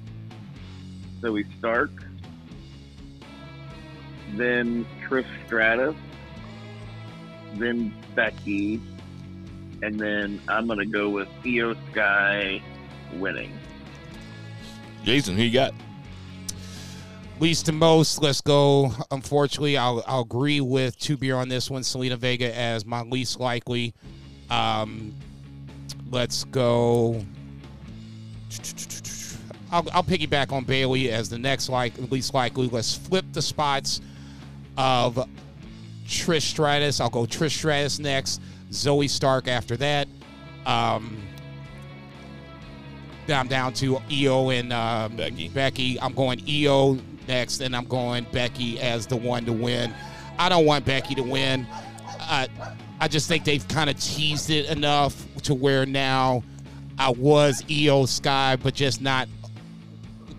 [1.20, 1.90] Zoey Stark.
[4.34, 5.96] Then Trish Stratus.
[7.54, 8.80] Then Becky.
[9.82, 12.62] And then I'm gonna go with Io Sky
[13.14, 13.52] winning.
[15.04, 15.72] Jason, who you got?
[17.40, 18.22] least to most.
[18.22, 18.92] Let's go.
[19.10, 21.82] Unfortunately, I'll, I'll agree with two beer on this one.
[21.82, 23.94] Zelina Vega as my least likely.
[24.50, 25.14] Um,
[26.10, 27.24] let's go.
[29.70, 32.68] I'll, I'll piggyback on Bayley as the next like least likely.
[32.68, 34.00] Let's flip the spots
[34.76, 35.28] of
[36.06, 37.00] Trish Stratus.
[37.00, 38.40] I'll go Trish Stratus next.
[38.70, 40.08] Zoey Stark after that.
[40.66, 41.22] Um,
[43.28, 45.48] I'm down to Io and um, Becky.
[45.48, 46.00] Becky.
[46.00, 46.98] I'm going Io
[47.28, 49.94] next, and I'm going Becky as the one to win.
[50.38, 51.66] I don't want Becky to win.
[52.06, 52.48] I,
[53.00, 56.42] I just think they've kind of teased it enough to where now
[56.98, 59.28] I was Io Sky, but just not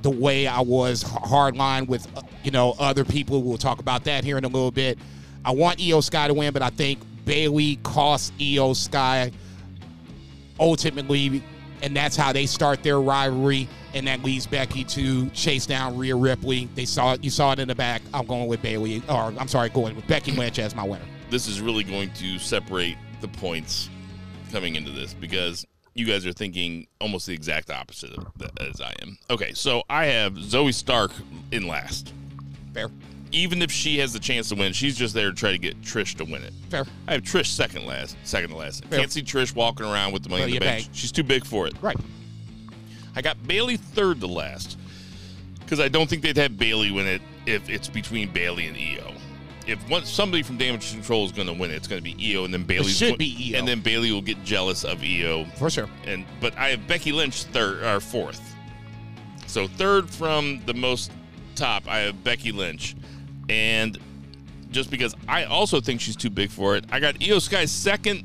[0.02, 3.44] the way I was hardline with uh, you know other people.
[3.44, 4.98] We'll talk about that here in a little bit.
[5.44, 9.32] I want Io Sky to win, but I think Bayley costs Io Sky
[10.60, 11.42] ultimately,
[11.82, 16.16] and that's how they start their rivalry, and that leads Becky to chase down Rhea
[16.16, 16.70] Ripley.
[16.76, 18.02] They saw it, you saw it in the back.
[18.14, 21.06] I'm going with Bayley, or I'm sorry, going with Becky Lynch as my winner.
[21.30, 23.90] This is really going to separate the points
[24.52, 28.94] coming into this because you guys are thinking almost the exact opposite that as I
[29.02, 29.18] am.
[29.30, 31.12] Okay, so I have Zoey Stark
[31.52, 32.14] in last.
[32.74, 32.90] Fair,
[33.34, 35.82] Even if she has the chance to win, she's just there to try to get
[35.82, 36.54] Trish to win it.
[36.70, 38.86] fair, I have Trish second last, second to last.
[38.86, 39.00] Fair.
[39.00, 40.84] Can't see Trish walking around with the money in the in bank.
[40.86, 40.96] bank.
[40.96, 41.74] She's too big for it.
[41.82, 41.98] right.
[43.14, 44.78] I got Bayley third to last
[45.60, 49.14] because I don't think they'd have Bayley win it if it's between Bayley and Iyo.
[49.68, 52.16] If one, somebody from Damage Control is going to win it, it's going to be
[52.16, 53.60] Iyo, and then Bayley should be Iyo.
[53.60, 55.52] and then Bayley will get jealous of Iyo.
[55.58, 55.88] For sure.
[56.06, 58.56] And but I have Becky Lynch third or fourth.
[59.48, 61.12] So third from the most
[61.56, 62.96] top, I have Becky Lynch,
[63.50, 63.98] and
[64.72, 68.24] just because I also think she's too big for it, I got Iyo Sky second,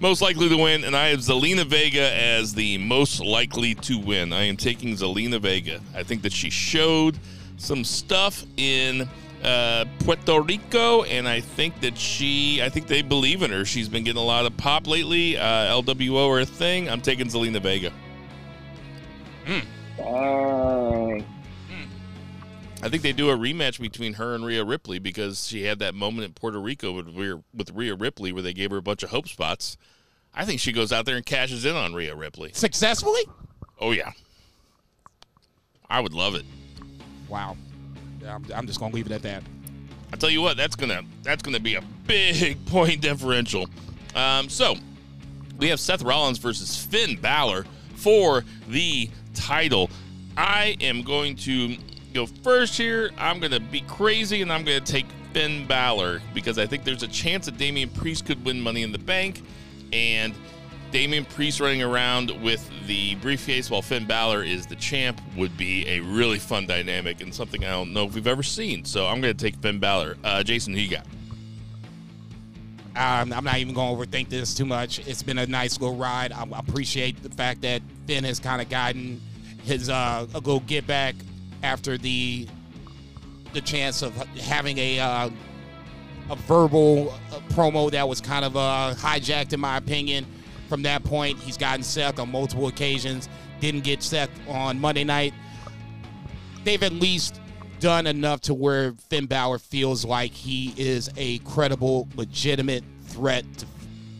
[0.00, 4.32] most likely to win, and I have Zelina Vega as the most likely to win.
[4.32, 5.80] I am taking Zelina Vega.
[5.94, 7.18] I think that she showed
[7.58, 9.08] some stuff in
[9.46, 13.64] uh, Puerto Rico, and I think that she, I think they believe in her.
[13.64, 15.38] She's been getting a lot of pop lately.
[15.38, 16.90] Uh, LWO or a thing.
[16.90, 17.92] I'm taking Zelina Vega.
[19.98, 21.22] Uh,
[22.82, 25.94] I think they do a rematch between her and Rhea Ripley because she had that
[25.94, 29.02] moment in Puerto Rico with Rhea, with Rhea Ripley where they gave her a bunch
[29.02, 29.76] of hope spots.
[30.34, 32.50] I think she goes out there and cashes in on Rhea Ripley.
[32.52, 33.22] Successfully?
[33.80, 34.12] Oh yeah,
[35.88, 36.44] I would love it.
[37.28, 37.56] Wow.
[38.26, 39.42] I'm, I'm just to leave it at that.
[40.12, 43.68] I tell you what, that's gonna that's gonna be a big point differential.
[44.14, 44.76] Um, so
[45.58, 47.64] we have Seth Rollins versus Finn Balor
[47.96, 49.90] for the title.
[50.36, 51.76] I am going to
[52.14, 53.10] go first here.
[53.18, 57.08] I'm gonna be crazy and I'm gonna take Finn Balor because I think there's a
[57.08, 59.42] chance that Damian Priest could win Money in the Bank,
[59.92, 60.34] and
[60.90, 65.86] Damian Priest running around with the briefcase while Finn Balor is the champ would be
[65.88, 68.84] a really fun dynamic and something I don't know if we've ever seen.
[68.84, 70.16] So I'm going to take Finn Balor.
[70.22, 71.06] Uh, Jason, who you got?
[72.96, 75.06] Um, I'm not even going to overthink this too much.
[75.06, 76.32] It's been a nice little ride.
[76.32, 79.20] I, appreciate the fact that Finn has kind of gotten
[79.64, 81.14] his uh, a little get back
[81.62, 82.46] after the
[83.52, 85.30] the chance of having a uh,
[86.30, 90.24] a verbal uh, promo that was kind of uh, hijacked, in my opinion.
[90.68, 93.28] From that point, he's gotten Seth on multiple occasions.
[93.60, 95.32] Didn't get Seth on Monday night.
[96.64, 97.40] They've at least
[97.78, 103.66] done enough to where Finn Balor feels like he is a credible, legitimate threat to,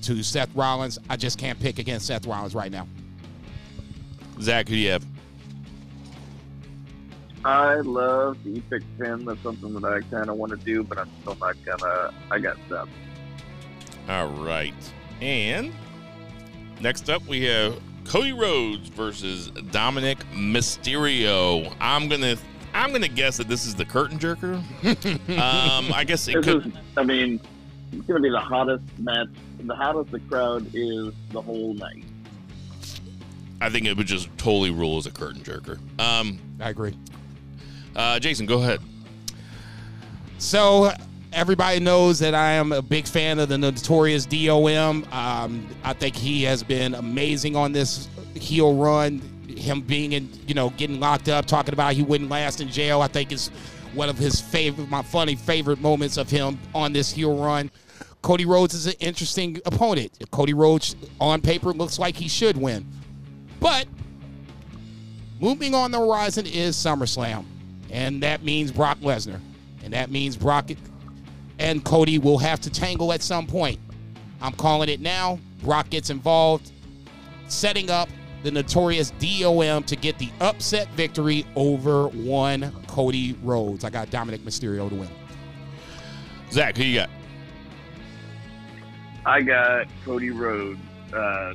[0.03, 0.99] to Seth Rollins.
[1.11, 2.87] I just can't pick against Seth Rollins right now.
[4.41, 5.05] Zach, who do you have?
[7.45, 9.25] I love the pick Finn.
[9.25, 12.13] That's something that I kind of want to do, but I'm still not gonna.
[12.31, 12.89] I got Seth.
[14.09, 14.75] All right.
[15.21, 15.73] And
[16.81, 21.73] next up, we have Cody Rhodes versus Dominic Mysterio.
[21.81, 22.37] I'm gonna
[22.75, 24.57] I'm gonna guess that this is the curtain jerker.
[25.39, 26.67] um, I guess it This could.
[26.67, 26.73] is.
[26.97, 27.41] I mean,
[27.93, 29.29] it's gonna be the hottest match.
[29.61, 32.05] The hottest the crowd is the whole night.
[33.61, 35.79] I think it would just totally rule as a curtain jerker.
[35.99, 36.95] Um, I agree.
[37.97, 38.81] Uh, Jason, go ahead.
[40.39, 40.93] So
[41.37, 45.07] everybody knows that I am a big fan of the notorious DOM.
[45.13, 49.21] Um, I think he has been amazing on this heel run.
[49.47, 53.03] Him being in, you know, getting locked up, talking about he wouldn't last in jail.
[53.03, 53.49] I think is
[53.93, 57.71] one of his favorite, my funny favorite moments of him on this heel run.
[58.23, 60.13] Cody Rhodes is an interesting opponent.
[60.31, 62.87] Cody Rhodes on paper looks like he should win,
[63.61, 63.87] but
[65.39, 67.45] moving on the horizon is SummerSlam,
[67.91, 69.41] and that means Brock Lesnar,
[69.85, 70.71] and that means Brock
[71.59, 73.79] and Cody will have to tangle at some point.
[74.41, 75.39] I'm calling it now.
[75.63, 76.71] Brock gets involved,
[77.49, 78.09] setting up
[78.43, 83.85] the notorious DOM to get the upset victory over one Cody Rhodes.
[83.85, 85.09] I got Dominic Mysterio to win.
[86.53, 87.11] Zach, who you got?
[89.25, 90.79] I got Cody Rhodes.
[91.13, 91.55] Uh,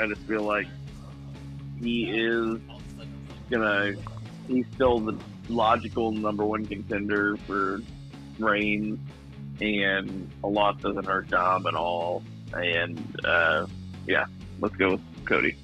[0.00, 0.68] I just feel like
[1.80, 2.60] he is
[3.50, 3.94] gonna.
[4.46, 5.18] He's still the
[5.48, 7.80] logical number one contender for
[8.38, 8.98] Reigns,
[9.60, 12.22] and a lot doesn't hurt Dom at all.
[12.54, 13.66] And uh,
[14.06, 14.26] yeah,
[14.60, 15.56] let's go with Cody.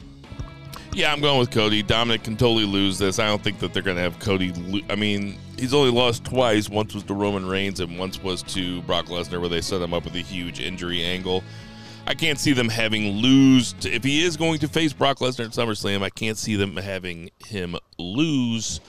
[0.92, 1.82] Yeah, I'm going with Cody.
[1.82, 3.18] Dominic can totally lose this.
[3.18, 4.52] I don't think that they're going to have Cody.
[4.52, 6.70] Lo- I mean, he's only lost twice.
[6.70, 9.92] Once was to Roman Reigns, and once was to Brock Lesnar, where they set him
[9.92, 11.44] up with a huge injury angle.
[12.06, 13.74] I can't see them having lose.
[13.80, 16.76] To, if he is going to face Brock Lesnar at SummerSlam, I can't see them
[16.76, 18.80] having him lose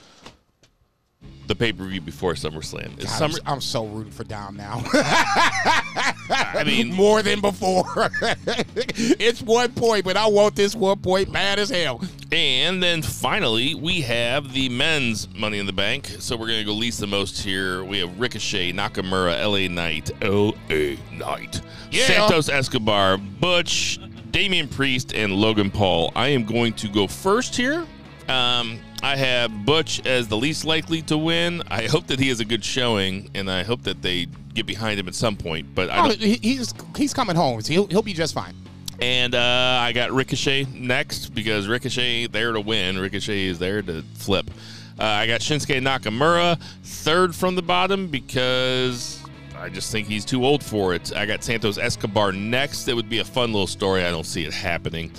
[1.48, 2.98] the pay per view before SummerSlam.
[2.98, 4.82] God, Summer, I'm, so rooting for Dom now.
[4.94, 7.84] I mean, more than before.
[8.22, 12.02] it's one point, but I want this one point bad as hell.
[12.30, 16.06] And then finally, we have the men's Money in the Bank.
[16.18, 17.82] So we're going to go least the most here.
[17.82, 22.04] We have Ricochet, Nakamura, LA Knight, LA Knight, Yeah.
[22.04, 23.98] Santos Escobar, Butch,
[24.30, 26.12] Damian Priest, and Logan Paul.
[26.14, 27.86] I am going to go first here.
[28.28, 31.62] Um, I have Butch as the least likely to win.
[31.70, 34.98] I hope that he has a good showing, and I hope that they get behind
[34.98, 35.74] him at some point.
[35.74, 37.60] But I Oh, don't, he- he's he's coming home.
[37.64, 38.54] He'll he'll be just fine.
[39.00, 42.98] and uh, I got Ricochet next because Ricochet there to win.
[42.98, 44.50] Ricochet is there to flip.
[44.98, 49.22] Uh, I got Shinsuke Nakamura third from the bottom because
[49.56, 51.14] I just think he's too old for it.
[51.14, 52.82] I got Santos Escobar next.
[52.84, 54.04] That would be a fun little story.
[54.04, 55.12] I don't see it happening.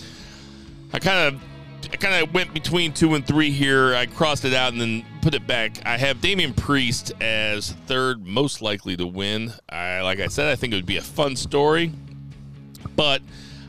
[0.91, 1.41] I kind of.
[1.91, 3.95] I kind of went between two and three here.
[3.95, 5.85] I crossed it out and then put it back.
[5.85, 9.53] I have Damian Priest as third most likely to win.
[9.69, 11.91] I, like I said, I think it would be a fun story
[12.95, 13.21] but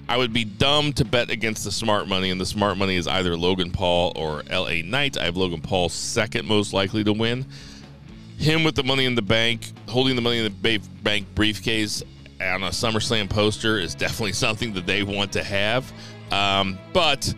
[0.08, 3.06] I would be dumb to bet against the smart money, and the smart money is
[3.06, 5.16] either Logan Paul or LA Knight.
[5.16, 7.46] I have Logan Paul second most likely to win.
[8.38, 12.02] Him with the money in the bank, holding the money in the bank briefcase
[12.40, 15.92] on a SummerSlam poster is definitely something that they want to have.
[16.32, 17.32] Um, but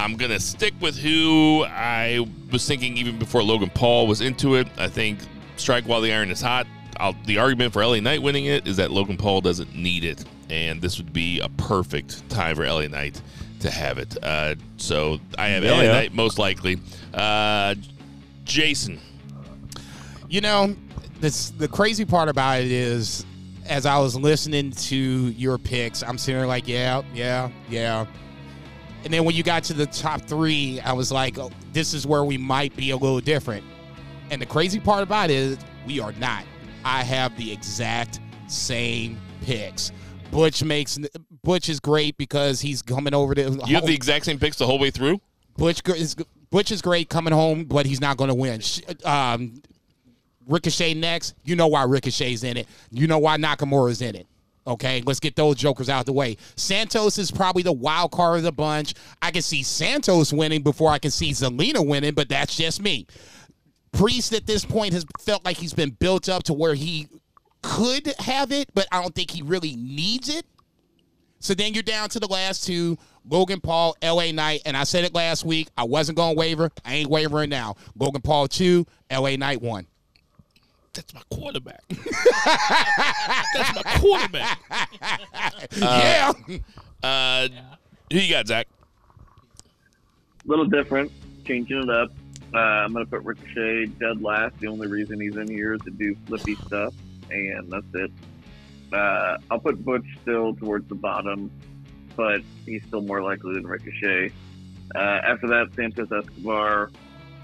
[0.00, 4.54] I'm going to stick with who I was thinking even before Logan Paul was into
[4.54, 4.66] it.
[4.78, 5.18] I think
[5.56, 6.66] strike while the iron is hot.
[6.96, 10.24] I'll, the argument for LA Knight winning it is that Logan Paul doesn't need it,
[10.48, 13.20] and this would be a perfect time for LA Knight
[13.60, 14.16] to have it.
[14.22, 16.78] Uh, so I have LA Knight most likely.
[17.12, 17.74] Uh,
[18.44, 18.98] Jason,
[20.28, 20.74] You know,
[21.20, 23.24] this the crazy part about it is,
[23.66, 28.06] as I was listening to your picks, I'm sitting there like, yeah, yeah, yeah.
[29.04, 32.06] And then when you got to the top three, I was like, oh, this is
[32.06, 33.64] where we might be a little different.
[34.30, 36.44] And the crazy part about it is, we are not.
[36.84, 39.92] I have the exact same picks.
[40.30, 40.98] Butch makes
[41.42, 43.58] Butch is great because he's coming over to.
[43.66, 45.20] you have the exact same picks the whole way through.
[45.56, 46.14] Butch is
[46.50, 48.60] Butch is great coming home, but he's not going to win.
[49.04, 49.62] Um,
[50.46, 51.34] Ricochet next.
[51.44, 52.66] You know why Ricochet's in it.
[52.90, 54.26] You know why Nakamura's in it.
[54.66, 56.36] Okay, let's get those jokers out of the way.
[56.56, 58.94] Santos is probably the wild card of the bunch.
[59.22, 63.06] I can see Santos winning before I can see Zelina winning, but that's just me.
[63.92, 67.08] Priest at this point has felt like he's been built up to where he
[67.62, 70.46] could have it, but I don't think he really needs it.
[71.40, 74.62] So then you're down to the last two Logan Paul, LA Knight.
[74.66, 75.68] And I said it last week.
[75.76, 76.70] I wasn't going to waver.
[76.84, 77.76] I ain't wavering now.
[77.98, 79.86] Logan Paul, two, LA Knight, one.
[80.92, 81.82] That's my quarterback.
[81.88, 84.60] That's my quarterback.
[85.76, 86.32] yeah.
[87.02, 87.48] Uh,
[88.10, 88.66] who you got, Zach?
[90.44, 91.12] little different,
[91.44, 92.10] changing it up.
[92.52, 94.58] Uh, I'm gonna put Ricochet dead last.
[94.58, 96.94] The only reason he's in here is to do flippy stuff,
[97.30, 98.10] and that's it.
[98.92, 101.50] Uh, I'll put Butch still towards the bottom,
[102.16, 104.32] but he's still more likely than Ricochet.
[104.94, 106.90] Uh, after that, Santos Escobar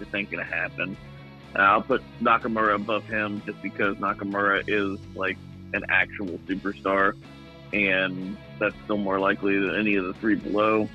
[0.01, 0.97] just ain't gonna happen.
[1.61, 5.39] I'll put Nakamura above him just because Nakamura is like
[5.73, 7.15] an actual superstar,
[7.73, 10.89] and that's still more likely than any of the three below.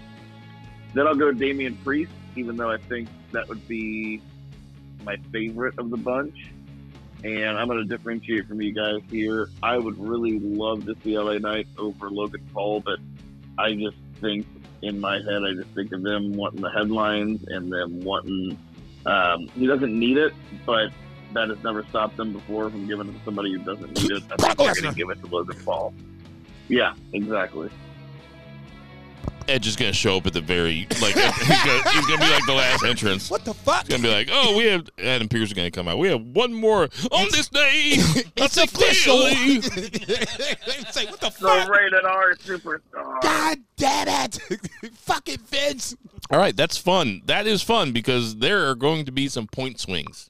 [0.93, 4.21] Then I'll go to Damian Priest, even though I think that would be
[5.05, 6.51] my favorite of the bunch.
[7.23, 9.49] And I'm going to differentiate from you guys here.
[9.61, 12.99] I would really love to see LA Knight over Logan Paul, but
[13.57, 14.47] I just think
[14.81, 18.57] in my head, I just think of them wanting the headlines and them wanting.
[19.05, 20.33] Um, he doesn't need it,
[20.65, 20.91] but
[21.33, 24.23] that has never stopped them before from giving it to somebody who doesn't need it.
[24.31, 25.93] I think they're going to give it to Logan Paul.
[26.67, 27.69] Yeah, exactly.
[29.47, 32.45] Edge is gonna show up at the very like he's gonna, he's gonna be like
[32.45, 33.29] the last entrance.
[33.29, 33.81] What the fuck?
[33.81, 35.97] It's gonna be like, oh, we have Adam Pearce is gonna come out.
[35.97, 37.95] We have one more on this day.
[37.97, 39.17] I It's official.
[39.19, 39.57] clearly.
[39.57, 41.69] It's like, what the The fuck?
[41.69, 43.21] rated R superstar.
[43.21, 44.39] God damn it!
[44.95, 45.95] Fucking Vince.
[46.29, 47.21] All right, that's fun.
[47.25, 50.29] That is fun because there are going to be some point swings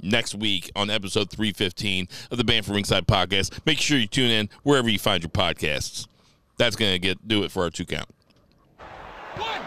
[0.00, 3.58] next week on episode 315 of the Banned from Ringside podcast.
[3.66, 6.06] Make sure you tune in wherever you find your podcasts.
[6.56, 8.08] That's going to get do it for our two count.
[9.36, 9.60] One,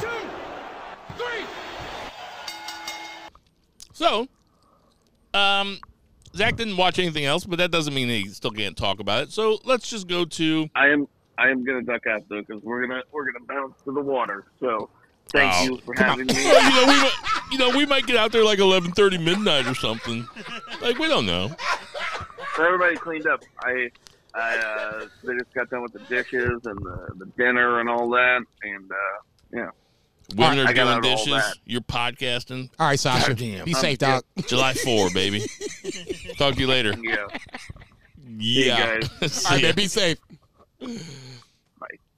[0.00, 0.08] two,
[1.16, 1.44] three.
[3.98, 4.28] So,
[5.34, 5.80] um,
[6.36, 9.32] Zach didn't watch anything else, but that doesn't mean he still can't talk about it.
[9.32, 10.68] So let's just go to.
[10.76, 13.92] I am I am gonna duck out though because we're gonna we're gonna bounce to
[13.92, 14.44] the water.
[14.60, 14.88] So
[15.30, 16.34] thank Oh, you for having me.
[16.44, 17.12] Well, you know, we might,
[17.50, 20.28] you know, we might get out there like eleven thirty midnight or something.
[20.80, 21.50] Like we don't know.
[22.54, 23.42] So everybody cleaned up.
[23.64, 23.90] I
[24.32, 28.08] I uh, they just got done with the dishes and the, the dinner and all
[28.10, 28.96] that, and uh,
[29.52, 29.70] yeah.
[30.36, 31.58] Women I are doing dishes.
[31.64, 32.68] You're podcasting.
[32.78, 33.28] All right, Sasha.
[33.28, 33.64] Goddamn.
[33.64, 34.24] Be safe, dog.
[34.46, 35.42] July 4, baby.
[36.38, 36.94] Talk to you later.
[37.02, 37.26] Yeah.
[38.40, 39.00] Yeah.
[39.00, 39.44] guys.
[39.46, 39.74] All right, man.
[39.74, 40.18] Be safe.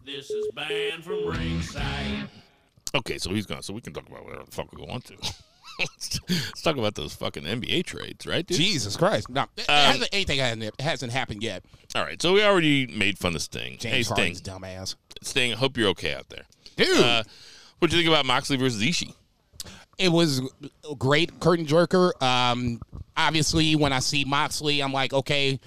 [0.05, 2.29] This is banned from ringside.
[2.95, 3.63] Okay, so he's gone.
[3.63, 5.15] So we can talk about whatever the fuck we want to.
[5.79, 8.57] let's, let's talk about those fucking NBA trades, right, dude?
[8.57, 9.29] Jesus Christ.
[9.31, 11.65] No, it Um, hasn't, anything hasn't, hasn't happened yet.
[11.95, 13.79] All right, so we already made fun of Sting.
[13.79, 14.17] James hey, Sting.
[14.17, 14.97] Harden's dumbass.
[15.23, 16.45] Sting, I hope you're okay out there.
[16.77, 17.23] Dude, Uh,
[17.81, 19.15] what'd you think about Moxley versus Ishii?
[20.01, 20.41] it was
[20.91, 22.11] a great curtain jerker.
[22.23, 22.81] Um,
[23.17, 25.61] obviously, when I see Moxley, I'm like, okay,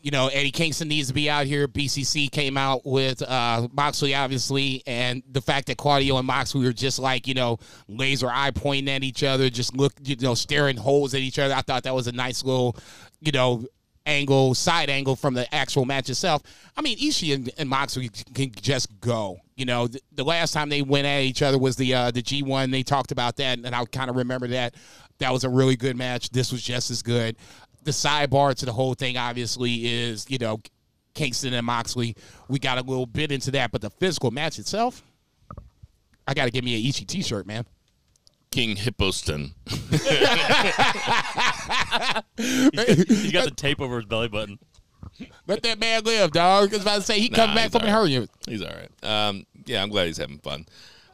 [0.00, 1.66] you know, Eddie Kingston needs to be out here.
[1.66, 6.72] BCC came out with uh, Moxley, obviously, and the fact that Claudio and Moxley were
[6.72, 7.58] just like, you know,
[7.88, 11.52] laser eye pointing at each other, just look, you know, staring holes at each other.
[11.52, 12.76] I thought that was a nice little,
[13.20, 13.66] you know,
[14.08, 16.42] angle, side angle from the actual match itself.
[16.76, 19.38] I mean, Ishii and, and Moxley can just go.
[19.56, 22.22] You know, the, the last time they went at each other was the uh, the
[22.22, 22.70] G1.
[22.70, 24.74] They talked about that, and I kind of remember that.
[25.18, 26.30] That was a really good match.
[26.30, 27.36] This was just as good.
[27.84, 30.60] The sidebar to the whole thing, obviously, is you know
[31.14, 32.16] Kingston and Moxley.
[32.48, 35.02] We got a little bit into that, but the physical match itself,
[36.26, 37.66] I got to give me an Ishii T-shirt, man.
[38.50, 39.52] King Hipposton.
[42.36, 44.58] He's got the tape over his belly button.
[45.46, 46.70] Let that man live, dog.
[46.72, 47.92] I was about to say he Nah, come back he's from all right.
[48.12, 48.28] hurting.
[48.46, 49.04] He's all right.
[49.04, 50.66] Um, yeah, I'm glad he's having fun.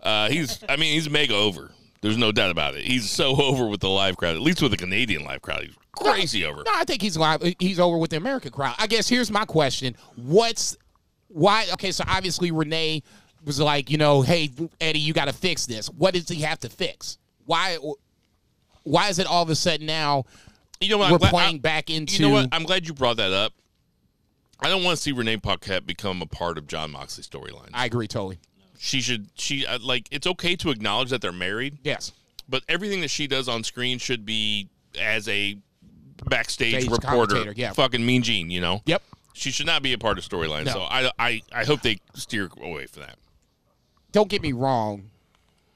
[0.03, 1.71] Uh, he's, I mean, he's mega over.
[2.03, 2.85] There's no doubt about it.
[2.85, 5.63] He's so over with the live crowd, at least with the Canadian live crowd.
[5.63, 6.63] He's crazy over.
[6.65, 7.43] No, I think he's live.
[7.59, 8.75] He's over with the American crowd.
[8.79, 10.77] I guess here's my question: What's
[11.29, 11.67] why?
[11.73, 13.03] Okay, so obviously Renee
[13.45, 14.51] was like, you know, hey
[14.81, 15.89] Eddie, you got to fix this.
[15.89, 17.17] What does he have to fix?
[17.47, 17.79] Why?
[18.85, 20.25] Why is it all of a sudden now
[20.81, 21.11] You know what?
[21.11, 22.15] we're I'm glad, playing I- back into?
[22.23, 22.49] You know what?
[22.53, 23.53] I'm glad you brought that up.
[24.61, 27.71] I don't want to see Renee Paquette become a part of Jon Moxley's storyline.
[27.75, 28.39] I agree totally.
[28.79, 29.29] She should.
[29.35, 30.09] She uh, like.
[30.11, 32.13] It's okay to acknowledge that they're married, Yes.
[32.49, 34.69] but everything that she does on screen should be
[35.01, 35.57] as a
[36.27, 37.53] backstage Stage reporter.
[37.57, 37.73] yeah.
[37.73, 38.51] Fucking Mean Gene.
[38.51, 38.83] You know.
[38.87, 39.03] Yep.
[39.33, 40.65] She should not be a part of storyline.
[40.67, 40.73] No.
[40.73, 43.17] So I, I, I hope they steer away from that.
[44.13, 45.11] Don't get me wrong.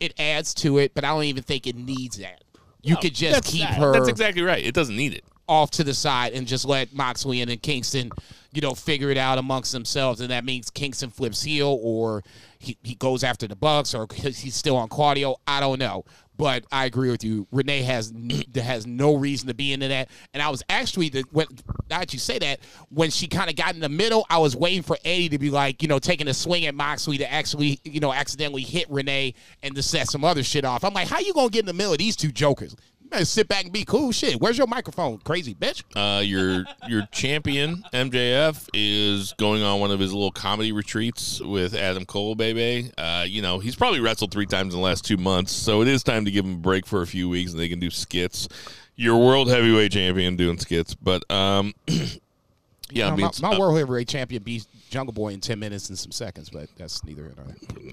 [0.01, 2.43] It adds to it, but I don't even think it needs that.
[2.83, 3.93] You could just keep that- her.
[3.93, 4.65] That's exactly right.
[4.65, 5.25] It doesn't need it.
[5.51, 8.11] off to the side and just let Moxley and Kingston,
[8.53, 10.21] you know, figure it out amongst themselves.
[10.21, 12.23] And that means Kingston flips heel or
[12.59, 15.37] he, he goes after the Bucks or he's still on Claudio.
[15.47, 16.05] I don't know.
[16.37, 17.49] But I agree with you.
[17.51, 18.13] Renee has
[18.55, 20.09] has no reason to be into that.
[20.33, 21.47] And I was actually the when
[21.91, 22.61] now that you say that,
[22.91, 25.51] when she kind of got in the middle, I was waiting for Eddie to be
[25.51, 29.35] like, you know, taking a swing at Moxley to actually, you know, accidentally hit Renee
[29.65, 30.85] and to set some other shit off.
[30.85, 32.77] I'm like, how you gonna get in the middle of these two jokers?
[33.11, 34.13] Better sit back and be cool.
[34.13, 35.83] Shit, where's your microphone, crazy bitch?
[35.97, 41.75] Uh, your your champion MJF is going on one of his little comedy retreats with
[41.75, 42.91] Adam Cole, baby.
[42.99, 45.89] Uh, you know he's probably wrestled three times in the last two months, so it
[45.89, 47.91] is time to give him a break for a few weeks, and they can do
[47.91, 48.49] skits.
[48.97, 51.73] Your world heavyweight champion doing skits, but um,
[52.91, 55.89] yeah, I mean, my, my uh, world heavyweight champion beat Jungle Boy in ten minutes
[55.89, 57.35] and some seconds, but that's neither here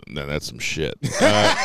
[0.07, 0.97] no, that's some shit.
[1.21, 1.55] Uh,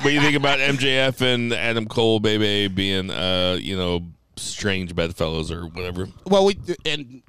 [0.00, 4.00] what do you think about MJF and Adam Cole, baby, being uh, you know,
[4.36, 6.08] strange bedfellows or whatever?
[6.26, 7.22] Well, we and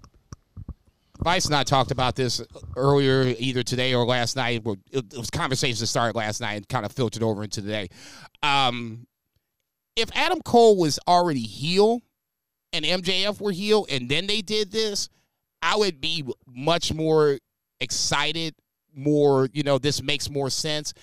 [1.24, 2.42] Vice and I talked about this
[2.76, 4.62] earlier, either today or last night.
[4.66, 7.88] It, it was conversations that started last night and kind of filtered over into today.
[8.42, 9.08] Um,
[9.96, 12.02] if Adam Cole was already heel
[12.74, 15.10] and MJF were heel and then they did this,
[15.64, 17.40] I would be much more
[17.80, 18.54] excited,
[18.94, 20.94] more, you know, this makes more sense.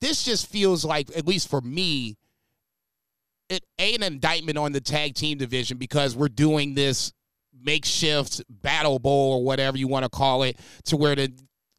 [0.00, 2.16] This just feels like, at least for me,
[3.48, 7.12] it ain't an indictment on the tag team division because we're doing this
[7.60, 11.32] makeshift battle bowl or whatever you want to call it to where the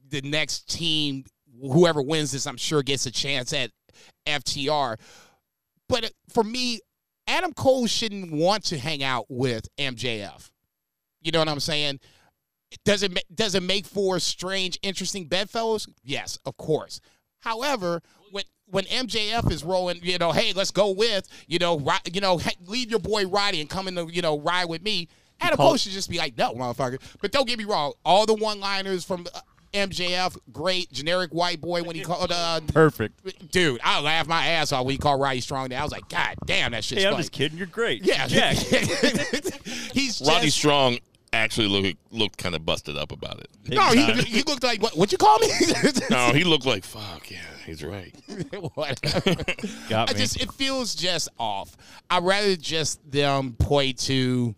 [0.10, 1.26] the next team
[1.62, 3.72] whoever wins this I'm sure gets a chance at
[4.26, 4.98] FTR
[5.90, 6.80] but for me
[7.28, 10.50] Adam Cole shouldn't want to hang out with MJF
[11.22, 12.00] you know what I'm saying
[12.84, 17.00] does it does it make for strange interesting bedfellows yes of course
[17.40, 18.02] however
[18.32, 22.20] when when MJF is rolling, you know, hey, let's go with, you know, ri- you
[22.20, 25.08] know, hey, leave your boy Roddy and come in to, you know, ride with me.
[25.40, 27.00] Adam call- Cole should just be like, no, motherfucker.
[27.22, 29.40] But don't get me wrong, all the one-liners from uh,
[29.74, 33.52] MJF, great, generic white boy when he called, uh, Perfect.
[33.52, 35.70] dude, I laughed my ass off when he called Roddy Strong.
[35.70, 37.22] There, I was like, God damn, that shit's Hey, I'm funny.
[37.24, 37.58] just kidding.
[37.60, 38.04] You're great.
[38.04, 38.54] Yeah, yeah.
[39.94, 40.98] he's Roddy just, Strong
[41.36, 43.50] actually looked looked kind of busted up about it.
[43.70, 44.98] no, he, he looked like what?
[44.98, 45.50] What you call me?
[46.10, 47.30] No, he looked like fuck.
[47.30, 48.16] Yeah, he's right.
[48.76, 49.44] Whatever.
[49.90, 50.20] Got I me.
[50.20, 51.76] just it feels just off.
[52.10, 54.56] I'd rather just them point to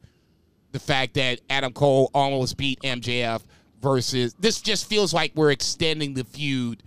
[0.72, 3.42] the fact that Adam Cole almost beat MJF
[3.82, 6.84] versus this just feels like we're extending the feud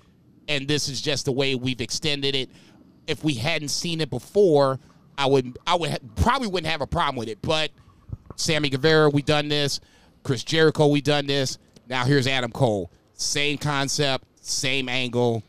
[0.48, 2.50] and this is just the way we've extended it.
[3.06, 4.78] If we hadn't seen it before,
[5.16, 7.38] I would I would ha- probably wouldn't have a problem with it.
[7.42, 7.70] But
[8.40, 9.80] Sammy Guevara, we done this.
[10.22, 11.58] Chris Jericho, we done this.
[11.88, 12.90] Now here's Adam Cole.
[13.14, 15.42] Same concept, same angle.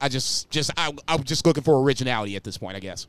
[0.00, 3.06] I just just I, I'm just looking for originality at this point, I guess.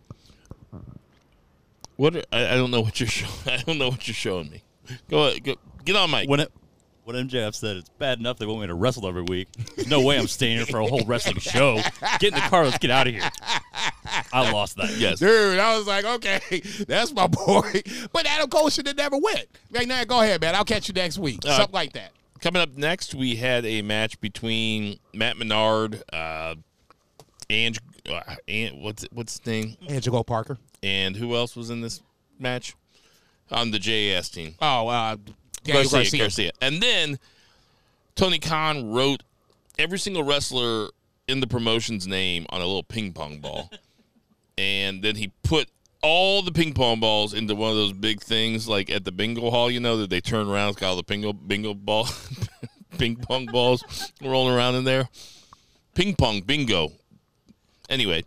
[1.96, 2.16] What?
[2.16, 3.32] are- I, I don't know what you're showing.
[3.48, 4.64] I don't know what you're showing me.
[5.10, 5.56] Go, ahead, go
[5.86, 6.28] get on, Mike.
[6.30, 6.52] when it,
[7.10, 10.00] when MJF said it's bad enough they want me to wrestle every week, there's no
[10.02, 11.78] way I'm staying here for a whole wrestling show.
[12.20, 12.66] Get in the car.
[12.66, 13.28] Let's get out of here.
[14.32, 14.96] I lost that.
[14.98, 15.18] yes.
[15.18, 17.82] Dude, I was like, okay, that's my boy.
[18.14, 19.48] But Adam Cole should have never went.
[19.72, 20.54] Like, nah, go ahead, man.
[20.54, 21.40] I'll catch you next week.
[21.46, 22.12] Uh, Something like that.
[22.42, 26.56] Coming up next, we had a match between Matt Menard, uh,
[27.50, 30.58] Ange, uh, An- what's what's his name, Angelo Parker.
[30.84, 32.02] and who else was in this
[32.38, 32.76] match
[33.52, 34.56] on the JAS team?
[34.62, 35.18] Oh, uh,
[35.64, 36.20] Daniel Garcia, Garcia.
[36.20, 36.52] Garcia.
[36.62, 37.20] And then
[38.16, 39.24] Tony Khan wrote
[39.78, 40.90] every single wrestler
[41.28, 43.72] in the promotion's name on a little ping pong ball.
[44.58, 45.70] and then he put
[46.02, 49.50] all the ping pong balls into one of those big things like at the bingo
[49.50, 52.08] hall, you know, that they turn around, it's got all the bingo bingo ball
[52.98, 53.84] ping pong balls
[54.22, 55.10] rolling around in there.
[55.96, 56.92] Ping pong bingo.
[57.90, 58.24] Anyway.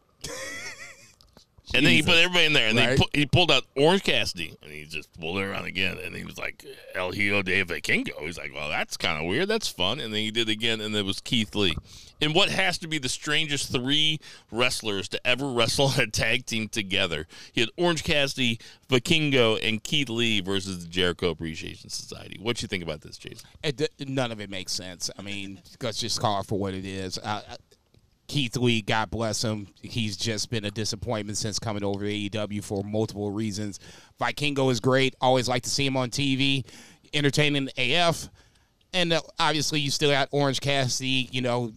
[1.74, 2.90] And then he put everybody in there, and Right.
[2.90, 6.14] he, pu- he pulled out Orange Cassidy, and he just pulled it around again, and
[6.14, 8.20] he was like El Hijo de Vikingo.
[8.20, 9.48] He's like, well, that's kind of weird.
[9.48, 10.00] That's fun.
[10.00, 11.76] And then he did it again, and it was Keith Lee.
[12.20, 14.20] And what has to be the strangest three
[14.52, 18.58] wrestlers to ever wrestle a tag team together, he had Orange Cassidy,
[18.88, 22.38] Vikingo, and Keith Lee versus the Jericho Appreciation Society.
[22.40, 23.48] What do you think about this, Jason?
[23.64, 25.10] It, none of it makes sense.
[25.18, 27.18] I mean, let's just call it for what it is.
[28.28, 29.68] Keith Lee, God bless him.
[29.82, 33.78] He's just been a disappointment since coming over to AEW for multiple reasons.
[34.20, 35.14] Vikingo is great.
[35.20, 36.64] Always like to see him on TV,
[37.12, 38.28] entertaining AF.
[38.94, 41.28] And uh, obviously, you still got Orange Cassidy.
[41.30, 41.72] You know,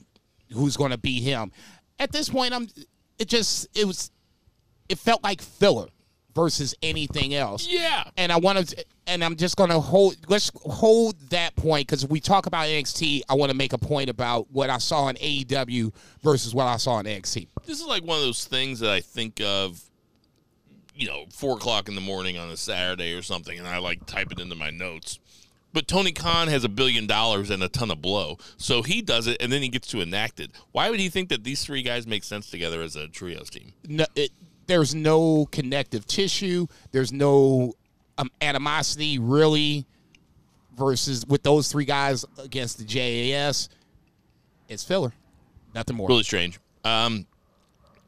[0.54, 1.52] who's going to beat him?
[2.00, 2.68] At this point, I'm.
[3.18, 4.12] It just it was.
[4.90, 5.88] It felt like filler
[6.36, 8.04] versus anything else Yeah.
[8.18, 10.18] and I want to, and I'm just going to hold.
[10.28, 13.22] Let's hold that point because we talk about NXT.
[13.30, 16.76] I want to make a point about what I saw in AEW versus what I
[16.78, 17.48] saw in NXT.
[17.66, 19.82] This is like one of those things that I think of,
[20.94, 24.06] you know, four o'clock in the morning on a Saturday or something, and I like
[24.06, 25.20] type it into my notes.
[25.74, 29.28] But Tony Khan has a billion dollars and a ton of blow, so he does
[29.28, 30.52] it, and then he gets to enact it.
[30.72, 33.74] Why would he think that these three guys make sense together as a trios team?
[33.88, 34.32] No, it,
[34.68, 36.68] there's no connective tissue.
[36.92, 37.74] There's no
[38.18, 39.86] um, animosity really
[40.78, 43.70] versus with those three guys against the JAS.
[44.68, 45.14] It's filler,
[45.74, 46.08] nothing more.
[46.08, 46.60] Really strange.
[46.84, 47.28] Um,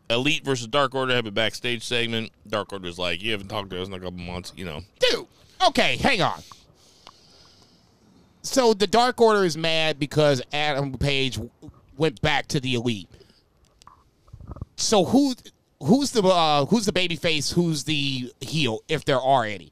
[0.09, 2.31] Elite versus Dark Order have a backstage segment.
[2.47, 4.81] Dark Order's like, you haven't talked to us in a couple months, you know.
[4.99, 5.27] Dude,
[5.67, 6.41] okay, hang on.
[8.41, 11.37] So the Dark Order is mad because Adam Page
[11.97, 13.09] went back to the Elite.
[14.77, 15.35] So who
[15.81, 17.51] who's the uh, who's the baby face?
[17.51, 19.71] Who's the heel, if there are any?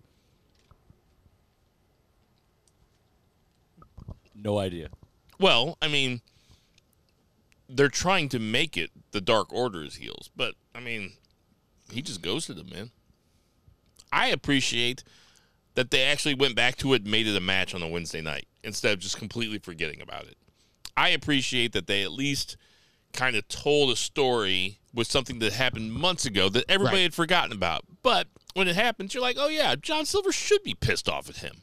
[4.36, 4.90] No idea.
[5.40, 6.22] Well, I mean,
[7.68, 11.14] they're trying to make it the Dark Order's heels, but I mean,
[11.92, 12.92] he just goes to them, man.
[14.12, 15.04] I appreciate
[15.74, 18.22] that they actually went back to it and made it a match on a Wednesday
[18.22, 20.38] night instead of just completely forgetting about it.
[20.96, 22.56] I appreciate that they at least
[23.12, 27.04] kind of told a story was something that happened months ago that everybody Right.
[27.04, 27.84] had forgotten about.
[28.02, 31.38] But when it happens, you're like, oh yeah, John Silver should be pissed off at
[31.38, 31.62] him.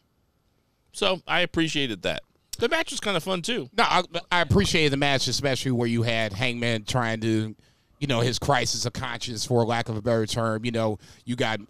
[0.92, 2.22] So I appreciated that.
[2.58, 3.70] The match was kind of fun too.
[3.76, 7.56] No, I, I appreciated the match, especially where you had Hangman trying to,
[7.98, 10.64] you know, his crisis of conscience, for lack of a better term.
[10.64, 11.60] You know, you got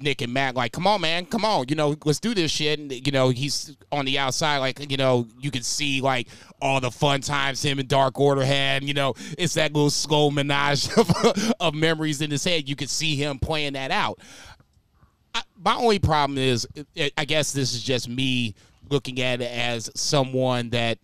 [0.00, 2.78] Nick and Matt like, come on, man, come on, you know, let's do this shit.
[2.78, 6.28] And you know, he's on the outside, like, you know, you can see like
[6.60, 8.84] all the fun times him and Dark Order had.
[8.84, 11.10] You know, it's that little slow menage of,
[11.60, 12.68] of memories in his head.
[12.68, 14.20] You could see him playing that out.
[15.34, 16.66] I, my only problem is,
[17.16, 18.54] I guess this is just me
[18.88, 20.98] looking at it as someone that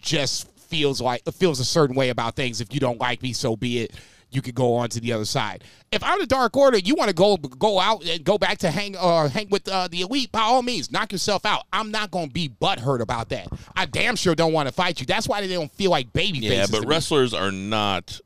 [0.00, 2.60] just feels like feels a certain way about things.
[2.60, 3.94] If you don't like me, so be it.
[4.30, 5.64] You could go on to the other side.
[5.90, 8.70] If I'm the Dark Order, you want to go go out and go back to
[8.70, 10.30] hang uh, hang with uh, the elite.
[10.30, 11.64] By all means, knock yourself out.
[11.72, 13.46] I'm not going to be butthurt about that.
[13.74, 15.06] I damn sure don't want to fight you.
[15.06, 16.88] That's why they don't feel like baby Yeah, but to me.
[16.88, 18.20] wrestlers are not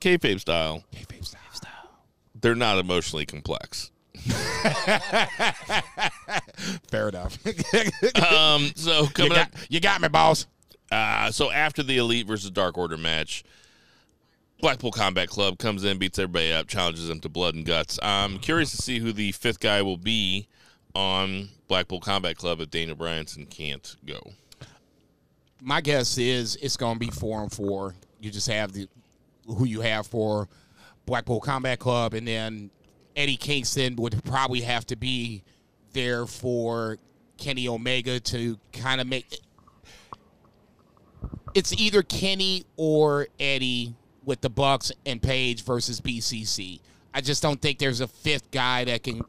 [0.00, 0.84] kayfabe style.
[0.94, 1.40] Kayfabe style.
[2.40, 3.90] They're not emotionally complex.
[6.88, 7.38] Fair enough.
[8.30, 10.46] Um, so you, coming up, got, you got me, boss.
[10.90, 13.44] uh, so after the Elite versus Dark Order match,
[14.60, 17.98] Blackpool Combat Club comes in, beats everybody up, challenges them to blood and guts.
[18.02, 20.48] I'm curious to see who the fifth guy will be
[20.94, 24.20] on Blackpool Combat Club if Dana Bryanson can't go.
[25.62, 27.94] my guess is it's going to be four and four.
[28.20, 28.88] You just have the
[29.46, 30.48] who you have for
[31.06, 32.70] Blackpool Combat Club, and then
[33.16, 35.42] Eddie Kingston would probably have to be
[35.92, 36.98] there for
[37.38, 39.26] Kenny Omega to kind of make.
[41.54, 43.94] It's either Kenny or Eddie
[44.30, 46.78] with the Bucks and Page versus BCC.
[47.12, 49.24] I just don't think there's a fifth guy that can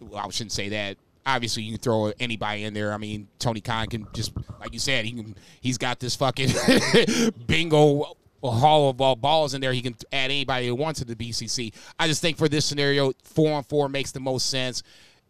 [0.00, 0.96] well, I shouldn't say that.
[1.24, 2.92] Obviously, you can throw anybody in there.
[2.92, 5.36] I mean, Tony Khan can just, like you said, he can.
[5.60, 6.50] He's got this fucking
[7.46, 9.72] bingo hall of ball balls in there.
[9.72, 11.72] He can add anybody he wants to the BCC.
[12.00, 14.82] I just think for this scenario, four on four makes the most sense.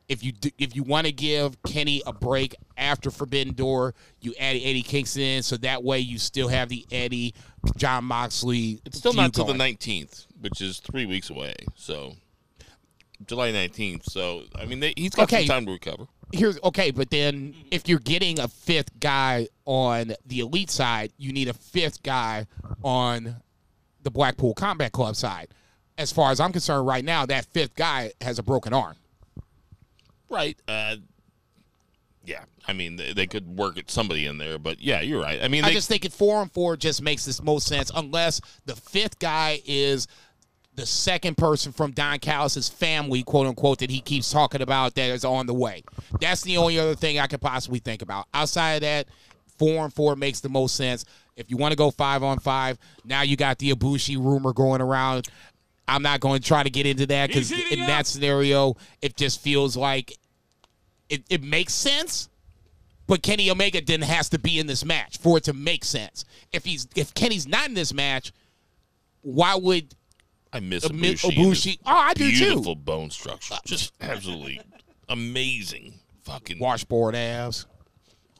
[0.08, 4.34] If you do, if you want to give Kenny a break after Forbidden Door, you
[4.40, 7.34] add Eddie Kingston in, so that way you still have the Eddie
[7.76, 8.80] Jon Moxley.
[8.84, 11.54] It's still not till the 19th, which is three weeks away.
[11.76, 12.14] So
[13.26, 14.04] July 19th.
[14.10, 15.46] So I mean, they, he's got Okay.
[15.46, 16.06] some time to recover.
[16.32, 21.32] here's okay, but then if you're getting a fifth guy on the elite side, you
[21.32, 22.46] need a fifth guy
[22.82, 23.36] on
[24.02, 25.48] the Blackpool Combat Club side.
[25.98, 28.96] As far as I'm concerned, right now, that fifth guy has a broken arm.
[30.28, 30.58] Right.
[30.66, 30.96] Uh,
[32.24, 32.44] yeah.
[32.66, 35.42] I mean, they, they could work at somebody in there, but yeah, you're right.
[35.42, 37.90] I mean, I they, just think it four and four just makes this most sense,
[37.94, 40.06] unless the fifth guy is
[40.74, 45.10] the second person from Don Callis' family, quote unquote, that he keeps talking about that
[45.10, 45.82] is on the way.
[46.20, 48.26] That's the only other thing I could possibly think about.
[48.32, 49.06] Outside of that,
[49.58, 51.04] four and four makes the most sense.
[51.36, 54.80] If you want to go five on five, now you got the Ibushi rumor going
[54.80, 55.28] around.
[55.88, 59.40] I'm not going to try to get into that because in that scenario, it just
[59.40, 60.16] feels like
[61.12, 62.28] it, it makes sense.
[63.06, 66.24] But Kenny Omega then has to be in this match for it to make sense.
[66.52, 68.32] If he's if Kenny's not in this match,
[69.22, 69.94] why would
[70.52, 71.30] I miss Ami- Ibushi.
[71.32, 72.38] Ibushi- Oh, I do too.
[72.38, 73.56] Beautiful bone structure.
[73.64, 74.60] Just absolutely
[75.08, 75.94] amazing.
[76.24, 77.66] Fucking washboard abs?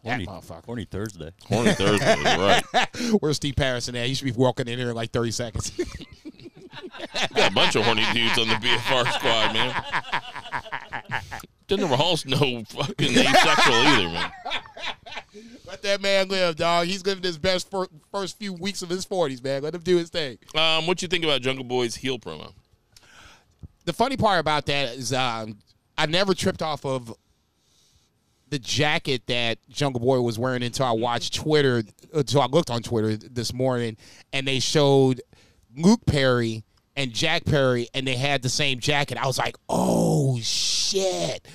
[0.05, 0.27] Horny,
[0.67, 1.31] horny Thursday.
[1.45, 2.17] horny Thursday.
[2.73, 2.89] right.
[3.21, 4.07] Where's Steve Patterson at?
[4.09, 5.71] He should be walking in here in like 30 seconds.
[7.35, 9.85] Got a bunch of horny dudes on the BFR squad, man.
[11.77, 14.33] Jinder Mahal's no fucking asexual either, man.
[15.67, 16.87] Let that man live, dog.
[16.87, 19.63] He's living his best fir- first few weeks of his 40s, man.
[19.63, 20.39] Let him do his thing.
[20.55, 22.53] Um, what you think about Jungle Boy's heel promo?
[23.85, 25.59] the funny part about that is um,
[25.99, 27.13] I never tripped off of
[28.49, 31.83] the jacket that Jungle Boy was wearing until I watched Twitter,
[32.13, 33.97] until I looked on Twitter this morning,
[34.33, 35.23] and they showed
[35.77, 36.63] Luke Perry
[36.97, 39.19] and Jack Perry, and they had the same jacket.
[39.19, 41.47] I was like, oh shit,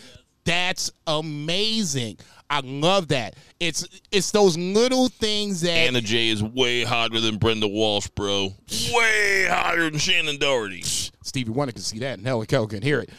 [0.45, 2.18] that's amazing.
[2.49, 3.35] I love that.
[3.59, 8.53] It's it's those little things that Anna Jay is way hotter than Brenda Walsh, bro.
[8.93, 10.84] Way hotter than Shannen Doherty.
[11.23, 13.09] Stevie Wonder can see that, and Helen Keller can hear it.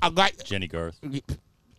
[0.00, 1.00] I like Jennie Garth.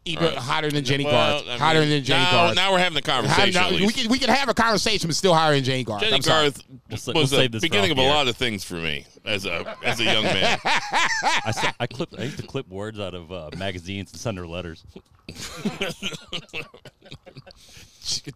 [0.07, 0.37] Even Right.
[0.37, 2.55] hotter than Jenny Well, Garth, I hotter mean, than Jenny now, Garth.
[2.55, 3.53] Now we're having a conversation.
[3.53, 6.01] now, we can we can have a conversation, but still higher than Jennie Garth.
[6.01, 6.21] Jenny I'm.
[6.21, 8.63] Garth We'll was we'll the save this for beginning of off a lot of things
[8.63, 10.59] for me as a as a young man.
[10.63, 12.19] I, saw, I clipped.
[12.19, 14.83] I used to clip words out of uh, magazines and send her letters.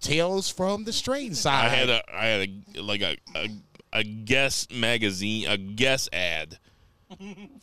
[0.02, 1.66] Tales from the Strange Side.
[1.66, 3.50] I had a I had a like a a,
[3.94, 6.58] a guess magazine a guess ad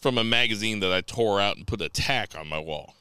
[0.01, 2.95] from a magazine that I tore out and put a tack on my wall.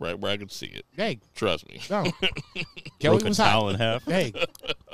[0.00, 0.84] Right where I could see it.
[0.96, 1.80] hey, Trust me.
[1.90, 2.04] no,
[2.98, 3.74] Kelly Broke a was towel hot.
[3.74, 4.02] in half.
[4.04, 4.32] Hey,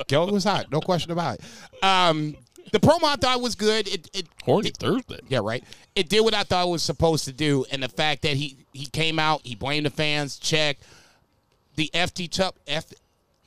[0.08, 0.70] Kelly was hot.
[0.70, 1.84] No question about it.
[1.84, 2.36] Um,
[2.72, 3.86] the promo I thought was good.
[3.86, 5.20] It, it Horny Thursday.
[5.28, 5.62] yeah, right.
[5.94, 8.56] It did what I thought it was supposed to do, and the fact that he
[8.72, 10.38] he came out, he blamed the fans.
[10.38, 10.78] Check.
[11.76, 12.56] The FT tup-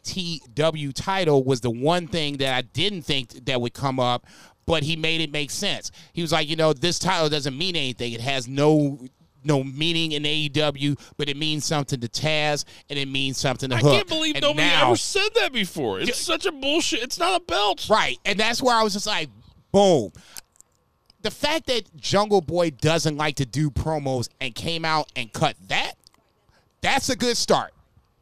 [0.05, 4.25] FTW title was the one thing that I didn't think that would come up,
[4.65, 5.91] but he made it make sense.
[6.13, 8.13] He was like, you know, this title doesn't mean anything.
[8.13, 8.99] It has no
[9.43, 13.75] no meaning in AEW, but it means something to Taz and it means something to
[13.75, 13.91] I Hook.
[13.93, 15.99] can't believe And nobody now- ever said that before.
[15.99, 17.01] It's such a bullshit.
[17.01, 17.87] It's not a belt.
[17.89, 18.17] Right.
[18.25, 19.29] And that's where I was just like,
[19.71, 20.11] boom.
[21.21, 25.55] The fact that Jungle Boy doesn't like to do promos and came out and cut
[25.67, 25.93] that,
[26.81, 27.73] that's a good start.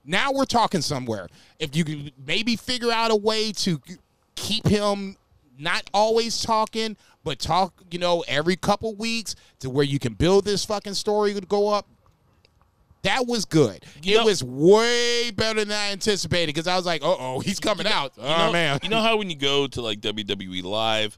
[0.04, 1.28] Now we're talking somewhere.
[1.60, 3.80] If you can maybe figure out a way to
[4.36, 5.16] keep him
[5.60, 10.46] not always talking, but talk, you know, every couple weeks to where you can build
[10.46, 11.86] this fucking story to go up.
[13.02, 13.84] That was good.
[14.02, 17.40] You it know- was way better than I anticipated because I was like, uh oh,
[17.46, 18.14] he's coming out.
[18.16, 18.80] You oh, know, man.
[18.82, 21.18] You know how when you go to like WWE Live,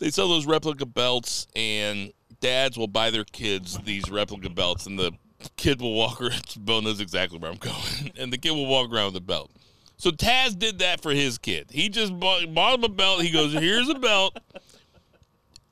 [0.00, 4.98] they sell those replica belts, and dads will buy their kids these replica belts, and
[4.98, 5.12] the
[5.56, 6.42] kid will walk around.
[6.58, 9.52] Bo knows exactly where I'm going, and the kid will walk around with the belt.
[9.98, 11.68] So Taz did that for his kid.
[11.70, 13.22] He just bought, bought him a belt.
[13.22, 14.36] He goes, "Here's a belt,"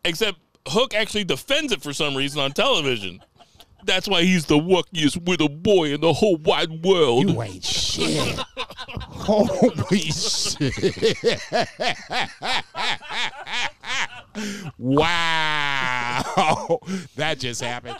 [0.04, 3.20] except Hook actually defends it for some reason on television.
[3.84, 7.30] That's why he's the luckiest little boy in the whole wide world.
[7.30, 8.38] You ain't shit.
[8.86, 11.40] Holy shit.
[14.78, 16.78] wow.
[17.16, 17.96] That just happened.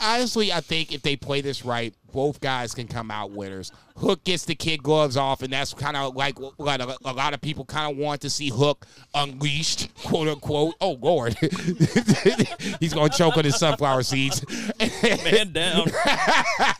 [0.00, 3.72] Honestly, I think if they play this right, both guys can come out winners.
[3.96, 7.34] Hook gets the kid gloves off, and that's kind of like what a, a lot
[7.34, 10.74] of people kind of want to see Hook unleashed, quote unquote.
[10.80, 11.36] Oh, Lord.
[12.80, 14.44] He's going to choke on his sunflower seeds.
[15.02, 15.86] Man down.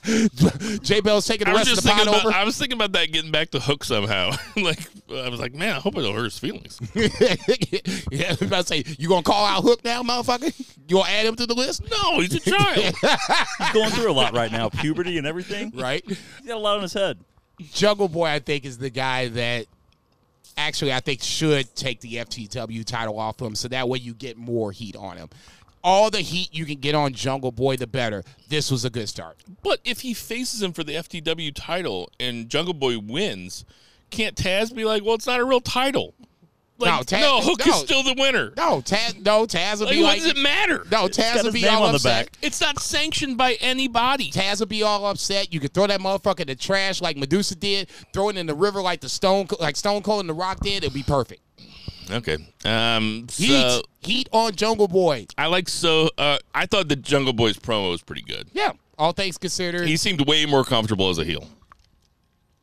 [0.82, 2.34] J Bell's taking the I was rest of the pot thinking about, over.
[2.34, 4.30] I was thinking about that getting back to Hook somehow.
[4.56, 4.80] like
[5.10, 6.80] I was like, man, I hope it don't hurt his feelings.
[6.94, 10.52] yeah, I was about to say, you gonna call out Hook now, motherfucker?
[10.88, 11.82] You gonna add him to the list?
[11.90, 12.94] No, he's a child.
[13.59, 14.68] He's going through a lot right now.
[14.68, 15.73] Puberty and everything.
[15.82, 16.05] Right.
[16.07, 17.19] He's got a lot on his head.
[17.73, 19.66] Jungle Boy, I think, is the guy that
[20.57, 24.36] actually I think should take the FTW title off him, so that way you get
[24.36, 25.28] more heat on him.
[25.85, 28.23] All the heat you can get on Jungle Boy, the better.
[28.49, 29.36] This was a good start.
[29.62, 33.65] but if he faces him for the FTW title and Jungle Boy wins,
[34.11, 36.15] can't Taz be like, well, it's not a real title?
[36.78, 37.73] Like, No, no, Hook no.
[37.74, 38.53] is still the winner.
[38.57, 39.24] No, Taz.
[39.24, 40.19] No, Taz will Like, be what like.
[40.23, 40.85] does it matter?
[40.90, 42.27] No, Taz will be all on the upset.
[42.32, 42.39] back.
[42.43, 44.31] It's not sanctioned by anybody.
[44.32, 45.53] Taz will be all upset.
[45.53, 47.89] You could throw that motherfucker in the trash like Madusa did.
[48.12, 50.82] Throw it in the river like the Stone, like Stone Cold and the Rock did.
[50.82, 51.40] It'll be perfect.
[52.11, 52.36] Okay.
[52.65, 53.27] Um.
[53.32, 55.27] Heat, heat on Jungle Boy.
[55.39, 56.11] I like so.
[56.19, 58.49] Uh, I thought the Jungle Boy's promo was pretty good.
[58.53, 61.49] Yeah, all things considered, He seemed way more comfortable as a heel.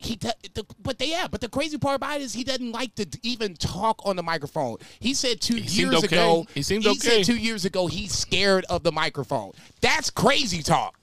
[0.00, 0.16] He.
[0.16, 2.94] do- the, but they, yeah, but the crazy part about it is he doesn't like
[2.96, 4.78] to even talk on the microphone.
[4.98, 6.06] He said two He years okay.
[6.16, 6.46] ago.
[6.54, 6.98] He seemed he okay.
[6.98, 9.52] said two years ago he's scared of the microphone.
[9.80, 10.98] That's crazy talk.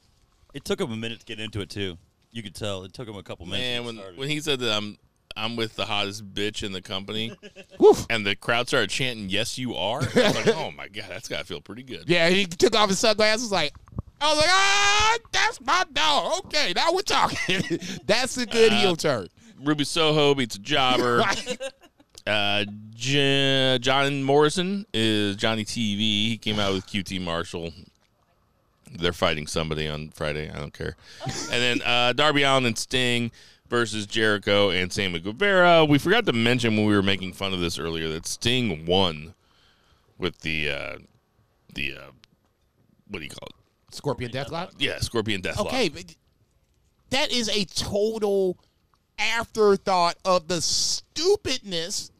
[0.53, 1.97] It took him a minute to get into it too.
[2.31, 3.61] You could tell it took him a couple minutes.
[3.61, 4.97] Man, when when he said that I'm
[5.35, 7.31] I'm with the hottest bitch in the company,
[8.09, 11.27] and the crowd started chanting "Yes, you are," I was like, "Oh my god, that's
[11.27, 13.51] gotta feel pretty good." Yeah, he took off his sunglasses.
[13.51, 13.73] Like
[14.19, 16.45] I was like, ah, that's my dog.
[16.45, 17.61] Okay, now we're talking.
[18.05, 19.27] that's a good Uh, heel turn.
[19.61, 21.23] Ruby Soho beats a jobber.
[22.27, 22.65] uh,
[22.95, 25.99] J- John Morrison is Johnny TV.
[26.29, 27.71] He came out with QT Marshall.
[28.99, 30.49] They're fighting somebody on Friday.
[30.49, 30.95] I don't care.
[31.25, 33.31] and then uh, Darby Allin and Sting
[33.69, 35.85] versus Jericho and Sammy Guevara.
[35.85, 39.33] We forgot to mention when we were making fun of this earlier that Sting won
[40.17, 40.97] with the uh,
[41.73, 42.11] the uh,
[43.09, 43.55] what do you call it?
[43.91, 44.73] Scorpion Deathlock.
[44.77, 45.67] Yeah, Scorpion Deathlock.
[45.67, 46.15] Okay, but
[47.09, 48.57] that is a total
[49.17, 52.11] afterthought of the stupidness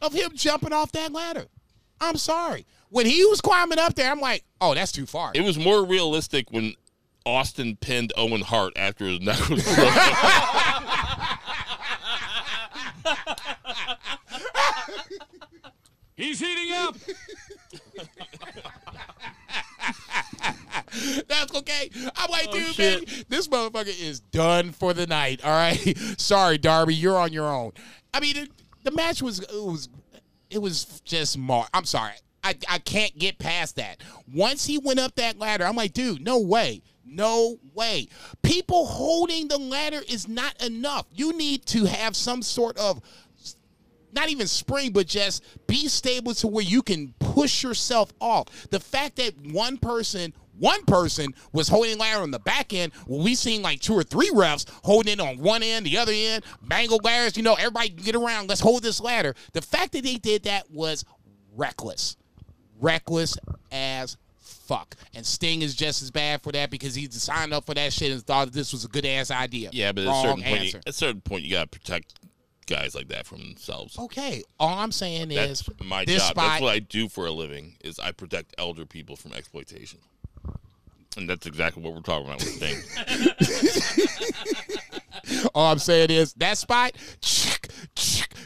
[0.00, 1.46] of him jumping off that ladder.
[2.00, 2.66] I'm sorry.
[2.90, 5.32] When he was climbing up there, I'm like, oh, that's too far.
[5.34, 6.74] It was more realistic when
[7.26, 9.92] Austin pinned Owen Hart after his neck was broken.
[16.16, 16.96] He's heating up.
[21.40, 21.90] That's okay.
[22.16, 23.08] I'm like, oh, dude, Oh, shit.
[23.08, 25.44] man, this motherfucker is done for the night.
[25.44, 25.96] All right.
[26.18, 27.72] Sorry, Darby, you're on your own.
[28.12, 28.50] I mean, it,
[28.84, 29.88] the match was it was
[30.50, 31.66] it was just mar.
[31.74, 32.12] I'm sorry.
[32.44, 34.02] I, I can't get past that.
[34.32, 36.82] Once he went up that ladder, I'm like, dude, no way.
[37.06, 38.08] No way.
[38.42, 41.06] People holding the ladder is not enough.
[41.12, 43.00] You need to have some sort of
[44.12, 48.68] not even spring, but just be stable to where you can push yourself off.
[48.70, 52.92] The fact that one person one person was holding ladder on the back end.
[53.06, 56.12] Well, we seen like two or three refs holding it on one end, the other
[56.14, 57.36] end, bangle ladders.
[57.36, 58.48] You know, everybody can get around.
[58.48, 59.34] Let's hold this ladder.
[59.52, 61.04] The fact that they did that was
[61.56, 62.16] reckless,
[62.80, 63.36] reckless
[63.72, 64.96] as fuck.
[65.14, 68.12] And Sting is just as bad for that because he signed up for that shit
[68.12, 69.70] and thought this was a good ass idea.
[69.72, 72.14] Yeah, but at a certain point, you, at a certain point, you gotta protect
[72.66, 73.98] guys like that from themselves.
[73.98, 76.20] Okay, all I'm saying That's is my job.
[76.20, 76.36] spot.
[76.36, 77.76] That's what I do for a living.
[77.82, 80.00] Is I protect elder people from exploitation.
[81.16, 82.82] And that's exactly what we're talking about with Sting.
[85.54, 86.92] All I'm saying is that spot,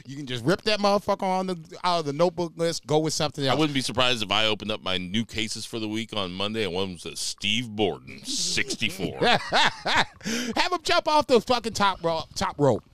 [0.07, 2.87] you can just rip that motherfucker on the out of the notebook list.
[2.87, 3.57] Go with something else.
[3.57, 6.33] I wouldn't be surprised if I opened up my new cases for the week on
[6.33, 9.19] Monday and one of them says Steve Borden, 64.
[9.23, 12.85] Have him jump off the fucking top rope, top rope,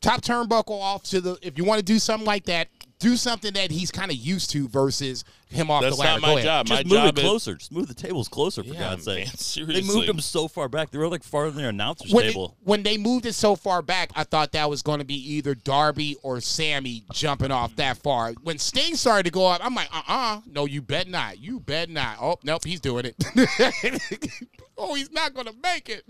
[0.00, 1.38] top turnbuckle off to the.
[1.42, 2.68] If you want to do something like that,
[3.02, 6.20] do something that he's kind of used to versus him off That's the ladder.
[6.20, 6.66] not my job.
[6.66, 7.54] Just my move job it is closer.
[7.56, 9.26] Just move the tables closer, for Yeah, God's sake.
[9.58, 10.90] man, They moved them so far back.
[10.90, 12.56] They were like farther than their announcer's When they, table.
[12.62, 15.54] when they moved it so far back, I thought that was going to be either
[15.54, 18.32] Darby or Sammy jumping off that far.
[18.42, 21.38] When Sting started to go up, I'm like, uh uh no, you bet not.
[21.38, 22.16] You bet not.
[22.20, 24.42] Oh, nope, he's doing it.
[24.78, 26.04] oh, he's not going to make it.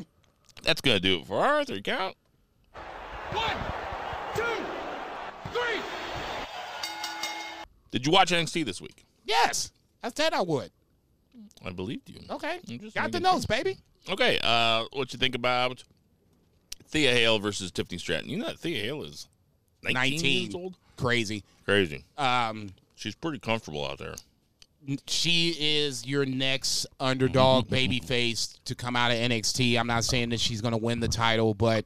[0.63, 2.15] That's gonna do it for our three count.
[3.33, 3.57] One,
[4.37, 4.43] two,
[5.53, 5.81] three.
[7.93, 9.05] Did you watch NXT this week?
[9.25, 9.71] Yes,
[10.03, 10.73] I said I would.
[11.65, 12.19] I believed you.
[12.29, 12.59] Okay,
[12.95, 13.79] got the notes, baby.
[14.11, 15.85] Okay, uh, what you think about
[16.89, 18.29] Thea Hail versus Tiffany Stratton?
[18.29, 19.29] You know that Thea Hail is
[19.85, 20.43] 19, 19.
[20.43, 20.77] years old.
[20.97, 21.45] Crazy.
[21.65, 22.05] Crazy.
[22.19, 24.15] Um, She's pretty comfortable out there.
[25.07, 29.79] she is your next underdog baby face to come out of NXT.
[29.79, 31.85] I'm not saying that she's going to win the title, but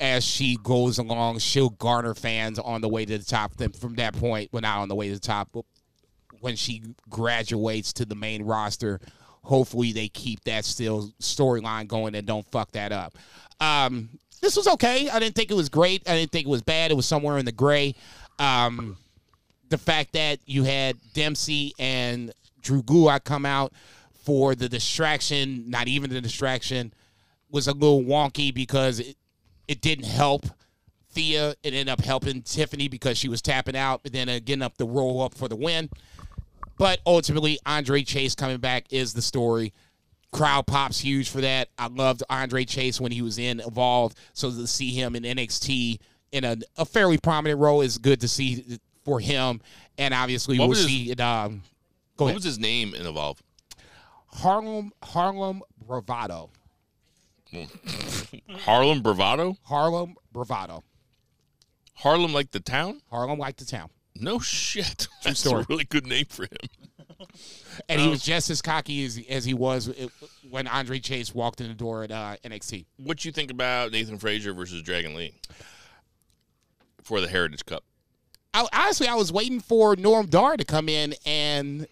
[0.00, 3.56] as she goes along, she'll garner fans on the way to the top.
[3.56, 5.64] Then from that point, well, not on the way to the top, but
[6.40, 9.00] when she graduates to the main roster,
[9.42, 13.16] hopefully they keep that still storyline going and don't fuck that up.
[13.60, 14.08] Um,
[14.40, 15.08] this was okay.
[15.08, 16.08] I didn't think it was great.
[16.08, 16.90] I didn't think it was bad.
[16.90, 17.94] It was somewhere in the gray.
[18.38, 18.96] Um,
[19.68, 22.32] the fact that you had Dempsey and
[22.62, 23.72] Drew Gulak come out
[24.24, 26.92] for the distraction, not even the distraction,
[27.50, 29.16] was a little wonky because it,
[29.68, 30.46] it didn't help
[31.10, 31.50] Thea.
[31.62, 34.76] It ended up helping Tiffany because she was tapping out, but then uh, getting up
[34.76, 35.88] the roll up for the win.
[36.78, 39.72] But ultimately, Andre Chase coming back is the story.
[40.30, 41.68] Crowd pops huge for that.
[41.78, 44.14] I loved Andre Chase when he was in Evolve.
[44.32, 45.98] So to see him in NXT
[46.32, 49.60] in a, a fairly prominent role is good to see for him.
[49.96, 51.20] And obviously, What we'll his- see it.
[51.20, 51.62] Um,
[52.16, 52.34] go What ahead.
[52.36, 53.42] was his name in Evolve?
[54.26, 56.50] Harlem Harlem Bravado.
[58.50, 59.56] Harlem Bravado?
[59.64, 60.84] Harlem Bravado.
[61.94, 63.00] Harlem like the town?
[63.10, 63.90] Harlem like the town.
[64.14, 65.08] No shit.
[65.24, 65.62] That's story.
[65.62, 66.50] a really good name for him.
[67.88, 69.92] And he was just as cocky as, as he was
[70.48, 72.86] when Andre Chase walked in the door at uh, NXT.
[72.96, 75.34] What do you think about Nathan Frazer versus Dragon Lee
[77.02, 77.84] for the Heritage Cup?
[78.54, 81.86] I, honestly, I was waiting for Noam Dar to come in and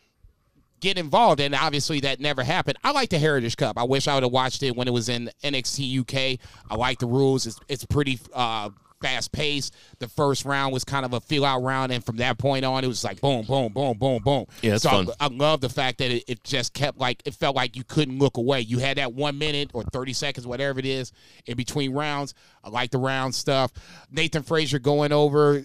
[0.81, 2.79] get involved, and obviously that never happened.
[2.85, 3.79] I like the Heritage Cup.
[3.79, 6.41] I wish I would have watched it when it was in NXT UK.
[6.71, 7.47] I like the rules.
[7.47, 8.71] It's, it's pretty uh,
[9.01, 9.75] fast paced.
[9.99, 12.85] The first round was kind of a feel out round, and from that point on,
[12.85, 14.47] it was like boom, boom, boom, boom, boom.
[14.63, 15.09] Yeah, it's so fun.
[15.21, 17.85] I, I love the fact that it, it just kept like it felt like you
[17.85, 18.61] couldn't look away.
[18.61, 21.13] You had that one minute or thirty seconds, whatever it is,
[21.47, 22.35] in between rounds.
[22.65, 23.73] I like the round stuff.
[24.11, 25.65] Nathan Frazer going over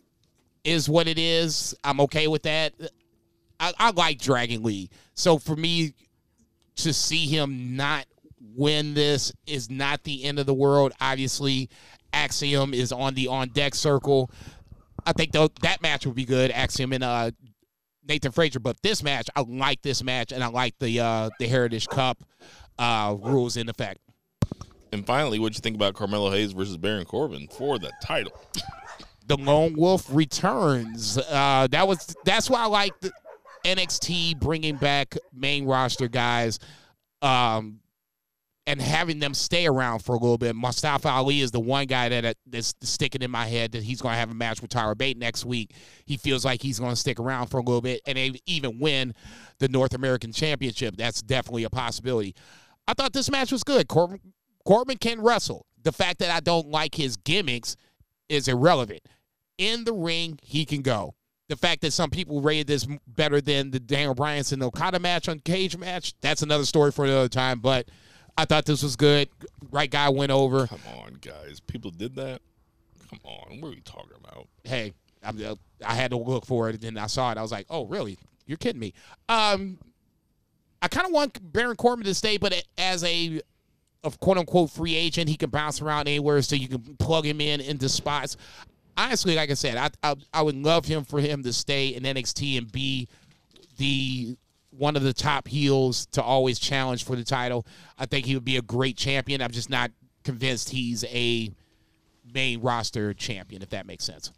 [0.63, 1.75] is what it is.
[1.83, 2.73] I'm okay with that.
[3.61, 4.89] I, I like Dragon Lee.
[5.13, 5.93] So for me
[6.77, 8.05] to see him not
[8.55, 10.91] win this is not the end of the world.
[10.99, 11.69] Obviously,
[12.11, 14.31] Axiom is on the on deck circle.
[15.05, 17.31] I think though that match would be good, Axiom and uh,
[18.07, 18.59] Nathan Frazer.
[18.59, 22.23] But this match, I like this match, and I like the uh, the Heritage Cup
[22.77, 23.99] uh, rules in effect.
[24.91, 28.33] And finally, what'd you think about Carmelo Hayes versus Baron Corbin for the title?
[29.27, 31.17] the Lone Wolf returns.
[31.17, 33.11] Uh, that was that's why I like the
[33.65, 36.59] NXT bringing back main roster guys,
[37.21, 37.79] um,
[38.67, 40.55] and having them stay around for a little bit.
[40.55, 44.13] Mustafa Ali is the one guy that that's sticking in my head that he's going
[44.13, 45.73] to have a match with Tyler Bate next week.
[46.05, 49.13] He feels like he's going to stick around for a little bit and even win
[49.59, 50.95] the North American Championship.
[50.95, 52.35] That's definitely a possibility.
[52.88, 53.88] I thought this match was good.
[53.88, 54.19] Corbin,
[54.65, 55.65] Corbin can wrestle.
[55.83, 57.75] The fact that I don't like his gimmicks
[58.29, 59.01] is irrelevant.
[59.57, 61.15] In the ring, he can go.
[61.52, 65.40] The fact that some people rated this better than the Daniel Bryanson Okada match on
[65.40, 67.60] Cagematch, that's another story for another time.
[67.60, 67.90] But
[68.38, 69.28] I thought this was good.
[69.69, 70.68] Right guy went over.
[70.68, 71.60] Come on, guys.
[71.60, 72.40] People did that?
[73.10, 73.60] Come on.
[73.60, 74.48] What are we talking about?
[74.64, 75.56] Hey, I'm, uh,
[75.86, 77.38] I had to look for it, and then I saw it.
[77.38, 78.18] I was like, oh, really?
[78.45, 78.94] You're kidding me.
[79.28, 79.78] Um,
[80.82, 83.41] I kind of want Baron Corbin to stay, but as a
[84.06, 87.41] of quote unquote free agent, he can bounce around anywhere, so you can plug him
[87.41, 88.38] in into spots.
[88.97, 92.03] Honestly, like I said, I I, I would love him for him to stay in
[92.03, 93.07] NXT and be
[93.77, 94.35] the
[94.72, 97.65] one of the top heels to always challenge for the title.
[97.97, 99.41] I think he would be a great champion.
[99.41, 99.91] I'm just not
[100.23, 101.51] convinced he's a
[102.34, 104.31] main roster champion, if that makes sense.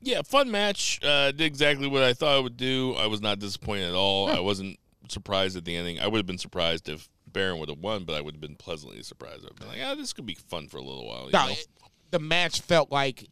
[0.00, 1.00] Yeah, fun match.
[1.02, 2.94] Uh, did exactly what I thought I would do.
[2.94, 4.30] I was not disappointed at all.
[4.30, 5.98] I wasn't surprised at the ending.
[5.98, 8.56] I would have been surprised if Baron would have won, but I would have been
[8.56, 9.44] pleasantly surprised.
[9.44, 11.52] I'd been like, "Ah, this could be fun for a little while." You No, know?
[11.52, 11.66] it-
[12.12, 13.28] the match felt like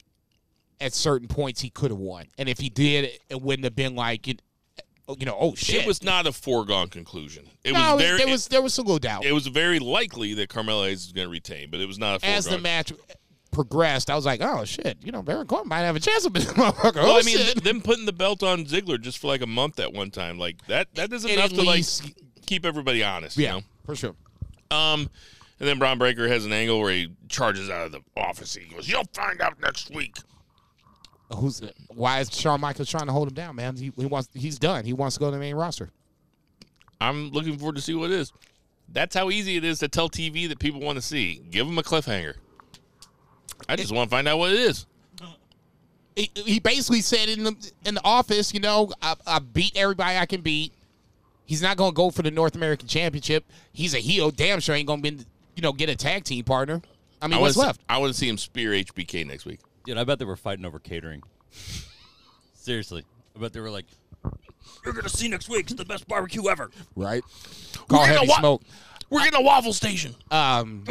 [0.81, 3.95] at certain points he could have won, and if he did, it wouldn't have been
[3.95, 4.43] like it.
[5.19, 5.83] You know, oh shit!
[5.83, 7.47] It was not a foregone conclusion.
[7.63, 8.19] It no, was very.
[8.19, 11.13] there was there was some little doubt it was very likely that Carmelo Hayes is
[11.13, 12.39] going to retain, but it was not a foregone.
[12.39, 12.93] as the match
[13.51, 14.11] progressed.
[14.11, 14.99] I was like, oh shit!
[15.03, 16.97] You know, Baron Corbin might have a chance with this motherfucker.
[16.97, 19.47] Well, oh, I mean, th- them putting the belt on Ziggler just for like a
[19.47, 20.95] month at one time, like that.
[20.95, 21.85] That is enough to like
[22.47, 23.37] keep everybody honest.
[23.37, 24.15] yeah, You for sure.
[24.71, 25.09] Um,
[25.61, 28.55] and then Bron Breakker has an angle where he charges out of the office.
[28.55, 30.17] He goes, "You'll find out next week."
[31.33, 33.77] Who's why is Shawn Michaels trying to hold him down, man?
[33.77, 34.85] He, he wants he's done.
[34.85, 35.91] He wants to go to the main roster.
[37.01, 38.33] I'm looking forward to see what it is.
[38.89, 41.43] That's how easy it is to tell TV that people want to see.
[41.51, 42.35] Give them a cliffhanger.
[43.69, 44.87] I just want to find out what it is.
[46.15, 50.17] He, he basically said in the in the office, you know, I, I beat everybody
[50.17, 50.73] I can beat.
[51.47, 53.45] He's not going to go for the North American Championship.
[53.73, 54.31] He's a heel.
[54.31, 55.25] Damn sure ain't going to be,
[55.57, 56.81] you know, get a tag team partner.
[57.21, 57.81] I mean, I what's left?
[57.81, 59.61] See, I want to see him spear HBK next week.
[59.85, 61.23] Dude, I bet they were fighting over catering.
[62.55, 63.05] Seriously.
[63.37, 63.87] I bet they were like,
[64.85, 65.67] You're gonna see next week.
[65.67, 66.71] It's the best barbecue ever.
[66.97, 67.23] Right.
[67.89, 68.63] Call We're gonna heavy wa- smoke.
[69.11, 70.15] We're getting a waffle station.
[70.31, 70.85] Um,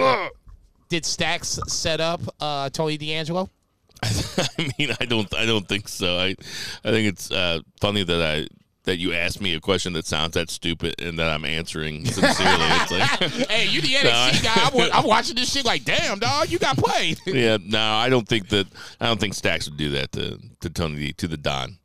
[0.90, 3.50] did Stacks set up uh, Tony D'Angelo?
[4.04, 6.18] I mean, I don't, I don't think so.
[6.18, 6.36] I,
[6.84, 8.48] I think it's uh, funny that I
[8.86, 12.34] that you asked me a question that sounds that stupid and that I'm answering sincerely.
[12.60, 14.86] it's like, hey, you the No, NXT guy.
[14.86, 17.18] I'm, I'm watching this shit like, damn, dog, you got played.
[17.26, 18.68] yeah, no, I don't think that.
[19.00, 21.78] I don't think Stacks would do that to to Tony D, to the Don.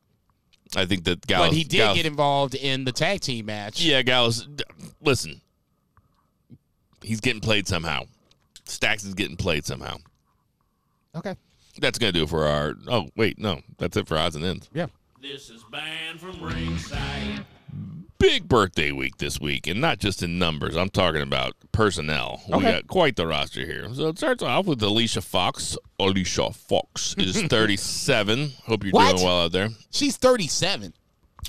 [0.77, 1.49] I think that Gallus.
[1.51, 3.81] but he did Gallus- get involved in the tag team match.
[3.81, 4.47] Yeah, Gallus.
[5.01, 5.41] Listen,
[7.03, 8.03] he's getting played somehow.
[8.65, 9.97] Stacks is getting played somehow.
[11.15, 11.35] Okay.
[11.81, 12.75] That's gonna do it for our.
[12.89, 14.69] Oh wait, no, that's it for odds and ends.
[14.75, 14.87] Yeah.
[15.21, 17.45] This is banned from ringside.
[18.19, 20.77] Big birthday week this week, and not just in numbers.
[20.77, 22.41] I'm talking about personnel.
[22.49, 23.93] We got quite the roster here.
[23.95, 25.77] So it starts off with Alicia Fox.
[26.01, 28.53] Alicia Fox is 37.
[28.67, 29.17] Hope you're What?
[29.17, 29.69] doing well out there.
[29.91, 30.93] She's 37.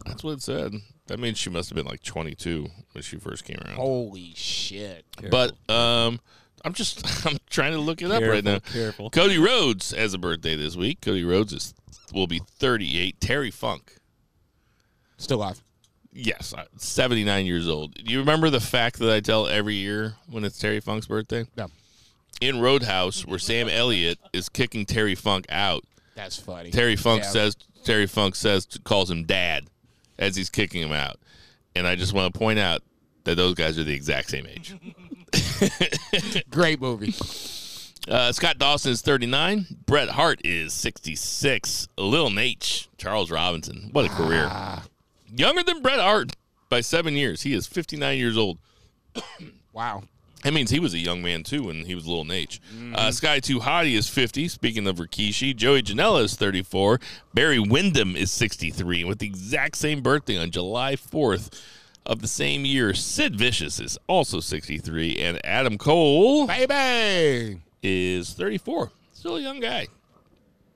[0.06, 0.74] That's what it said.
[1.08, 3.76] That means she must have been like 22 when she first came around.
[3.78, 5.06] Holy shit.
[5.32, 6.20] But um,
[6.64, 8.60] I'm just I'm trying to look it up right now.
[8.60, 9.10] Careful, careful.
[9.10, 11.02] Cody Rhodes has a birthday this week.
[11.02, 11.74] Cody Rhodes is
[12.14, 13.20] will be 38.
[13.22, 13.96] Terry Funk,
[15.18, 15.62] Still alive.
[16.14, 17.94] yes, uh, 79 years old.
[17.96, 21.46] Do you remember the fact that I tell every year when it's Terry Funk's birthday?
[21.58, 21.68] No.
[22.42, 25.84] In Roadhouse, where Sam Elliott is kicking Terry Funk out,
[26.16, 26.72] That's funny.
[26.72, 27.30] Terry Funk Yeah.
[27.30, 29.68] says Terry Funk says calls him dad
[30.18, 31.18] as he's kicking him out,
[31.76, 32.82] and I just want to point out
[33.26, 34.74] that those guys are the exact same age.
[36.50, 37.14] Great movie.
[38.08, 39.66] Uh, Scott Dawson is 39.
[39.86, 41.88] Bret Hart is 66.
[41.98, 43.90] Lil Nate, Charles Robinson.
[43.92, 44.50] What a career.
[45.36, 46.32] Younger than Bret Hart
[46.70, 47.44] by seven years.
[47.44, 48.58] He is 59 years old.
[49.72, 50.04] Wow.
[50.44, 52.60] That means he was a young man too when he was Lil Nate.
[52.96, 54.48] Uh, Scotty 2 Hotty is 50.
[54.48, 57.00] Speaking of Rikishi, Joey Janela is 34.
[57.34, 61.54] Barry Windham is 63 with the exact same birthday on July 4th
[62.06, 62.94] of the same year.
[62.94, 65.18] Sid Vicious is also 63.
[65.20, 67.62] And Adam Cole Baby.
[67.82, 68.92] Is 34.
[69.14, 69.88] Still a young guy.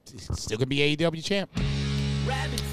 [0.06, 1.50] Still gonna be AEW champ.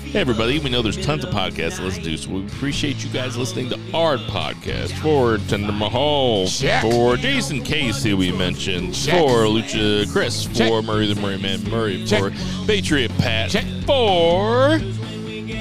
[0.04, 0.58] Hey, everybody.
[0.60, 3.68] We know there's tons of podcasts to listen to, so we appreciate you guys listening
[3.70, 4.92] to our podcast.
[5.00, 6.82] For Jinder Mahal, Check.
[6.82, 9.18] for Jason Casey, we mentioned, Check.
[9.18, 10.68] for Lucha Chris, Check.
[10.68, 12.30] for Murray the Murray Man Murray, for
[12.66, 13.64] Patriot Pat, Check.
[13.86, 14.78] for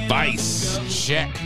[0.08, 1.36] Vice, Check.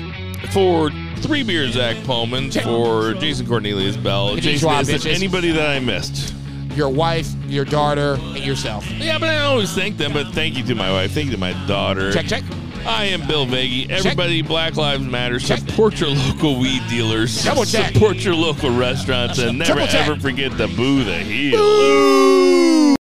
[0.53, 4.37] for Three Beer Zach Pullman, for Jason Cornelius Bell.
[4.37, 6.35] Jason, is anybody that I missed?
[6.75, 8.89] Your wife, your daughter, and yourself.
[8.91, 10.13] Yeah, but I always thank them.
[10.13, 11.13] But thank you to my wife.
[11.13, 12.13] Thank you to my daughter.
[12.13, 12.43] Check, check.
[12.87, 13.89] I am Bill Vagey.
[13.91, 15.39] Everybody, Black Lives Matter.
[15.39, 15.61] Check.
[15.61, 17.43] Support your local weed dealers.
[17.43, 17.95] Double check.
[17.95, 22.94] Support your local restaurants, and never ever forget to boo the heel.